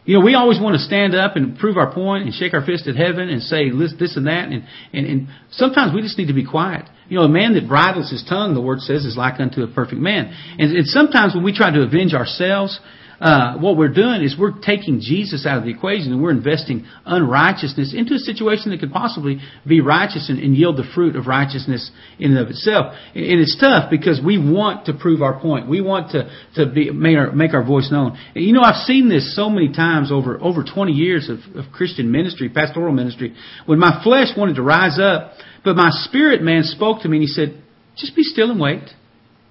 You 0.06 0.18
know, 0.18 0.26
we 0.26 0.36
always 0.36 0.60
want 0.60 0.76
to 0.76 0.80
stand 0.80 1.14
up 1.14 1.36
and 1.36 1.58
prove 1.58 1.78
our 1.78 1.94
point 1.94 2.24
and 2.24 2.34
shake 2.34 2.54
our 2.54 2.66
fist 2.66 2.88
at 2.88 2.96
heaven 2.96 3.28
and 3.28 3.42
say 3.42 3.70
this, 3.70 4.16
and 4.16 4.28
that. 4.28 4.48
And, 4.48 4.64
and, 4.94 5.06
and 5.06 5.28
sometimes 5.52 5.94
we 5.94 6.02
just 6.02 6.18
need 6.18 6.28
to 6.28 6.34
be 6.34 6.46
quiet. 6.46 6.90
You 7.10 7.20
know, 7.20 7.26
a 7.26 7.30
man 7.30 7.54
that 7.56 7.68
bridles 7.68 8.10
his 8.10 8.24
tongue, 8.28 8.54
the 8.54 8.62
word 8.62 8.80
says, 8.80 9.04
is 9.04 9.18
like 9.18 9.40
unto 9.42 9.62
a 9.64 9.68
perfect 9.68 10.02
man. 10.02 10.34
And, 10.58 10.76
and 10.76 10.88
sometimes 10.88 11.36
when 11.36 11.44
we 11.44 11.54
try 11.54 11.72
to 11.72 11.82
avenge 11.84 12.14
ourselves, 12.14 12.80
uh, 13.24 13.58
what 13.58 13.78
we're 13.78 13.94
doing 13.94 14.22
is 14.22 14.36
we're 14.38 14.60
taking 14.60 15.00
Jesus 15.00 15.46
out 15.48 15.58
of 15.58 15.64
the 15.64 15.70
equation 15.70 16.12
and 16.12 16.22
we're 16.22 16.32
investing 16.32 16.86
unrighteousness 17.06 17.94
into 17.96 18.16
a 18.16 18.18
situation 18.18 18.72
that 18.72 18.82
could 18.82 18.92
possibly 18.92 19.40
be 19.66 19.80
righteous 19.80 20.28
and, 20.30 20.40
and 20.40 20.58
yield 20.58 20.76
the 20.76 20.84
fruit 20.94 21.16
of 21.16 21.26
righteousness 21.26 21.90
in 22.20 22.32
and 22.32 22.40
of 22.40 22.50
itself. 22.50 22.94
And 23.16 23.40
it's 23.40 23.58
tough 23.58 23.90
because 23.90 24.20
we 24.20 24.38
want 24.38 24.88
to 24.88 24.94
prove 24.94 25.22
our 25.22 25.40
point. 25.40 25.70
We 25.70 25.80
want 25.80 26.12
to, 26.12 26.30
to 26.56 26.70
be, 26.70 26.92
make, 26.92 27.16
our, 27.16 27.32
make 27.32 27.54
our 27.54 27.64
voice 27.64 27.90
known. 27.90 28.18
And 28.36 28.44
you 28.44 28.52
know, 28.52 28.62
I've 28.62 28.84
seen 28.84 29.08
this 29.08 29.34
so 29.34 29.50
many 29.50 29.72
times 29.72 30.12
over, 30.12 30.38
over 30.44 30.66
20 30.66 30.92
years 30.92 31.30
of, 31.30 31.40
of 31.56 31.72
Christian 31.72 32.12
ministry, 32.12 32.50
pastoral 32.50 32.92
ministry, 32.92 33.34
when 33.66 33.80
my 33.80 34.04
flesh 34.04 34.36
wanted 34.36 34.58
to 34.58 34.64
rise 34.64 35.00
up, 35.00 35.32
but 35.64 35.78
my 35.78 35.92
spirit 35.92 36.42
man 36.42 36.64
spoke 36.64 37.04
to 37.04 37.08
me 37.08 37.18
and 37.18 37.24
he 37.24 37.28
said, 37.28 37.64
just 37.96 38.18
be 38.18 38.24
still 38.24 38.52
and 38.52 38.60
wait. 38.60 38.84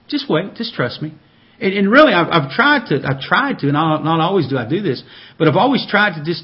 Just 0.09 0.29
wait. 0.29 0.57
Just 0.57 0.75
trust 0.75 1.01
me. 1.01 1.15
And, 1.63 1.73
and 1.75 1.91
really, 1.93 2.13
I've, 2.13 2.27
I've 2.29 2.51
tried 2.51 2.87
to, 2.89 3.07
I've 3.07 3.21
tried 3.21 3.61
to, 3.61 3.67
and 3.67 3.75
not, 3.75 4.03
not 4.03 4.19
always 4.19 4.49
do 4.49 4.59
I 4.59 4.69
do 4.69 4.83
this, 4.83 5.01
but 5.39 5.47
I've 5.47 5.57
always 5.57 5.87
tried 5.89 6.19
to 6.19 6.25
just, 6.25 6.43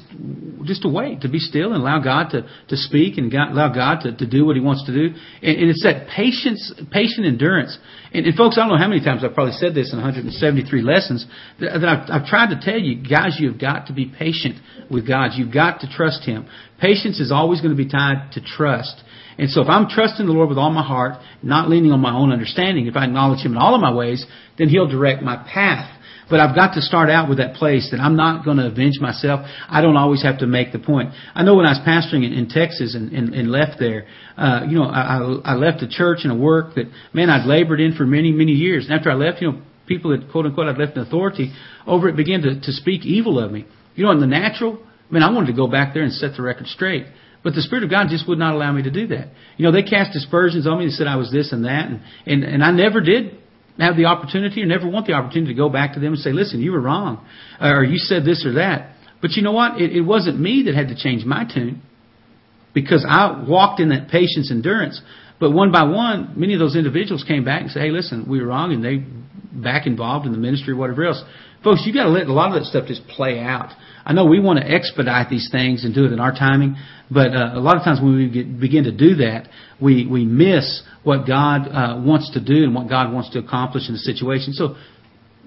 just 0.63 0.83
to 0.83 0.89
wait, 0.89 1.21
to 1.21 1.29
be 1.29 1.39
still 1.39 1.73
and 1.73 1.81
allow 1.81 1.99
God 1.99 2.29
to, 2.29 2.47
to 2.69 2.77
speak 2.77 3.17
and 3.17 3.29
God, 3.29 3.51
allow 3.51 3.73
God 3.73 3.99
to, 4.03 4.15
to 4.15 4.25
do 4.25 4.45
what 4.45 4.55
He 4.55 4.61
wants 4.61 4.85
to 4.85 4.93
do. 4.93 5.13
And, 5.41 5.57
and 5.59 5.69
it's 5.69 5.83
that 5.83 6.07
patience, 6.07 6.73
patient 6.89 7.27
endurance. 7.27 7.77
And, 8.11 8.25
and 8.25 8.35
folks, 8.35 8.57
I 8.57 8.61
don't 8.61 8.69
know 8.69 8.77
how 8.77 8.87
many 8.87 9.03
times 9.03 9.23
I've 9.23 9.33
probably 9.33 9.53
said 9.53 9.75
this 9.75 9.93
in 9.93 9.99
173 9.99 10.81
lessons 10.81 11.25
that, 11.59 11.83
I've, 11.83 12.21
I've 12.21 12.27
tried 12.27 12.49
to 12.49 12.59
tell 12.59 12.79
you, 12.79 13.03
guys, 13.07 13.37
you've 13.39 13.59
got 13.59 13.87
to 13.87 13.93
be 13.93 14.05
patient 14.05 14.55
with 14.89 15.07
God. 15.07 15.31
You've 15.35 15.53
got 15.53 15.81
to 15.81 15.87
trust 15.87 16.23
Him. 16.23 16.47
Patience 16.79 17.19
is 17.19 17.31
always 17.31 17.61
going 17.61 17.75
to 17.75 17.81
be 17.81 17.89
tied 17.89 18.31
to 18.33 18.41
trust. 18.41 19.03
And 19.37 19.49
so 19.49 19.61
if 19.61 19.69
I'm 19.69 19.87
trusting 19.87 20.25
the 20.25 20.33
Lord 20.33 20.49
with 20.49 20.57
all 20.57 20.71
my 20.71 20.83
heart, 20.83 21.21
not 21.43 21.69
leaning 21.69 21.91
on 21.91 21.99
my 21.99 22.13
own 22.13 22.31
understanding, 22.31 22.87
if 22.87 22.95
I 22.95 23.05
acknowledge 23.05 23.45
Him 23.45 23.53
in 23.53 23.57
all 23.57 23.75
of 23.75 23.81
my 23.81 23.93
ways, 23.93 24.25
then 24.57 24.69
He'll 24.69 24.87
direct 24.87 25.21
my 25.21 25.37
path. 25.37 25.89
But 26.29 26.39
I've 26.39 26.55
got 26.55 26.73
to 26.75 26.81
start 26.81 27.09
out 27.09 27.27
with 27.27 27.39
that 27.39 27.55
place 27.55 27.89
that 27.91 27.99
I'm 27.99 28.15
not 28.15 28.45
going 28.45 28.57
to 28.57 28.67
avenge 28.67 28.99
myself. 28.99 29.41
I 29.67 29.81
don't 29.81 29.97
always 29.97 30.21
have 30.23 30.39
to 30.39 30.47
make 30.47 30.71
the 30.71 30.79
point. 30.79 31.11
I 31.33 31.43
know 31.43 31.55
when 31.55 31.65
I 31.65 31.71
was 31.71 31.79
pastoring 31.79 32.25
in, 32.25 32.33
in 32.33 32.49
Texas 32.49 32.93
and, 32.95 33.11
and, 33.11 33.33
and 33.33 33.51
left 33.51 33.79
there, 33.79 34.05
uh, 34.37 34.61
you 34.67 34.77
know, 34.77 34.85
I, 34.85 35.17
I 35.43 35.55
left 35.55 35.81
a 35.81 35.87
church 35.87 36.19
and 36.23 36.31
a 36.31 36.35
work 36.35 36.75
that, 36.75 36.85
man, 37.13 37.29
I'd 37.29 37.47
labored 37.47 37.79
in 37.79 37.95
for 37.95 38.05
many, 38.05 38.31
many 38.31 38.51
years. 38.51 38.85
And 38.85 38.93
after 38.93 39.09
I 39.09 39.15
left, 39.15 39.41
you 39.41 39.51
know, 39.51 39.61
people 39.87 40.11
that 40.11 40.31
quote 40.31 40.45
unquote 40.45 40.67
I'd 40.67 40.77
left 40.77 40.95
in 40.95 41.01
authority 41.01 41.51
over 41.87 42.07
it 42.07 42.15
began 42.15 42.41
to, 42.43 42.61
to 42.61 42.71
speak 42.71 43.05
evil 43.05 43.43
of 43.43 43.51
me. 43.51 43.65
You 43.95 44.05
know, 44.05 44.11
in 44.11 44.19
the 44.19 44.27
natural, 44.27 44.79
I 45.09 45.13
mean, 45.13 45.23
I 45.23 45.31
wanted 45.31 45.47
to 45.47 45.53
go 45.53 45.67
back 45.67 45.93
there 45.93 46.03
and 46.03 46.13
set 46.13 46.37
the 46.37 46.43
record 46.43 46.67
straight. 46.67 47.05
But 47.43 47.53
the 47.55 47.61
Spirit 47.61 47.83
of 47.85 47.89
God 47.89 48.07
just 48.09 48.27
would 48.27 48.37
not 48.37 48.53
allow 48.53 48.71
me 48.71 48.83
to 48.83 48.91
do 48.91 49.07
that. 49.07 49.29
You 49.57 49.65
know, 49.65 49.71
they 49.71 49.83
cast 49.83 50.15
aspersions 50.15 50.67
on 50.67 50.79
me 50.79 50.85
and 50.85 50.93
said 50.93 51.07
I 51.07 51.15
was 51.15 51.31
this 51.31 51.53
and 51.53 51.65
that, 51.65 51.87
and, 51.87 52.01
and, 52.25 52.43
and 52.43 52.63
I 52.63 52.71
never 52.71 53.01
did 53.01 53.38
have 53.79 53.97
the 53.97 54.05
opportunity 54.05 54.61
or 54.61 54.65
never 54.65 54.87
want 54.87 55.07
the 55.07 55.13
opportunity 55.13 55.53
to 55.53 55.57
go 55.57 55.69
back 55.69 55.93
to 55.93 55.99
them 55.99 56.13
and 56.13 56.21
say, 56.21 56.31
listen, 56.31 56.61
you 56.61 56.71
were 56.71 56.81
wrong, 56.81 57.25
or 57.61 57.83
you 57.83 57.97
said 57.97 58.25
this 58.25 58.45
or 58.45 58.53
that. 58.53 58.95
But 59.21 59.31
you 59.31 59.43
know 59.43 59.51
what? 59.51 59.81
It, 59.81 59.95
it 59.95 60.01
wasn't 60.01 60.39
me 60.39 60.63
that 60.65 60.75
had 60.75 60.89
to 60.89 60.95
change 60.95 61.25
my 61.25 61.45
tune 61.51 61.81
because 62.73 63.05
I 63.07 63.43
walked 63.47 63.79
in 63.79 63.89
that 63.89 64.09
patience 64.09 64.51
endurance. 64.51 65.01
But 65.39 65.51
one 65.51 65.71
by 65.71 65.83
one, 65.83 66.33
many 66.35 66.53
of 66.53 66.59
those 66.59 66.75
individuals 66.75 67.23
came 67.27 67.45
back 67.45 67.61
and 67.61 67.71
said, 67.71 67.81
hey, 67.81 67.91
listen, 67.91 68.25
we 68.29 68.41
were 68.41 68.47
wrong, 68.47 68.73
and 68.73 68.83
they 68.83 68.97
back 69.51 69.87
involved 69.87 70.25
in 70.25 70.31
the 70.31 70.37
ministry 70.37 70.73
or 70.73 70.77
whatever 70.77 71.05
else. 71.05 71.23
Folks, 71.63 71.83
you 71.85 71.93
got 71.93 72.03
to 72.03 72.09
let 72.09 72.27
a 72.27 72.33
lot 72.33 72.55
of 72.55 72.61
that 72.61 72.65
stuff 72.65 72.87
just 72.87 73.07
play 73.07 73.39
out. 73.39 73.71
I 74.09 74.13
know 74.13 74.25
we 74.25 74.39
want 74.39 74.57
to 74.57 74.65
expedite 74.67 75.29
these 75.29 75.49
things 75.51 75.85
and 75.85 75.93
do 75.93 76.03
it 76.03 76.11
in 76.11 76.19
our 76.19 76.31
timing, 76.31 76.77
but 77.11 77.27
uh, 77.27 77.51
a 77.53 77.59
lot 77.59 77.77
of 77.77 77.83
times 77.83 78.01
when 78.01 78.15
we 78.15 78.27
get, 78.27 78.59
begin 78.59 78.85
to 78.85 78.91
do 78.91 79.17
that, 79.17 79.47
we 79.79 80.07
we 80.07 80.25
miss 80.25 80.81
what 81.03 81.27
God 81.27 81.67
uh, 81.67 82.01
wants 82.03 82.31
to 82.33 82.43
do 82.43 82.63
and 82.63 82.73
what 82.73 82.89
God 82.89 83.13
wants 83.13 83.29
to 83.33 83.39
accomplish 83.39 83.83
in 83.87 83.93
the 83.93 83.99
situation. 83.99 84.53
So, 84.53 84.75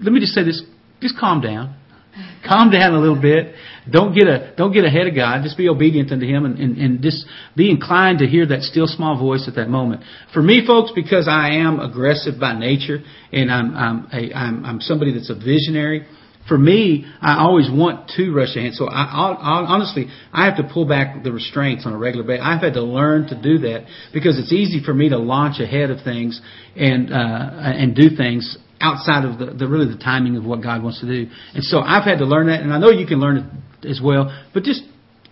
let 0.01 0.13
me 0.13 0.21
just 0.21 0.31
say 0.31 0.45
this: 0.45 0.63
just 1.01 1.19
calm 1.19 1.41
down, 1.41 1.75
calm 2.47 2.71
down 2.71 2.93
a 2.93 2.99
little 3.01 3.21
bit. 3.21 3.53
Don't 3.91 4.15
get 4.15 4.27
a 4.27 4.53
don't 4.55 4.71
get 4.71 4.85
ahead 4.85 5.07
of 5.07 5.13
God. 5.13 5.43
Just 5.43 5.57
be 5.57 5.67
obedient 5.67 6.13
unto 6.13 6.25
Him, 6.25 6.45
and, 6.45 6.57
and, 6.57 6.77
and 6.77 7.01
just 7.01 7.25
be 7.57 7.69
inclined 7.69 8.19
to 8.19 8.27
hear 8.27 8.45
that 8.45 8.61
still 8.61 8.87
small 8.87 9.19
voice 9.19 9.43
at 9.45 9.55
that 9.55 9.67
moment. 9.67 10.03
For 10.33 10.41
me, 10.41 10.65
folks, 10.65 10.93
because 10.95 11.27
I 11.27 11.55
am 11.55 11.81
aggressive 11.81 12.39
by 12.39 12.57
nature, 12.57 12.99
and 13.33 13.51
I'm 13.51 13.75
I'm 13.75 14.07
a, 14.13 14.33
I'm, 14.33 14.65
I'm 14.65 14.79
somebody 14.79 15.13
that's 15.13 15.29
a 15.29 15.35
visionary 15.35 16.07
for 16.47 16.57
me, 16.57 17.05
I 17.21 17.39
always 17.39 17.69
want 17.71 18.09
to 18.17 18.33
rush 18.33 18.55
ahead. 18.55 18.73
So 18.73 18.87
I, 18.87 19.03
I, 19.03 19.31
I, 19.31 19.65
honestly, 19.65 20.07
I 20.31 20.45
have 20.45 20.57
to 20.57 20.69
pull 20.71 20.85
back 20.85 21.23
the 21.23 21.31
restraints 21.31 21.85
on 21.85 21.93
a 21.93 21.97
regular 21.97 22.25
basis. 22.25 22.43
I've 22.45 22.61
had 22.61 22.73
to 22.73 22.81
learn 22.81 23.27
to 23.27 23.41
do 23.41 23.59
that 23.59 23.85
because 24.13 24.37
it's 24.37 24.51
easy 24.51 24.83
for 24.83 24.93
me 24.93 25.09
to 25.09 25.17
launch 25.17 25.59
ahead 25.59 25.89
of 25.89 26.03
things 26.03 26.41
and 26.75 27.13
uh, 27.13 27.49
and 27.53 27.95
do 27.95 28.15
things 28.15 28.57
outside 28.81 29.23
of 29.23 29.39
the, 29.39 29.53
the 29.53 29.67
really 29.67 29.91
the 29.91 30.01
timing 30.01 30.35
of 30.35 30.43
what 30.43 30.61
God 30.61 30.83
wants 30.83 30.99
to 30.99 31.07
do. 31.07 31.31
And 31.53 31.63
so 31.63 31.79
I've 31.79 32.03
had 32.03 32.19
to 32.19 32.25
learn 32.25 32.47
that, 32.47 32.61
and 32.61 32.73
I 32.73 32.77
know 32.77 32.89
you 32.89 33.07
can 33.07 33.19
learn 33.19 33.37
it 33.81 33.87
as 33.87 34.01
well. 34.03 34.27
But 34.53 34.63
just 34.63 34.83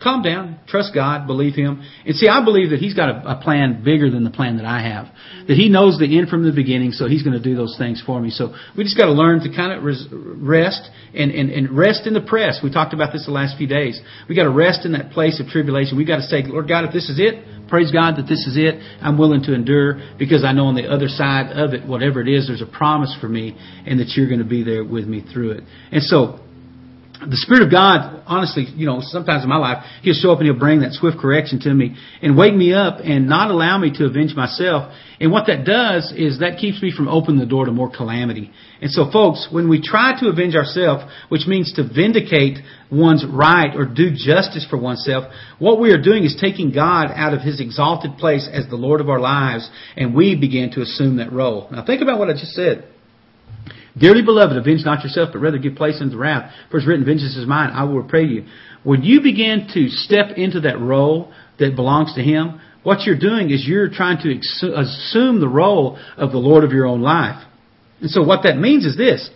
calm 0.02 0.22
down, 0.22 0.60
trust 0.68 0.94
God, 0.94 1.28
believe 1.28 1.56
Him. 1.56 1.82
And 2.06 2.16
see, 2.16 2.28
I 2.28 2.44
believe 2.44 2.72
that 2.72 2.80
He's 2.80 2.94
got 2.94 3.10
a, 3.10 3.38
a, 3.38 3.42
plan 3.42 3.84
bigger 3.84 4.10
than 4.10 4.24
the 4.24 4.30
plan 4.32 4.58
that 4.58 4.66
I 4.66 4.82
have. 4.82 5.06
That 5.48 5.56
He 5.56 5.70
knows 5.70 5.98
the 6.00 6.18
end 6.18 6.30
from 6.30 6.44
the 6.44 6.52
beginning, 6.52 6.92
so 6.92 7.08
He's 7.08 7.24
going 7.24 7.38
to 7.38 7.44
do 7.44 7.56
those 7.56 7.76
things 7.78 8.02
for 8.06 8.20
me. 8.20 8.30
So 8.30 8.54
we 8.78 8.84
just 8.84 8.98
got 8.98 9.06
to 9.06 9.14
learn 9.14 9.42
to 9.42 9.56
kind 9.56 9.72
of 9.72 9.84
res- 9.84 10.08
rest 10.12 10.90
and, 11.14 11.32
and, 11.32 11.50
and 11.50 11.78
rest 11.78 12.08
in 12.08 12.14
the 12.14 12.22
press. 12.22 12.60
We 12.64 12.72
talked 12.72 12.94
about 12.94 13.14
this 13.14 13.26
the 13.26 13.32
last 13.32 13.58
few 13.58 13.68
days. 13.68 14.00
We 14.28 14.36
got 14.36 14.44
to 14.44 14.52
rest 14.52 14.86
in 14.86 14.94
that 14.94 15.12
place 15.12 15.40
of 15.40 15.48
tribulation. 15.48 15.98
We 15.98 16.06
got 16.06 16.18
to 16.18 16.24
say, 16.24 16.44
Lord 16.46 16.68
God, 16.68 16.86
if 16.86 16.94
this 16.94 17.10
is 17.10 17.20
it, 17.20 17.70
praise 17.70 17.92
God 17.92 18.18
that 18.18 18.28
this 18.28 18.46
is 18.46 18.58
it. 18.58 18.82
I'm 19.02 19.18
willing 19.18 19.44
to 19.44 19.54
endure 19.54 20.02
because 20.18 20.44
I 20.44 20.52
know 20.52 20.66
on 20.66 20.76
the 20.76 20.88
other 20.90 21.08
side 21.08 21.52
of 21.52 21.74
it, 21.74 21.88
whatever 21.88 22.22
it 22.22 22.28
is, 22.28 22.48
there's 22.48 22.62
a 22.62 22.66
promise 22.66 23.16
for 23.22 23.30
me 23.30 23.58
and 23.86 24.00
that 24.00 24.10
you're 24.16 24.28
going 24.28 24.44
to 24.44 24.46
be 24.46 24.64
there 24.64 24.84
with 24.84 25.06
me 25.06 25.24
through 25.34 25.52
it. 25.52 25.64
And 25.92 26.04
so 26.04 26.40
the 27.30 27.38
Spirit 27.38 27.62
of 27.62 27.70
God, 27.72 28.24
honestly, 28.26 28.66
you 28.76 28.88
know, 28.88 29.00
sometimes 29.02 29.44
in 29.44 29.50
my 29.50 29.58
life, 29.58 29.84
He'll 30.02 30.16
show 30.16 30.32
up 30.32 30.40
and 30.40 30.48
He'll 30.48 30.58
bring 30.58 30.82
that 30.82 30.94
swift 30.94 31.20
correction 31.20 31.60
to 31.62 31.74
me 31.74 31.96
and 32.22 32.36
wake 32.36 32.56
me 32.56 32.74
up 32.74 32.98
and 33.04 33.30
not 33.30 33.52
allow 33.52 33.78
me 33.78 33.92
to 33.98 34.06
avenge 34.06 34.34
myself. 34.34 34.92
And 35.20 35.32
what 35.32 35.46
that 35.46 35.64
does 35.64 36.12
is 36.18 36.40
that 36.40 36.58
keeps 36.58 36.82
me 36.82 36.92
from 36.92 37.08
opening 37.08 37.40
the 37.40 37.46
door 37.46 37.66
to 37.66 37.72
more 37.72 37.92
calamity. 37.96 38.50
And 38.82 38.90
so 38.90 39.12
folks, 39.12 39.48
when 39.52 39.70
we 39.70 39.80
try 39.80 40.20
to 40.20 40.30
avenge 40.30 40.56
ourselves, 40.56 41.04
which 41.30 41.46
means 41.46 41.74
to 41.74 41.88
vindicate 41.88 42.58
one's 42.92 43.24
right 43.24 43.76
or 43.76 43.86
do 43.86 44.10
justice 44.10 44.66
for 44.68 44.78
oneself, 44.78 45.32
what 45.60 45.80
we 45.80 45.92
are 45.92 46.02
doing 46.02 46.24
is 46.24 46.36
taking 46.42 46.74
God 46.74 47.12
out 47.14 47.36
of 47.36 47.42
His 47.42 47.62
exalted 47.62 48.18
place 48.18 48.50
as 48.52 48.68
the 48.68 48.78
Lord 48.78 49.00
of 49.00 49.10
our 49.10 49.20
lives 49.20 49.70
and 49.96 50.16
we 50.16 50.36
begin 50.36 50.72
to 50.72 50.82
assume 50.82 51.18
that 51.18 51.32
role. 51.32 51.68
Now 51.72 51.86
think 51.86 52.02
about 52.02 52.18
what 52.18 52.30
I 52.30 52.34
just 52.34 52.54
said. 52.54 52.88
Dearly 53.98 54.22
beloved, 54.22 54.56
avenge 54.56 54.86
not 54.86 55.04
yourself, 55.04 55.30
but 55.34 55.40
rather 55.40 55.58
give 55.58 55.76
place 55.76 56.00
unto 56.00 56.18
wrath. 56.18 56.52
For 56.70 56.78
it's 56.78 56.88
written, 56.88 57.06
vengeance 57.06 57.36
is 57.36 57.46
mine, 57.46 57.72
I 57.74 57.84
will 57.84 58.02
repay 58.02 58.24
you. 58.24 58.46
When 58.84 59.04
you 59.04 59.22
begin 59.22 59.68
to 59.74 59.90
step 59.90 60.38
into 60.38 60.62
that 60.62 60.80
role 60.80 61.34
that 61.60 61.76
belongs 61.76 62.16
to 62.16 62.22
Him, 62.22 62.62
what 62.84 63.02
you're 63.02 63.20
doing 63.20 63.52
is 63.52 63.68
you're 63.68 63.90
trying 63.90 64.18
to 64.20 64.40
assume 64.76 65.40
the 65.40 65.48
role 65.48 66.00
of 66.18 66.32
the 66.32 66.38
Lord 66.38 66.64
of 66.64 66.72
your 66.72 66.88
own 66.88 67.02
life. 67.02 67.44
And 68.00 68.10
so 68.10 68.24
what 68.24 68.44
that 68.44 68.58
means 68.58 68.86
is 68.86 68.98
this. 68.98 69.30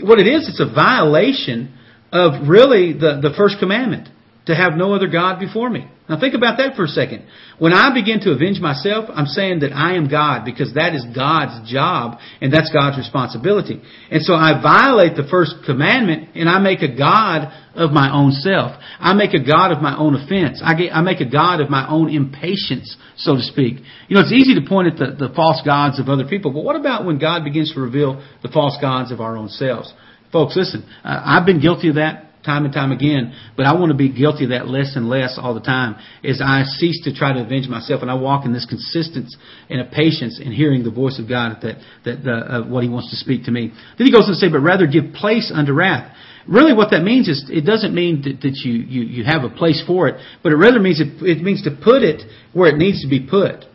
What 0.00 0.18
it 0.18 0.26
is, 0.26 0.48
it's 0.48 0.60
a 0.60 0.72
violation 0.72 1.74
of 2.12 2.48
really 2.48 2.92
the, 2.92 3.20
the 3.22 3.32
first 3.36 3.56
commandment 3.58 4.08
to 4.48 4.56
have 4.56 4.74
no 4.74 4.94
other 4.94 5.08
God 5.08 5.38
before 5.38 5.68
me. 5.68 5.86
Now 6.08 6.18
think 6.18 6.32
about 6.32 6.56
that 6.56 6.74
for 6.74 6.84
a 6.84 6.88
second. 6.88 7.28
When 7.58 7.74
I 7.74 7.92
begin 7.92 8.20
to 8.20 8.32
avenge 8.32 8.60
myself, 8.60 9.10
I'm 9.12 9.26
saying 9.26 9.60
that 9.60 9.76
I 9.76 9.96
am 9.96 10.08
God 10.08 10.46
because 10.46 10.72
that 10.72 10.94
is 10.94 11.04
God's 11.14 11.70
job 11.70 12.16
and 12.40 12.50
that's 12.50 12.72
God's 12.72 12.96
responsibility. 12.96 13.82
And 14.10 14.22
so 14.22 14.32
I 14.32 14.56
violate 14.56 15.20
the 15.20 15.28
first 15.28 15.52
commandment 15.66 16.30
and 16.34 16.48
I 16.48 16.60
make 16.60 16.80
a 16.80 16.88
God 16.88 17.52
of 17.76 17.92
my 17.92 18.08
own 18.08 18.32
self. 18.32 18.72
I 18.98 19.12
make 19.12 19.34
a 19.34 19.44
God 19.44 19.70
of 19.70 19.82
my 19.82 19.98
own 19.98 20.16
offense. 20.16 20.62
I, 20.64 20.74
get, 20.74 20.96
I 20.96 21.02
make 21.02 21.20
a 21.20 21.28
God 21.28 21.60
of 21.60 21.68
my 21.68 21.86
own 21.86 22.08
impatience, 22.08 22.96
so 23.18 23.36
to 23.36 23.42
speak. 23.42 23.76
You 24.08 24.16
know, 24.16 24.24
it's 24.24 24.32
easy 24.32 24.56
to 24.58 24.66
point 24.66 24.88
at 24.88 24.96
the, 24.96 25.28
the 25.28 25.34
false 25.36 25.60
gods 25.60 26.00
of 26.00 26.08
other 26.08 26.24
people, 26.24 26.54
but 26.54 26.64
what 26.64 26.74
about 26.74 27.04
when 27.04 27.18
God 27.18 27.44
begins 27.44 27.74
to 27.74 27.80
reveal 27.80 28.24
the 28.42 28.48
false 28.48 28.78
gods 28.80 29.12
of 29.12 29.20
our 29.20 29.36
own 29.36 29.50
selves? 29.50 29.92
Folks, 30.32 30.56
listen, 30.56 30.88
I've 31.04 31.44
been 31.44 31.60
guilty 31.60 31.90
of 31.90 31.96
that 31.96 32.27
time 32.48 32.64
and 32.64 32.72
time 32.72 32.92
again, 32.92 33.36
but 33.56 33.66
I 33.66 33.74
want 33.76 33.92
to 33.92 33.96
be 33.96 34.08
guilty 34.08 34.44
of 34.44 34.50
that 34.50 34.66
less 34.66 34.96
and 34.96 35.08
less 35.08 35.36
all 35.36 35.52
the 35.52 35.60
time 35.60 35.96
as 36.24 36.40
I 36.40 36.64
cease 36.64 37.04
to 37.04 37.12
try 37.12 37.34
to 37.34 37.44
avenge 37.44 37.68
myself 37.68 38.00
and 38.00 38.10
I 38.10 38.14
walk 38.14 38.46
in 38.46 38.54
this 38.54 38.64
consistency 38.64 39.36
and 39.68 39.80
a 39.80 39.84
patience 39.84 40.40
in 40.42 40.52
hearing 40.52 40.82
the 40.82 40.90
voice 40.90 41.20
of 41.20 41.28
God 41.28 41.60
that, 41.60 41.76
that, 42.08 42.24
uh, 42.24 42.64
what 42.64 42.82
He 42.82 42.88
wants 42.88 43.10
to 43.10 43.16
speak 43.16 43.44
to 43.44 43.50
me. 43.50 43.68
Then 43.98 44.06
He 44.06 44.12
goes 44.12 44.24
on 44.24 44.32
to 44.32 44.40
say, 44.40 44.48
but 44.48 44.60
rather 44.60 44.86
give 44.86 45.12
place 45.12 45.52
unto 45.54 45.72
wrath. 45.72 46.16
Really 46.48 46.72
what 46.72 46.90
that 46.92 47.02
means 47.02 47.28
is, 47.28 47.44
it 47.52 47.66
doesn't 47.66 47.94
mean 47.94 48.22
that, 48.22 48.40
that 48.40 48.56
you, 48.64 48.72
you, 48.72 49.02
you 49.02 49.24
have 49.24 49.44
a 49.44 49.50
place 49.54 49.84
for 49.86 50.08
it, 50.08 50.16
but 50.42 50.50
it 50.50 50.56
rather 50.56 50.80
means 50.80 50.98
it, 50.98 51.20
it 51.20 51.42
means 51.42 51.62
to 51.64 51.70
put 51.70 52.00
it 52.00 52.22
where 52.54 52.70
it 52.72 52.78
needs 52.78 53.02
to 53.02 53.08
be 53.08 53.20
put. 53.20 53.66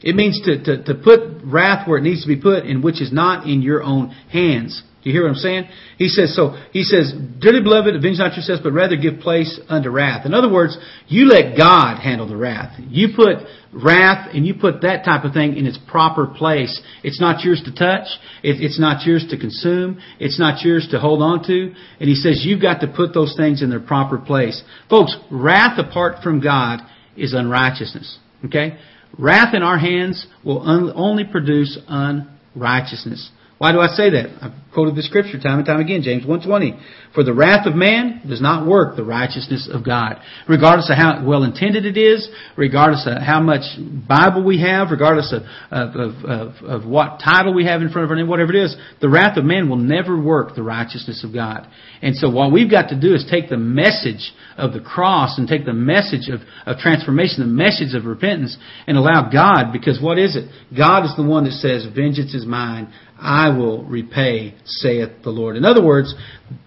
It 0.00 0.14
means 0.14 0.40
to, 0.44 0.62
to, 0.62 0.84
to 0.84 0.94
put 0.94 1.42
wrath 1.44 1.88
where 1.88 1.98
it 1.98 2.02
needs 2.02 2.22
to 2.22 2.28
be 2.28 2.40
put 2.40 2.64
and 2.64 2.82
which 2.82 3.02
is 3.02 3.12
not 3.12 3.48
in 3.48 3.62
your 3.62 3.82
own 3.82 4.10
hands. 4.30 4.82
Do 5.02 5.08
you 5.08 5.16
hear 5.16 5.22
what 5.22 5.30
I'm 5.30 5.36
saying? 5.36 5.64
He 5.96 6.08
says, 6.08 6.36
so, 6.36 6.56
he 6.72 6.82
says, 6.82 7.10
Dearly 7.40 7.62
beloved, 7.62 7.94
avenge 7.94 8.18
not 8.18 8.34
yourselves, 8.34 8.60
but 8.62 8.72
rather 8.72 8.96
give 8.96 9.20
place 9.20 9.58
unto 9.66 9.88
wrath. 9.88 10.26
In 10.26 10.34
other 10.34 10.52
words, 10.52 10.76
you 11.08 11.24
let 11.24 11.56
God 11.56 11.98
handle 11.98 12.28
the 12.28 12.36
wrath. 12.36 12.78
You 12.90 13.08
put 13.16 13.38
wrath 13.72 14.28
and 14.34 14.46
you 14.46 14.52
put 14.52 14.82
that 14.82 15.02
type 15.06 15.24
of 15.24 15.32
thing 15.32 15.56
in 15.56 15.64
its 15.64 15.78
proper 15.88 16.26
place. 16.26 16.82
It's 17.02 17.18
not 17.18 17.42
yours 17.42 17.62
to 17.64 17.74
touch. 17.74 18.08
it's 18.42 18.78
not 18.78 19.06
yours 19.06 19.26
to 19.30 19.38
consume. 19.38 20.02
It's 20.18 20.38
not 20.38 20.62
yours 20.62 20.86
to 20.90 21.00
hold 21.00 21.22
on 21.22 21.44
to. 21.44 21.74
And 21.98 22.08
he 22.08 22.14
says, 22.14 22.42
you've 22.44 22.60
got 22.60 22.80
to 22.80 22.86
put 22.86 23.14
those 23.14 23.34
things 23.38 23.62
in 23.62 23.70
their 23.70 23.80
proper 23.80 24.18
place. 24.18 24.62
Folks, 24.90 25.16
wrath 25.30 25.78
apart 25.78 26.22
from 26.22 26.42
God 26.42 26.80
is 27.16 27.32
unrighteousness. 27.32 28.18
Okay? 28.44 28.78
Wrath 29.18 29.54
in 29.54 29.62
our 29.62 29.78
hands 29.78 30.26
will 30.44 30.62
only 30.94 31.24
produce 31.24 31.78
unrighteousness. 31.88 33.30
Why 33.60 33.72
do 33.72 33.80
I 33.80 33.88
say 33.88 34.08
that? 34.10 34.38
I've 34.40 34.69
quoted 34.72 34.94
the 34.94 35.02
scripture 35.02 35.38
time 35.38 35.58
and 35.58 35.66
time 35.66 35.80
again, 35.80 36.02
James 36.02 36.24
1.20. 36.24 36.80
For 37.14 37.24
the 37.24 37.34
wrath 37.34 37.66
of 37.66 37.74
man 37.74 38.22
does 38.28 38.40
not 38.40 38.66
work 38.66 38.96
the 38.96 39.04
righteousness 39.04 39.68
of 39.70 39.84
God. 39.84 40.20
Regardless 40.48 40.90
of 40.90 40.96
how 40.96 41.24
well 41.26 41.42
intended 41.42 41.84
it 41.84 41.96
is, 41.96 42.28
regardless 42.56 43.06
of 43.06 43.20
how 43.20 43.40
much 43.40 43.62
Bible 44.08 44.44
we 44.44 44.60
have, 44.60 44.90
regardless 44.90 45.32
of, 45.32 45.42
of, 45.70 46.24
of, 46.24 46.54
of, 46.62 46.88
what 46.88 47.20
title 47.22 47.52
we 47.52 47.64
have 47.64 47.82
in 47.82 47.90
front 47.90 48.04
of 48.04 48.10
our 48.10 48.16
name, 48.16 48.28
whatever 48.28 48.54
it 48.54 48.62
is, 48.62 48.76
the 49.00 49.08
wrath 49.08 49.36
of 49.36 49.44
man 49.44 49.68
will 49.68 49.76
never 49.76 50.20
work 50.20 50.54
the 50.54 50.62
righteousness 50.62 51.24
of 51.24 51.34
God. 51.34 51.66
And 52.00 52.14
so 52.16 52.30
what 52.30 52.52
we've 52.52 52.70
got 52.70 52.90
to 52.90 53.00
do 53.00 53.14
is 53.14 53.26
take 53.28 53.48
the 53.48 53.56
message 53.56 54.32
of 54.56 54.72
the 54.72 54.80
cross 54.80 55.38
and 55.38 55.48
take 55.48 55.64
the 55.64 55.72
message 55.72 56.28
of, 56.28 56.40
of 56.64 56.78
transformation, 56.78 57.40
the 57.40 57.46
message 57.46 57.94
of 57.94 58.04
repentance, 58.04 58.56
and 58.86 58.96
allow 58.96 59.30
God, 59.30 59.72
because 59.72 60.00
what 60.00 60.18
is 60.18 60.36
it? 60.36 60.48
God 60.76 61.04
is 61.04 61.16
the 61.16 61.26
one 61.26 61.44
that 61.44 61.52
says, 61.52 61.86
vengeance 61.94 62.34
is 62.34 62.46
mine. 62.46 62.92
I 63.20 63.50
will 63.50 63.84
repay, 63.84 64.54
saith 64.70 65.22
the 65.22 65.30
Lord. 65.30 65.56
In 65.56 65.64
other 65.64 65.84
words, 65.84 66.14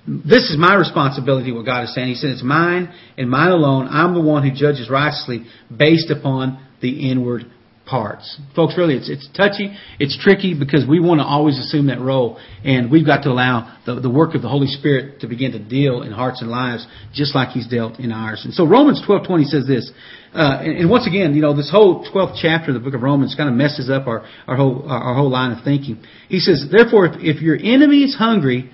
this 0.07 0.49
is 0.49 0.57
my 0.57 0.75
responsibility, 0.75 1.51
what 1.51 1.65
God 1.65 1.85
is 1.85 1.93
saying. 1.93 2.09
He 2.09 2.15
said, 2.15 2.31
it's 2.31 2.43
mine 2.43 2.93
and 3.17 3.29
mine 3.29 3.51
alone. 3.51 3.87
I'm 3.89 4.13
the 4.13 4.21
one 4.21 4.43
who 4.43 4.55
judges 4.55 4.89
righteously 4.89 5.45
based 5.75 6.11
upon 6.11 6.65
the 6.81 7.09
inward 7.09 7.45
parts. 7.85 8.39
Folks, 8.55 8.75
really, 8.77 8.95
it's, 8.95 9.09
it's 9.09 9.27
touchy, 9.35 9.75
it's 9.99 10.17
tricky 10.21 10.57
because 10.57 10.85
we 10.87 10.99
want 10.99 11.19
to 11.19 11.25
always 11.25 11.59
assume 11.59 11.87
that 11.87 11.99
role, 11.99 12.39
and 12.63 12.89
we've 12.89 13.05
got 13.05 13.23
to 13.23 13.29
allow 13.29 13.77
the, 13.85 13.99
the 13.99 14.09
work 14.09 14.35
of 14.35 14.41
the 14.41 14.47
Holy 14.47 14.67
Spirit 14.67 15.19
to 15.19 15.27
begin 15.27 15.51
to 15.51 15.59
deal 15.59 16.01
in 16.01 16.11
hearts 16.11 16.41
and 16.41 16.49
lives 16.49 16.87
just 17.13 17.35
like 17.35 17.49
He's 17.49 17.67
dealt 17.67 17.99
in 17.99 18.11
ours. 18.11 18.41
And 18.45 18.53
so 18.53 18.65
Romans 18.65 19.01
12:20 19.07 19.45
says 19.45 19.67
this, 19.67 19.91
uh, 20.33 20.59
and, 20.61 20.77
and, 20.77 20.89
once 20.89 21.05
again, 21.07 21.35
you 21.35 21.41
know, 21.41 21.55
this 21.55 21.69
whole 21.69 22.05
12th 22.11 22.39
chapter 22.41 22.71
of 22.71 22.73
the 22.73 22.79
book 22.79 22.95
of 22.95 23.01
Romans 23.01 23.35
kind 23.35 23.49
of 23.49 23.55
messes 23.55 23.89
up 23.89 24.07
our, 24.07 24.25
our 24.47 24.55
whole 24.55 24.85
our 24.89 25.13
whole 25.13 25.29
line 25.29 25.51
of 25.51 25.63
thinking. 25.63 26.03
He 26.27 26.39
says, 26.39 26.65
therefore, 26.71 27.05
if, 27.07 27.13
if 27.19 27.41
your 27.41 27.55
enemy 27.55 28.03
is 28.03 28.15
hungry, 28.15 28.71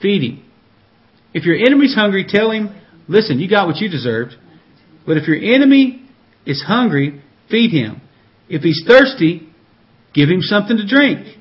feed 0.00 0.22
him. 0.22 0.44
If 1.34 1.44
your 1.44 1.56
enemy's 1.56 1.94
hungry, 1.94 2.24
tell 2.26 2.50
him, 2.50 2.74
listen, 3.08 3.38
you 3.38 3.50
got 3.50 3.66
what 3.66 3.76
you 3.76 3.88
deserved. 3.88 4.34
But 5.06 5.16
if 5.16 5.28
your 5.28 5.36
enemy 5.36 6.08
is 6.46 6.62
hungry, 6.66 7.22
Feed 7.50 7.70
him. 7.70 8.00
If 8.48 8.62
he's 8.62 8.82
thirsty, 8.86 9.48
give 10.14 10.28
him 10.28 10.40
something 10.40 10.76
to 10.76 10.86
drink. 10.86 11.36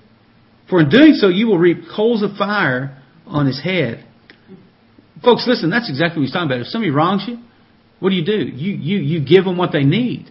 For 0.69 0.81
in 0.81 0.89
doing 0.89 1.13
so, 1.13 1.29
you 1.29 1.47
will 1.47 1.57
reap 1.57 1.83
coals 1.95 2.23
of 2.23 2.37
fire 2.37 3.01
on 3.25 3.45
his 3.45 3.61
head. 3.61 4.05
Folks, 5.23 5.45
listen, 5.47 5.69
that's 5.69 5.89
exactly 5.89 6.19
what 6.19 6.25
he's 6.25 6.33
talking 6.33 6.47
about. 6.47 6.61
If 6.61 6.67
somebody 6.67 6.91
wrongs 6.91 7.25
you, 7.27 7.39
what 7.99 8.09
do 8.09 8.15
you 8.15 8.25
do? 8.25 8.37
You, 8.37 8.73
you, 8.73 8.97
you 8.99 9.25
give 9.25 9.45
them 9.45 9.57
what 9.57 9.71
they 9.71 9.83
need. 9.83 10.29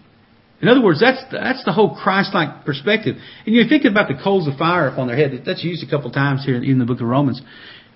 In 0.60 0.68
other 0.68 0.82
words, 0.82 1.00
that's 1.00 1.22
the, 1.30 1.38
that's 1.38 1.64
the 1.64 1.72
whole 1.72 1.96
Christ-like 1.96 2.64
perspective. 2.64 3.16
And 3.44 3.54
you're 3.54 3.68
thinking 3.68 3.90
about 3.90 4.08
the 4.08 4.18
coals 4.22 4.48
of 4.48 4.56
fire 4.56 4.88
upon 4.88 5.08
their 5.08 5.16
head. 5.16 5.42
That's 5.44 5.62
used 5.64 5.86
a 5.86 5.90
couple 5.90 6.10
times 6.10 6.44
here 6.44 6.62
in 6.62 6.78
the 6.78 6.86
book 6.86 7.00
of 7.00 7.08
Romans. 7.08 7.42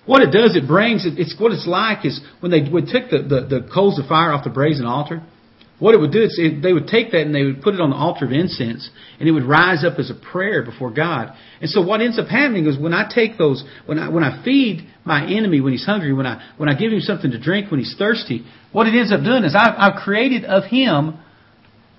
What 0.05 0.21
it 0.21 0.31
does, 0.31 0.55
it 0.55 0.67
brings, 0.67 1.05
it's 1.05 1.35
what 1.39 1.51
it's 1.51 1.67
like 1.67 2.05
is 2.05 2.19
when 2.39 2.51
they 2.51 2.67
would 2.69 2.87
take 2.87 3.09
the, 3.09 3.19
the, 3.19 3.61
the 3.61 3.69
coals 3.73 3.99
of 3.99 4.07
fire 4.07 4.31
off 4.31 4.43
the 4.43 4.49
brazen 4.49 4.85
altar, 4.85 5.23
what 5.81 5.95
it 5.95 5.99
would 5.99 6.11
do 6.11 6.21
is 6.21 6.37
it, 6.37 6.61
they 6.61 6.73
would 6.73 6.85
take 6.85 7.09
that 7.09 7.21
and 7.21 7.33
they 7.33 7.43
would 7.43 7.63
put 7.63 7.73
it 7.73 7.81
on 7.81 7.89
the 7.89 7.95
altar 7.95 8.25
of 8.25 8.31
incense, 8.31 8.87
and 9.19 9.27
it 9.27 9.31
would 9.31 9.45
rise 9.45 9.83
up 9.83 9.97
as 9.97 10.11
a 10.11 10.13
prayer 10.13 10.63
before 10.63 10.91
God. 10.91 11.33
And 11.59 11.71
so 11.71 11.81
what 11.81 12.01
ends 12.01 12.19
up 12.19 12.27
happening 12.27 12.67
is 12.67 12.77
when 12.77 12.93
I 12.93 13.09
take 13.11 13.39
those, 13.39 13.63
when 13.87 13.97
I 13.97 14.09
when 14.09 14.23
I 14.23 14.45
feed 14.45 14.87
my 15.03 15.25
enemy 15.25 15.59
when 15.59 15.73
he's 15.73 15.83
hungry, 15.83 16.13
when 16.13 16.27
I 16.27 16.53
when 16.57 16.69
I 16.69 16.75
give 16.75 16.91
him 16.91 16.99
something 16.99 17.31
to 17.31 17.39
drink 17.39 17.71
when 17.71 17.79
he's 17.79 17.95
thirsty, 17.97 18.45
what 18.71 18.85
it 18.85 18.93
ends 18.93 19.11
up 19.11 19.23
doing 19.23 19.43
is 19.43 19.55
I've, 19.57 19.73
I've 19.75 20.03
created 20.03 20.45
of 20.45 20.65
him 20.65 21.17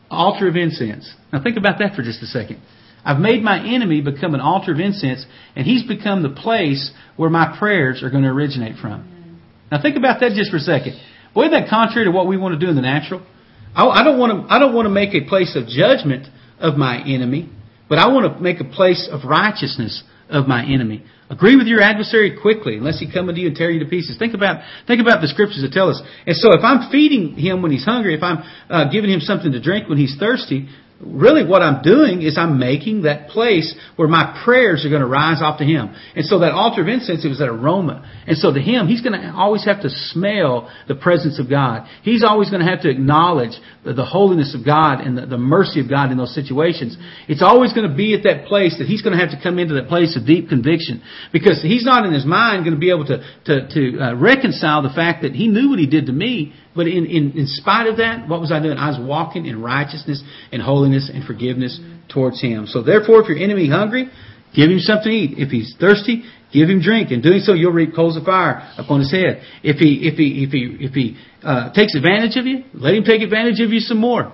altar 0.09 0.47
of 0.47 0.55
incense. 0.55 1.13
Now 1.33 1.43
think 1.43 1.57
about 1.57 1.81
that 1.81 1.97
for 1.97 2.03
just 2.03 2.23
a 2.23 2.27
second. 2.27 2.63
I've 3.05 3.19
made 3.19 3.43
my 3.43 3.59
enemy 3.67 4.01
become 4.01 4.35
an 4.35 4.41
altar 4.41 4.75
of 4.75 4.79
incense, 4.79 5.27
and 5.57 5.67
he's 5.67 5.83
become 5.83 6.23
the 6.23 6.31
place 6.31 6.93
where 7.17 7.31
my 7.31 7.57
prayers 7.59 8.05
are 8.05 8.11
going 8.11 8.23
to 8.23 8.31
originate 8.31 8.77
from. 8.81 9.41
Now 9.73 9.83
think 9.83 9.97
about 9.97 10.21
that 10.21 10.35
just 10.37 10.53
for 10.53 10.59
a 10.59 10.61
second. 10.61 11.01
Boy, 11.35 11.47
isn't 11.47 11.53
that 11.53 11.69
contrary 11.69 12.05
to 12.05 12.13
what 12.13 12.29
we 12.29 12.37
want 12.37 12.55
to 12.55 12.65
do 12.65 12.71
in 12.71 12.77
the 12.77 12.83
natural? 12.83 13.27
I 13.75 14.05
don't 14.05 14.19
want 14.19 14.49
to, 14.49 14.53
I 14.53 14.59
don't 14.59 14.75
want 14.75 14.87
to 14.87 14.91
make 14.91 15.15
a 15.15 15.27
place 15.27 15.57
of 15.57 15.67
judgment 15.67 16.27
of 16.59 16.77
my 16.77 17.03
enemy, 17.07 17.51
but 17.89 17.99
I 17.99 18.09
want 18.09 18.33
to 18.33 18.43
make 18.43 18.61
a 18.61 18.65
place 18.65 19.09
of 19.11 19.25
righteousness 19.25 20.03
of 20.29 20.47
my 20.47 20.65
enemy. 20.65 21.05
Agree 21.31 21.57
with 21.57 21.67
your 21.67 21.81
adversary 21.81 22.37
quickly, 22.41 22.77
unless 22.77 23.01
he 23.01 23.11
come 23.11 23.29
unto 23.29 23.41
you 23.41 23.49
and 23.49 23.57
tear 23.57 23.71
you 23.71 23.81
to 23.81 23.89
pieces. 23.89 24.19
Think 24.19 24.35
about 24.35 24.63
think 24.87 25.01
about 25.01 25.23
the 25.23 25.29
scriptures 25.29 25.63
that 25.63 25.73
tell 25.73 25.89
us. 25.89 26.01
And 26.27 26.37
so, 26.37 26.53
if 26.53 26.63
I'm 26.63 26.91
feeding 26.91 27.37
him 27.37 27.63
when 27.63 27.73
he's 27.73 27.85
hungry, 27.85 28.15
if 28.15 28.23
I'm 28.23 28.45
uh, 28.69 28.91
giving 28.91 29.11
him 29.11 29.21
something 29.21 29.51
to 29.53 29.61
drink 29.61 29.89
when 29.89 29.97
he's 29.97 30.15
thirsty, 30.19 30.69
really 31.05 31.45
what 31.45 31.63
I'm 31.63 31.83
doing 31.83 32.23
is 32.23 32.39
I'm 32.39 32.59
making 32.59 33.03
that 33.03 33.29
place 33.29 33.75
where 33.97 34.09
my 34.09 34.41
prayers 34.45 34.87
are 34.87 34.89
going 34.89 35.03
to 35.03 35.07
rise 35.07 35.43
off 35.43 35.59
to 35.59 35.65
Him. 35.65 35.95
And 36.15 36.25
so 36.25 36.39
that 36.41 36.53
altar 36.53 36.83
of 36.83 36.89
incense, 36.89 37.25
it 37.25 37.29
was 37.29 37.39
that 37.39 37.49
aroma. 37.49 38.09
And 38.27 38.39
so 38.39 38.53
to 38.53 38.61
Him, 38.61 38.87
He's 38.87 39.03
going 39.03 39.21
to 39.21 39.33
always 39.35 39.65
have 39.65 39.83
to 39.83 39.91
smell 39.91 40.71
the 40.89 40.95
presence 40.95 41.41
of 41.41 41.51
God. 41.51 41.89
He's 42.03 42.23
always 42.23 42.51
going 42.51 42.65
to 42.65 42.71
have 42.71 42.83
to 42.83 42.91
acknowledge 42.91 43.53
the, 43.85 43.95
the 43.95 44.05
holiness 44.05 44.55
of 44.55 44.65
God 44.65 45.01
and 45.01 45.19
the, 45.19 45.27
the, 45.27 45.39
mercy 45.39 45.81
of 45.81 45.91
God 45.91 46.13
in 46.13 46.19
those 46.19 46.35
situations. 46.35 46.97
It's 47.29 47.43
always 47.43 47.73
going 47.73 47.89
to 47.89 47.95
be 47.95 48.15
at 48.15 48.23
that 48.23 48.47
place 48.47 48.79
that 48.79 48.87
He's 48.87 49.03
going 49.03 49.17
to 49.17 49.21
have 49.21 49.37
to 49.37 49.43
come 49.43 49.59
into 49.59 49.75
that 49.75 49.89
place 49.89 50.17
of 50.17 50.25
deep 50.25 50.49
conviction. 50.49 51.03
Because 51.33 51.61
He's 51.63 51.85
not 51.85 52.07
in 52.07 52.13
His 52.13 52.25
mind 52.25 52.65
going 52.65 52.75
to 52.77 52.81
be 52.81 52.91
able 52.91 53.07
to, 53.07 53.19
to, 53.47 53.69
to 53.69 53.99
uh, 53.99 54.15
reconcile 54.15 54.83
the 54.83 54.95
fact 54.95 55.23
that 55.23 55.33
He 55.33 55.49
knew 55.49 55.71
what 55.71 55.79
He 55.79 55.87
did 55.87 56.07
to 56.07 56.13
me, 56.13 56.55
but 56.75 56.87
in, 56.87 57.07
in, 57.07 57.33
in 57.33 57.47
spite 57.47 57.87
of 57.87 57.99
that, 57.99 58.29
what 58.29 58.41
was 58.41 58.51
I 58.51 58.63
doing? 58.63 58.79
I 58.79 58.89
was 58.89 58.99
walking 59.01 59.47
in 59.47 59.61
righteousness 59.61 60.23
and 60.51 60.63
holiness 60.63 61.11
and 61.13 61.25
forgiveness 61.25 61.79
towards 62.09 62.41
Him. 62.41 62.67
So 62.67 62.83
therefore, 62.83 63.23
if 63.23 63.29
your 63.29 63.39
enemy 63.39 63.69
hungry, 63.69 64.11
give 64.55 64.71
him 64.71 64.79
something 64.79 65.11
to 65.11 65.17
eat. 65.17 65.39
If 65.39 65.51
he's 65.51 65.75
thirsty, 65.79 66.25
give 66.53 66.69
him 66.69 66.81
drink. 66.81 67.11
In 67.11 67.21
doing 67.21 67.41
so, 67.41 67.53
you'll 67.55 67.73
reap 67.73 67.95
coals 67.95 68.17
of 68.17 68.25
fire 68.25 68.73
upon 68.79 69.01
his 69.01 69.11
head. 69.11 69.43
If 69.63 69.77
he, 69.77 70.09
if 70.09 70.15
he, 70.17 70.45
if 70.45 70.51
he, 70.51 70.85
if 70.85 70.93
he 70.93 71.17
uh, 71.43 71.73
takes 71.73 71.95
advantage 71.95 72.37
of 72.37 72.47
you, 72.47 72.65
let 72.75 72.95
him 72.95 73.05
take 73.05 73.23
advantage 73.23 73.61
of 73.61 73.71
you 73.71 73.81
some 73.81 73.99
more. 73.99 74.33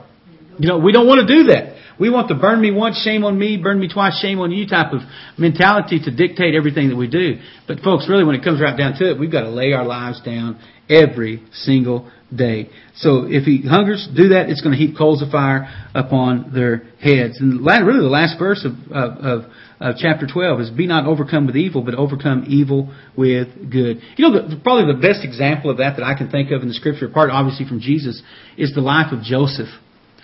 You 0.59 0.69
know, 0.69 0.79
we 0.79 0.93
don't 0.93 1.07
want 1.07 1.27
to 1.27 1.33
do 1.33 1.45
that. 1.55 1.79
We 2.01 2.11
want 2.11 2.29
the 2.29 2.35
burn 2.35 2.61
me 2.61 2.71
once, 2.71 3.01
shame 3.03 3.25
on 3.25 3.37
me, 3.39 3.57
burn 3.57 3.81
me 3.81 3.89
twice, 3.89 4.21
shame 4.21 4.39
on 4.39 4.53
you 4.53 4.67
type 4.67 4.93
of 4.93 5.01
mentality 5.37 5.99
to 6.05 6.15
dictate 6.15 6.55
everything 6.55 6.91
that 6.91 6.97
we 6.97 7.09
do. 7.09 7.39
But 7.67 7.81
folks, 7.81 8.09
really 8.09 8.23
when 8.25 8.37
it 8.37 8.45
comes 8.45 8.61
right 8.61 8.77
down 8.77 8.95
to 8.99 9.11
it, 9.11 9.19
we've 9.19 9.33
got 9.33 9.43
to 9.43 9.51
lay 9.51 9.73
our 9.73 9.85
lives 9.85 10.23
down 10.23 10.61
every 10.89 11.43
single 11.53 12.11
day. 12.35 12.69
So 12.97 13.25
if 13.27 13.45
he 13.45 13.67
hungers, 13.67 14.07
do 14.15 14.31
that. 14.31 14.51
It's 14.51 14.61
going 14.61 14.77
to 14.77 14.79
heap 14.79 14.97
coals 14.97 15.23
of 15.23 15.31
fire 15.31 15.69
upon 15.95 16.53
their 16.53 16.85
heads. 17.01 17.41
And 17.41 17.65
really, 17.65 18.01
the 18.01 18.11
last 18.11 18.39
verse 18.39 18.67
of, 18.67 18.73
of, 18.93 19.19
of, 19.25 19.53
of 19.81 19.95
chapter 19.99 20.27
12 20.27 20.61
is, 20.61 20.71
"Be 20.71 20.87
not 20.87 21.07
overcome 21.07 21.47
with 21.47 21.57
evil, 21.57 21.83
but 21.83 21.95
overcome 21.95 22.45
evil 22.47 22.95
with 23.17 23.49
good." 23.71 24.01
You 24.17 24.29
know, 24.29 24.49
the, 24.49 24.61
probably 24.63 24.93
the 24.93 25.01
best 25.01 25.25
example 25.25 25.71
of 25.71 25.79
that 25.79 25.97
that 25.97 26.05
I 26.05 26.17
can 26.17 26.31
think 26.31 26.51
of 26.51 26.63
in 26.63 26.69
the 26.69 26.75
Scripture, 26.75 27.07
apart 27.07 27.31
obviously 27.31 27.67
from 27.67 27.81
Jesus, 27.81 28.23
is 28.57 28.75
the 28.75 28.83
life 28.83 29.13
of 29.13 29.23
Joseph. 29.23 29.69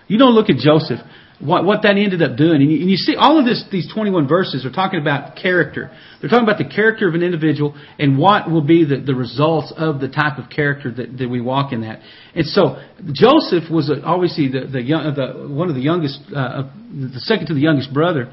You 0.07 0.19
don't 0.19 0.35
look 0.35 0.51
at 0.51 0.57
Joseph 0.57 1.01
what, 1.41 1.65
what 1.65 1.83
that 1.83 1.97
ended 1.97 2.23
up 2.23 2.37
doing. 2.37 2.63
And 2.63 2.71
you, 2.71 2.81
and 2.81 2.91
you, 2.91 2.97
see, 2.97 3.17
all 3.17 3.39
of 3.39 3.45
this, 3.45 3.65
these 3.71 3.93
21 3.93 4.29
verses 4.29 4.65
are 4.65 4.71
talking 4.71 5.01
about 5.01 5.37
character. 5.37 5.91
They're 6.21 6.31
talking 6.31 6.45
about 6.45 6.59
the 6.59 6.69
character 6.69 7.09
of 7.09 7.15
an 7.15 7.23
individual 7.23 7.75
and 7.99 8.19
what 8.19 8.51
will 8.51 8.63
be 8.63 8.85
the, 8.85 9.01
the 9.01 9.15
results 9.15 9.73
of 9.77 10.01
the 10.01 10.09
type 10.09 10.39
of 10.39 10.49
character 10.49 10.93
that, 10.93 11.19
that 11.19 11.29
we 11.29 11.41
walk 11.41 11.73
in 11.73 11.83
that. 11.83 12.01
And 12.35 12.47
so, 12.47 12.81
Joseph 13.13 13.71
was 13.71 13.91
obviously 14.05 14.49
the, 14.49 14.67
the, 14.67 14.83
young, 14.83 15.15
the 15.15 15.49
one 15.49 15.69
of 15.69 15.75
the 15.75 15.83
youngest, 15.83 16.21
uh, 16.35 16.71
the 16.91 17.21
second 17.21 17.47
to 17.49 17.55
the 17.55 17.61
youngest 17.61 17.93
brother. 17.93 18.33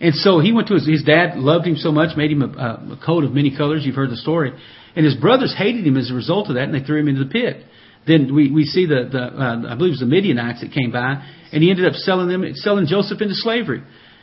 And 0.00 0.14
so 0.14 0.40
he 0.40 0.52
went 0.52 0.68
to 0.68 0.74
his, 0.74 0.86
his 0.86 1.04
dad 1.04 1.38
loved 1.38 1.66
him 1.66 1.76
so 1.76 1.90
much, 1.90 2.16
made 2.16 2.30
him 2.30 2.42
a, 2.42 2.46
a 2.46 3.00
coat 3.04 3.24
of 3.24 3.32
many 3.32 3.56
colors. 3.56 3.82
You've 3.84 3.96
heard 3.96 4.10
the 4.10 4.16
story. 4.16 4.52
And 4.94 5.04
his 5.04 5.14
brothers 5.14 5.54
hated 5.56 5.86
him 5.86 5.96
as 5.96 6.10
a 6.10 6.14
result 6.14 6.48
of 6.48 6.54
that, 6.56 6.64
and 6.64 6.74
they 6.74 6.84
threw 6.84 7.00
him 7.00 7.08
into 7.08 7.24
the 7.24 7.30
pit. 7.30 7.64
Then 8.06 8.34
we, 8.34 8.50
we 8.50 8.64
see 8.64 8.86
the, 8.86 9.08
the 9.10 9.18
uh, 9.18 9.72
I 9.72 9.74
believe 9.74 9.90
it 9.90 9.98
was 9.98 10.00
the 10.00 10.06
Midianites 10.06 10.60
that 10.60 10.72
came 10.72 10.92
by, 10.92 11.24
and 11.52 11.62
he 11.62 11.70
ended 11.70 11.86
up 11.86 11.94
selling 11.94 12.28
them, 12.28 12.44
selling 12.54 12.86
Joseph 12.86 13.20
into 13.20 13.34
slavery. 13.34 13.82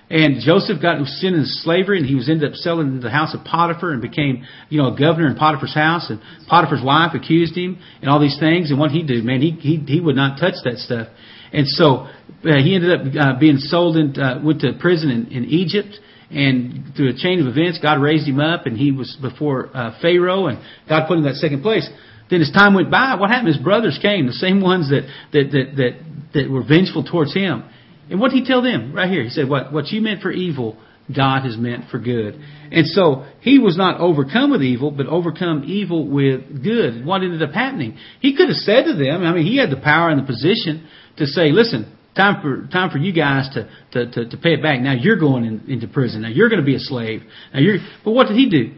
And 0.10 0.42
Joseph 0.42 0.82
got 0.82 1.04
sent 1.08 1.36
into 1.36 1.48
slavery, 1.48 1.98
and 1.98 2.06
he 2.06 2.14
was 2.14 2.30
ended 2.30 2.52
up 2.52 2.56
selling 2.56 3.00
the 3.00 3.10
house 3.10 3.34
of 3.34 3.44
Potiphar 3.46 3.92
and 3.92 4.02
became, 4.02 4.46
you 4.70 4.78
know, 4.78 4.94
a 4.94 5.00
governor 5.00 5.28
in 5.28 5.36
Potiphar's 5.36 5.74
house. 5.74 6.10
And 6.10 6.22
Potiphar's 6.48 6.84
wife 6.84 7.16
accused 7.16 7.58
him 7.58 7.80
and 8.02 8.12
all 8.12 8.20
these 8.20 8.38
things. 8.40 8.70
And 8.70 8.80
what 8.80 8.92
he 8.92 9.04
did, 9.04 9.24
man, 9.24 9.42
he 9.42 9.52
he 9.52 9.78
he 9.78 10.00
would 10.00 10.16
not 10.16 10.40
touch 10.40 10.56
that 10.66 10.78
stuff. 10.78 11.08
And 11.52 11.68
so 11.68 12.06
uh, 12.06 12.10
he 12.44 12.76
ended 12.76 12.92
up 12.92 13.02
uh, 13.20 13.40
being 13.40 13.58
sold 13.58 13.96
and 13.96 14.18
uh, 14.18 14.40
went 14.44 14.62
to 14.62 14.74
prison 14.80 15.10
in, 15.10 15.28
in 15.28 15.46
Egypt. 15.46 15.98
And 16.30 16.94
through 16.96 17.10
a 17.10 17.16
chain 17.16 17.40
of 17.40 17.48
events, 17.48 17.80
God 17.82 18.02
raised 18.02 18.28
him 18.28 18.40
up, 18.40 18.66
and 18.66 18.76
he 18.76 18.92
was 18.92 19.16
before 19.22 19.70
uh, 19.76 19.98
Pharaoh, 20.02 20.48
and 20.48 20.58
God 20.90 21.08
put 21.08 21.14
him 21.14 21.26
in 21.26 21.30
that 21.30 21.36
second 21.36 21.62
place. 21.62 21.88
Then 22.34 22.42
as 22.42 22.50
time 22.50 22.74
went 22.74 22.90
by, 22.90 23.14
what 23.14 23.30
happened? 23.30 23.50
His 23.50 23.62
brothers 23.62 24.00
came, 24.02 24.26
the 24.26 24.34
same 24.34 24.60
ones 24.60 24.90
that, 24.90 25.04
that, 25.34 25.52
that, 25.52 25.76
that, 25.78 25.92
that 26.34 26.50
were 26.50 26.64
vengeful 26.64 27.04
towards 27.04 27.32
him. 27.32 27.64
And 28.10 28.20
what 28.20 28.32
did 28.32 28.40
he 28.40 28.44
tell 28.44 28.64
them? 28.64 28.92
Right 28.92 29.08
here. 29.08 29.22
He 29.22 29.30
said, 29.30 29.48
what, 29.48 29.72
what 29.72 29.90
you 29.90 30.02
meant 30.02 30.24
for 30.24 30.32
evil, 30.32 30.82
God 31.16 31.44
has 31.44 31.56
meant 31.58 31.92
for 31.92 32.00
good. 32.00 32.34
And 32.72 32.88
so 32.88 33.28
he 33.42 33.60
was 33.60 33.78
not 33.78 34.02
overcome 34.02 34.50
with 34.50 34.64
evil, 34.64 34.90
but 34.90 35.06
overcome 35.06 35.66
evil 35.68 36.08
with 36.10 36.64
good. 36.64 37.06
What 37.06 37.22
ended 37.22 37.44
up 37.44 37.52
happening? 37.52 38.00
He 38.20 38.36
could 38.36 38.48
have 38.48 38.58
said 38.58 38.86
to 38.86 38.96
them, 38.96 39.22
I 39.22 39.32
mean, 39.32 39.46
he 39.46 39.58
had 39.60 39.70
the 39.70 39.80
power 39.80 40.10
and 40.10 40.20
the 40.20 40.26
position 40.26 40.88
to 41.18 41.28
say, 41.28 41.52
listen, 41.52 41.96
time 42.16 42.42
for 42.42 42.68
time 42.72 42.90
for 42.90 42.98
you 42.98 43.14
guys 43.14 43.48
to 43.54 43.70
to, 43.92 44.12
to, 44.12 44.30
to 44.32 44.38
pay 44.38 44.54
it 44.54 44.64
back. 44.64 44.82
Now 44.82 44.94
you're 44.94 45.20
going 45.20 45.46
in, 45.46 45.70
into 45.70 45.88
prison. 45.88 46.24
Now 46.24 46.30
you're 46.30 46.50
going 46.50 46.62
to 46.62 46.66
be 46.66 46.76
a 46.76 46.80
slave. 46.80 47.22
Now 47.54 47.60
you're. 47.60 47.78
But 48.04 48.14
what 48.14 48.28
did 48.28 48.38
he 48.38 48.50
do? 48.50 48.74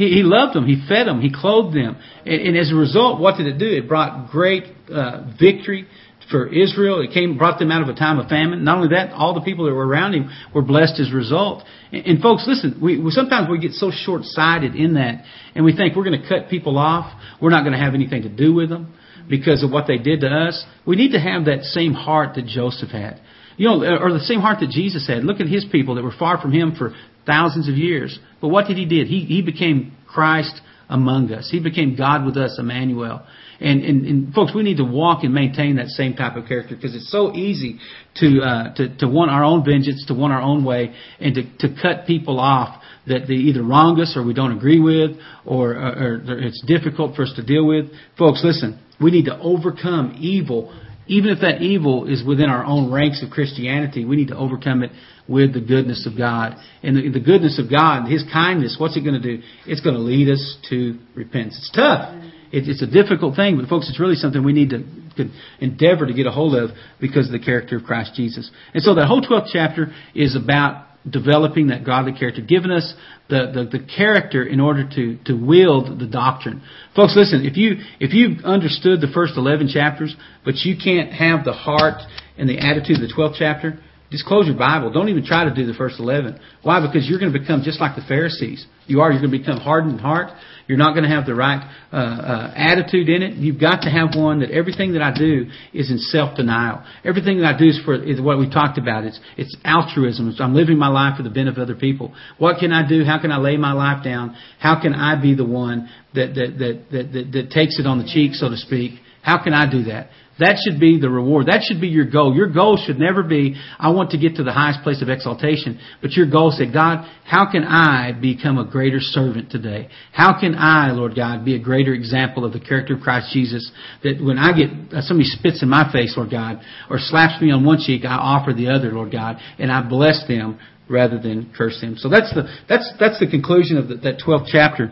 He, 0.00 0.08
he 0.08 0.22
loved 0.22 0.56
them. 0.56 0.66
He 0.66 0.82
fed 0.88 1.06
them. 1.06 1.20
He 1.20 1.30
clothed 1.30 1.76
them. 1.76 1.98
And, 2.24 2.40
and 2.40 2.56
as 2.56 2.72
a 2.72 2.74
result, 2.74 3.20
what 3.20 3.36
did 3.36 3.46
it 3.46 3.58
do? 3.58 3.66
It 3.66 3.86
brought 3.86 4.30
great 4.30 4.64
uh, 4.90 5.28
victory 5.38 5.86
for 6.30 6.46
Israel. 6.46 7.02
It 7.02 7.12
came, 7.12 7.36
brought 7.36 7.58
them 7.58 7.70
out 7.70 7.82
of 7.82 7.88
a 7.88 7.94
time 7.94 8.18
of 8.18 8.26
famine. 8.28 8.64
Not 8.64 8.78
only 8.78 8.96
that, 8.96 9.12
all 9.12 9.34
the 9.34 9.42
people 9.42 9.66
that 9.66 9.74
were 9.74 9.86
around 9.86 10.14
him 10.14 10.30
were 10.54 10.62
blessed 10.62 10.98
as 11.00 11.12
a 11.12 11.14
result. 11.14 11.64
And, 11.92 12.06
and 12.06 12.22
folks, 12.22 12.44
listen, 12.46 12.78
we, 12.80 12.98
we, 12.98 13.10
sometimes 13.10 13.50
we 13.50 13.58
get 13.58 13.72
so 13.72 13.90
short-sighted 13.92 14.74
in 14.74 14.94
that, 14.94 15.22
and 15.54 15.66
we 15.66 15.76
think 15.76 15.94
we're 15.94 16.04
going 16.04 16.22
to 16.22 16.26
cut 16.26 16.48
people 16.48 16.78
off. 16.78 17.12
We're 17.42 17.50
not 17.50 17.60
going 17.60 17.74
to 17.74 17.84
have 17.84 17.92
anything 17.92 18.22
to 18.22 18.30
do 18.30 18.54
with 18.54 18.70
them 18.70 18.94
because 19.28 19.62
of 19.62 19.70
what 19.70 19.86
they 19.86 19.98
did 19.98 20.22
to 20.22 20.28
us. 20.28 20.64
We 20.86 20.96
need 20.96 21.12
to 21.12 21.20
have 21.20 21.44
that 21.44 21.64
same 21.64 21.92
heart 21.92 22.36
that 22.36 22.46
Joseph 22.46 22.88
had. 22.88 23.20
You 23.56 23.68
know, 23.68 23.84
or 23.84 24.12
the 24.12 24.20
same 24.20 24.40
heart 24.40 24.60
that 24.60 24.70
Jesus 24.70 25.06
had. 25.06 25.24
Look 25.24 25.40
at 25.40 25.46
his 25.46 25.66
people 25.70 25.96
that 25.96 26.04
were 26.04 26.14
far 26.16 26.40
from 26.40 26.52
him 26.52 26.74
for 26.76 26.94
thousands 27.26 27.68
of 27.68 27.76
years. 27.76 28.18
But 28.40 28.48
what 28.48 28.66
did 28.66 28.76
he 28.76 28.86
did? 28.86 29.06
He, 29.06 29.20
he 29.24 29.42
became 29.42 29.96
Christ 30.06 30.60
among 30.88 31.32
us. 31.32 31.48
He 31.50 31.60
became 31.60 31.96
God 31.96 32.26
with 32.26 32.36
us, 32.36 32.56
Emmanuel. 32.58 33.24
And, 33.60 33.84
and, 33.84 34.06
and 34.06 34.34
folks, 34.34 34.54
we 34.54 34.62
need 34.62 34.78
to 34.78 34.84
walk 34.84 35.22
and 35.22 35.32
maintain 35.32 35.76
that 35.76 35.88
same 35.88 36.14
type 36.14 36.36
of 36.36 36.46
character 36.48 36.74
because 36.74 36.94
it's 36.94 37.12
so 37.12 37.34
easy 37.34 37.78
to, 38.16 38.40
uh, 38.40 38.74
to, 38.74 38.96
to 38.98 39.08
want 39.08 39.30
our 39.30 39.44
own 39.44 39.64
vengeance, 39.64 40.04
to 40.08 40.14
want 40.14 40.32
our 40.32 40.40
own 40.40 40.64
way, 40.64 40.94
and 41.20 41.34
to, 41.34 41.68
to 41.68 41.80
cut 41.80 42.06
people 42.06 42.40
off 42.40 42.82
that 43.06 43.26
they 43.28 43.34
either 43.34 43.62
wrong 43.62 44.00
us 44.00 44.14
or 44.16 44.24
we 44.24 44.34
don't 44.34 44.52
agree 44.52 44.80
with 44.80 45.16
or, 45.44 45.72
or, 45.72 46.22
or 46.26 46.38
it's 46.38 46.62
difficult 46.66 47.14
for 47.14 47.22
us 47.22 47.32
to 47.36 47.44
deal 47.44 47.66
with. 47.66 47.86
Folks, 48.18 48.42
listen, 48.42 48.80
we 49.00 49.10
need 49.10 49.26
to 49.26 49.38
overcome 49.38 50.16
evil 50.18 50.74
even 51.10 51.30
if 51.30 51.40
that 51.40 51.60
evil 51.60 52.06
is 52.06 52.22
within 52.22 52.48
our 52.48 52.64
own 52.64 52.92
ranks 52.92 53.20
of 53.20 53.30
Christianity, 53.30 54.04
we 54.04 54.14
need 54.14 54.28
to 54.28 54.36
overcome 54.36 54.84
it 54.84 54.92
with 55.26 55.54
the 55.54 55.60
goodness 55.60 56.06
of 56.06 56.16
God. 56.16 56.54
And 56.84 56.96
the, 56.96 57.18
the 57.18 57.24
goodness 57.24 57.58
of 57.58 57.68
God, 57.68 58.08
His 58.08 58.22
kindness, 58.32 58.76
what's 58.78 58.96
it 58.96 59.00
going 59.00 59.20
to 59.20 59.36
do? 59.36 59.42
It's 59.66 59.80
going 59.80 59.96
to 59.96 60.00
lead 60.00 60.28
us 60.28 60.56
to 60.70 61.00
repentance. 61.16 61.58
It's 61.58 61.72
tough. 61.74 62.14
It, 62.52 62.68
it's 62.68 62.80
a 62.80 62.86
difficult 62.86 63.34
thing, 63.34 63.58
but 63.58 63.68
folks, 63.68 63.88
it's 63.88 63.98
really 63.98 64.14
something 64.14 64.44
we 64.44 64.52
need 64.52 64.70
to, 64.70 65.30
endeavor 65.58 66.06
to 66.06 66.14
get 66.14 66.26
a 66.26 66.30
hold 66.30 66.54
of 66.54 66.70
because 67.00 67.26
of 67.26 67.32
the 67.32 67.44
character 67.44 67.76
of 67.76 67.82
Christ 67.82 68.14
Jesus. 68.14 68.48
And 68.72 68.80
so 68.80 68.94
that 68.94 69.06
whole 69.06 69.20
12th 69.20 69.48
chapter 69.52 69.92
is 70.14 70.36
about 70.36 70.86
developing 71.08 71.68
that 71.68 71.84
godly 71.84 72.12
character, 72.12 72.40
giving 72.40 72.70
us 72.70 72.94
the, 73.30 73.50
the, 73.54 73.78
the, 73.78 73.86
character 73.86 74.44
in 74.44 74.60
order 74.60 74.88
to, 74.96 75.18
to 75.24 75.32
wield 75.32 75.98
the 75.98 76.06
doctrine. 76.06 76.62
Folks, 76.94 77.14
listen, 77.16 77.46
if 77.46 77.56
you 77.56 77.76
if 77.98 78.12
you've 78.12 78.44
understood 78.44 79.00
the 79.00 79.10
first 79.14 79.34
eleven 79.36 79.68
chapters, 79.68 80.14
but 80.44 80.54
you 80.56 80.76
can't 80.76 81.12
have 81.12 81.44
the 81.44 81.52
heart 81.52 82.02
and 82.36 82.48
the 82.48 82.58
attitude 82.58 82.96
of 82.96 83.08
the 83.08 83.12
twelfth 83.14 83.36
chapter, 83.38 83.80
just 84.10 84.26
close 84.26 84.46
your 84.46 84.58
Bible. 84.58 84.90
Don't 84.90 85.08
even 85.08 85.24
try 85.24 85.44
to 85.44 85.54
do 85.54 85.66
the 85.66 85.74
first 85.74 86.00
11. 86.00 86.38
Why? 86.62 86.84
Because 86.84 87.08
you're 87.08 87.20
going 87.20 87.32
to 87.32 87.38
become 87.38 87.62
just 87.64 87.80
like 87.80 87.94
the 87.94 88.02
Pharisees. 88.02 88.66
You 88.86 89.00
are. 89.02 89.12
You're 89.12 89.20
going 89.20 89.30
to 89.30 89.38
become 89.38 89.58
hardened 89.58 89.94
in 89.94 89.98
heart. 90.00 90.32
You're 90.70 90.78
not 90.78 90.92
going 90.94 91.02
to 91.02 91.10
have 91.10 91.26
the 91.26 91.34
right 91.34 91.60
uh, 91.92 91.96
uh, 91.96 92.54
attitude 92.54 93.08
in 93.08 93.24
it. 93.24 93.34
You've 93.34 93.60
got 93.60 93.82
to 93.82 93.90
have 93.90 94.14
one 94.14 94.38
that 94.38 94.52
everything 94.52 94.92
that 94.92 95.02
I 95.02 95.12
do 95.12 95.50
is 95.74 95.90
in 95.90 95.98
self-denial. 95.98 96.84
Everything 97.04 97.40
that 97.40 97.56
I 97.56 97.58
do 97.58 97.66
is 97.66 97.80
for 97.84 98.00
is 98.00 98.20
what 98.20 98.38
we 98.38 98.48
talked 98.48 98.78
about. 98.78 99.02
It's 99.02 99.18
it's 99.36 99.56
altruism. 99.64 100.28
It's, 100.28 100.40
I'm 100.40 100.54
living 100.54 100.78
my 100.78 100.86
life 100.86 101.16
for 101.16 101.24
the 101.24 101.28
benefit 101.28 101.58
of 101.58 101.68
other 101.68 101.74
people. 101.74 102.14
What 102.38 102.60
can 102.60 102.70
I 102.70 102.88
do? 102.88 103.02
How 103.02 103.20
can 103.20 103.32
I 103.32 103.38
lay 103.38 103.56
my 103.56 103.72
life 103.72 104.04
down? 104.04 104.36
How 104.60 104.80
can 104.80 104.94
I 104.94 105.20
be 105.20 105.34
the 105.34 105.44
one 105.44 105.90
that 106.14 106.36
that 106.36 106.58
that 106.60 106.84
that, 106.92 107.12
that, 107.14 107.32
that 107.32 107.50
takes 107.50 107.80
it 107.80 107.86
on 107.86 107.98
the 107.98 108.06
cheek, 108.06 108.34
so 108.34 108.48
to 108.48 108.56
speak? 108.56 109.00
How 109.22 109.42
can 109.42 109.52
I 109.52 109.68
do 109.68 109.82
that? 109.90 110.10
That 110.40 110.56
should 110.64 110.80
be 110.80 110.98
the 110.98 111.10
reward. 111.10 111.46
That 111.46 111.62
should 111.62 111.80
be 111.80 111.88
your 111.88 112.06
goal. 112.10 112.34
Your 112.34 112.50
goal 112.50 112.82
should 112.82 112.98
never 112.98 113.22
be, 113.22 113.60
I 113.78 113.90
want 113.90 114.10
to 114.12 114.18
get 114.18 114.36
to 114.36 114.42
the 114.42 114.52
highest 114.52 114.82
place 114.82 115.02
of 115.02 115.10
exaltation. 115.10 115.78
But 116.00 116.12
your 116.12 116.30
goal 116.30 116.50
say, 116.50 116.72
God, 116.72 117.06
how 117.24 117.50
can 117.52 117.62
I 117.62 118.12
become 118.12 118.56
a 118.56 118.64
greater 118.64 119.00
servant 119.00 119.50
today? 119.50 119.88
How 120.12 120.40
can 120.40 120.54
I, 120.54 120.92
Lord 120.92 121.14
God, 121.14 121.44
be 121.44 121.54
a 121.54 121.62
greater 121.62 121.92
example 121.92 122.46
of 122.46 122.54
the 122.54 122.60
character 122.60 122.94
of 122.94 123.02
Christ 123.02 123.32
Jesus? 123.34 123.70
That 124.02 124.22
when 124.24 124.38
I 124.38 124.56
get, 124.56 124.70
uh, 124.96 125.02
somebody 125.02 125.28
spits 125.28 125.62
in 125.62 125.68
my 125.68 125.92
face, 125.92 126.14
Lord 126.16 126.30
God, 126.30 126.60
or 126.88 126.96
slaps 126.98 127.40
me 127.42 127.50
on 127.52 127.64
one 127.64 127.78
cheek, 127.78 128.06
I 128.06 128.16
offer 128.16 128.54
the 128.54 128.68
other, 128.68 128.92
Lord 128.92 129.12
God, 129.12 129.36
and 129.58 129.70
I 129.70 129.86
bless 129.86 130.26
them 130.26 130.58
rather 130.88 131.18
than 131.18 131.52
curse 131.56 131.78
them. 131.82 131.96
So 131.98 132.08
that's 132.08 132.32
the, 132.34 132.48
that's, 132.66 132.90
that's 132.98 133.20
the 133.20 133.28
conclusion 133.28 133.76
of 133.76 133.88
the, 133.88 133.96
that 133.96 134.22
12th 134.26 134.46
chapter. 134.50 134.90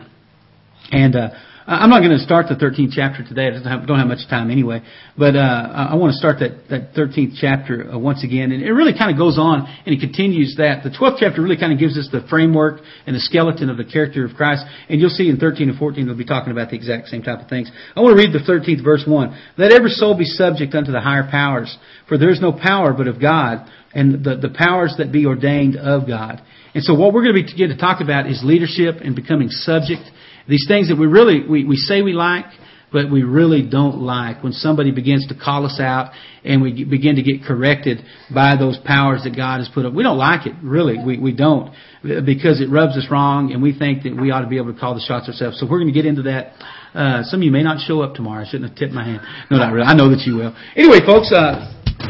And, 0.91 1.15
uh, 1.15 1.29
I'm 1.69 1.91
not 1.91 2.01
going 2.01 2.17
to 2.17 2.25
start 2.25 2.47
the 2.49 2.57
13th 2.57 2.97
chapter 2.97 3.21
today. 3.21 3.45
I 3.45 3.51
don't 3.51 3.61
have, 3.61 3.85
don't 3.85 3.99
have 4.01 4.07
much 4.07 4.25
time 4.27 4.49
anyway. 4.49 4.81
But 5.13 5.35
uh, 5.37 5.93
I 5.93 5.93
want 6.01 6.13
to 6.13 6.17
start 6.17 6.41
that, 6.41 6.65
that 6.73 6.97
13th 6.97 7.37
chapter 7.37 7.93
uh, 7.93 7.93
once 7.93 8.23
again. 8.25 8.49
And 8.51 8.65
it 8.65 8.73
really 8.73 8.97
kind 8.97 9.13
of 9.13 9.21
goes 9.21 9.37
on 9.37 9.69
and 9.85 9.93
it 9.93 10.01
continues 10.01 10.57
that. 10.57 10.81
The 10.81 10.89
12th 10.89 11.21
chapter 11.21 11.45
really 11.45 11.61
kind 11.61 11.69
of 11.71 11.77
gives 11.77 11.93
us 11.93 12.09
the 12.11 12.25
framework 12.25 12.81
and 13.05 13.15
the 13.15 13.21
skeleton 13.21 13.69
of 13.69 13.77
the 13.77 13.85
character 13.85 14.25
of 14.25 14.33
Christ. 14.33 14.65
And 14.89 14.99
you'll 14.99 15.13
see 15.13 15.29
in 15.29 15.37
13 15.37 15.69
and 15.69 15.77
14 15.77 16.07
they'll 16.07 16.17
be 16.17 16.25
talking 16.25 16.49
about 16.49 16.73
the 16.73 16.75
exact 16.75 17.13
same 17.13 17.21
type 17.21 17.37
of 17.37 17.49
things. 17.53 17.69
I 17.95 18.01
want 18.01 18.17
to 18.17 18.19
read 18.25 18.33
the 18.33 18.41
13th 18.41 18.83
verse 18.83 19.05
1. 19.05 19.53
Let 19.61 19.71
every 19.71 19.93
soul 19.93 20.17
be 20.17 20.25
subject 20.25 20.73
unto 20.73 20.91
the 20.91 21.01
higher 21.01 21.29
powers. 21.29 21.69
For 22.09 22.17
there 22.17 22.33
is 22.33 22.41
no 22.41 22.51
power 22.51 22.97
but 22.97 23.07
of 23.07 23.21
God 23.21 23.69
and 23.93 24.25
the, 24.25 24.41
the 24.41 24.49
powers 24.49 24.95
that 24.97 25.11
be 25.11 25.27
ordained 25.27 25.77
of 25.77 26.07
God. 26.07 26.41
And 26.73 26.83
so 26.83 26.95
what 26.95 27.13
we're 27.13 27.23
going 27.23 27.35
to 27.35 27.43
be 27.45 27.67
to 27.67 27.77
talk 27.77 28.01
about 28.01 28.25
is 28.25 28.41
leadership 28.43 29.05
and 29.05 29.15
becoming 29.15 29.49
subject 29.49 30.01
these 30.49 30.65
things 30.67 30.89
that 30.89 30.97
we 30.97 31.07
really, 31.07 31.47
we, 31.47 31.63
we 31.63 31.75
say 31.75 32.01
we 32.01 32.13
like, 32.13 32.45
but 32.91 33.11
we 33.11 33.23
really 33.23 33.61
don't 33.61 33.99
like. 33.99 34.43
When 34.43 34.53
somebody 34.53 34.91
begins 34.91 35.27
to 35.27 35.35
call 35.35 35.65
us 35.65 35.79
out 35.79 36.11
and 36.43 36.61
we 36.61 36.85
begin 36.85 37.15
to 37.17 37.21
get 37.21 37.43
corrected 37.45 37.99
by 38.33 38.55
those 38.57 38.79
powers 38.83 39.23
that 39.23 39.35
God 39.35 39.59
has 39.59 39.69
put 39.71 39.85
up, 39.85 39.93
we 39.93 40.03
don't 40.03 40.17
like 40.17 40.47
it, 40.47 40.53
really. 40.63 40.97
We, 40.97 41.19
we 41.19 41.33
don't. 41.33 41.73
Because 42.01 42.61
it 42.61 42.69
rubs 42.69 42.97
us 42.97 43.07
wrong 43.11 43.51
and 43.51 43.61
we 43.61 43.77
think 43.77 44.03
that 44.03 44.15
we 44.19 44.31
ought 44.31 44.41
to 44.41 44.47
be 44.47 44.57
able 44.57 44.73
to 44.73 44.79
call 44.79 44.95
the 44.95 45.01
shots 45.01 45.27
ourselves. 45.27 45.59
So 45.59 45.67
we're 45.69 45.79
going 45.79 45.93
to 45.93 45.93
get 45.93 46.05
into 46.05 46.23
that. 46.23 46.53
Uh, 46.93 47.21
some 47.23 47.41
of 47.41 47.43
you 47.43 47.51
may 47.51 47.61
not 47.61 47.79
show 47.85 48.01
up 48.01 48.15
tomorrow. 48.15 48.43
I 48.43 48.49
shouldn't 48.49 48.71
have 48.71 48.77
tipped 48.77 48.93
my 48.93 49.05
hand. 49.05 49.21
No, 49.51 49.57
not 49.57 49.71
really. 49.71 49.85
I 49.85 49.93
know 49.93 50.09
that 50.09 50.25
you 50.25 50.35
will. 50.35 50.55
Anyway, 50.75 51.05
folks, 51.05 51.31
uh, 51.31 51.69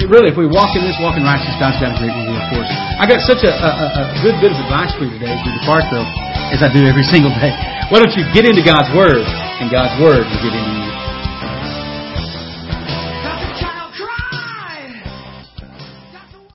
really, 0.09 0.29
if 0.29 0.37
we 0.37 0.45
walk 0.45 0.77
in 0.77 0.85
this, 0.85 0.95
walk 1.01 1.17
in 1.17 1.25
righteousness, 1.25 1.57
God's 1.57 1.81
got 1.81 1.95
a 1.95 1.97
great 1.97 2.13
reward 2.13 2.43
for 2.53 2.61
us. 2.61 2.71
I 3.01 3.09
got 3.09 3.19
such 3.25 3.41
a, 3.41 3.51
a, 3.51 3.69
a 3.89 4.03
good 4.21 4.37
bit 4.37 4.53
of 4.53 4.59
advice 4.61 4.93
for 4.93 5.09
you 5.09 5.13
today 5.17 5.33
as 5.33 5.41
we 5.41 5.51
depart, 5.61 5.89
though, 5.89 6.05
as 6.53 6.61
I 6.61 6.69
do 6.69 6.85
every 6.85 7.05
single 7.13 7.33
day. 7.41 7.51
Why 7.89 7.97
don't 7.97 8.13
you 8.13 8.23
get 8.31 8.45
into 8.45 8.61
God's 8.61 8.93
Word, 8.93 9.25
and 9.25 9.67
God's 9.73 9.97
Word 9.97 10.23
will 10.29 10.41
get 10.45 10.53
into 10.53 10.73
you. 10.77 10.88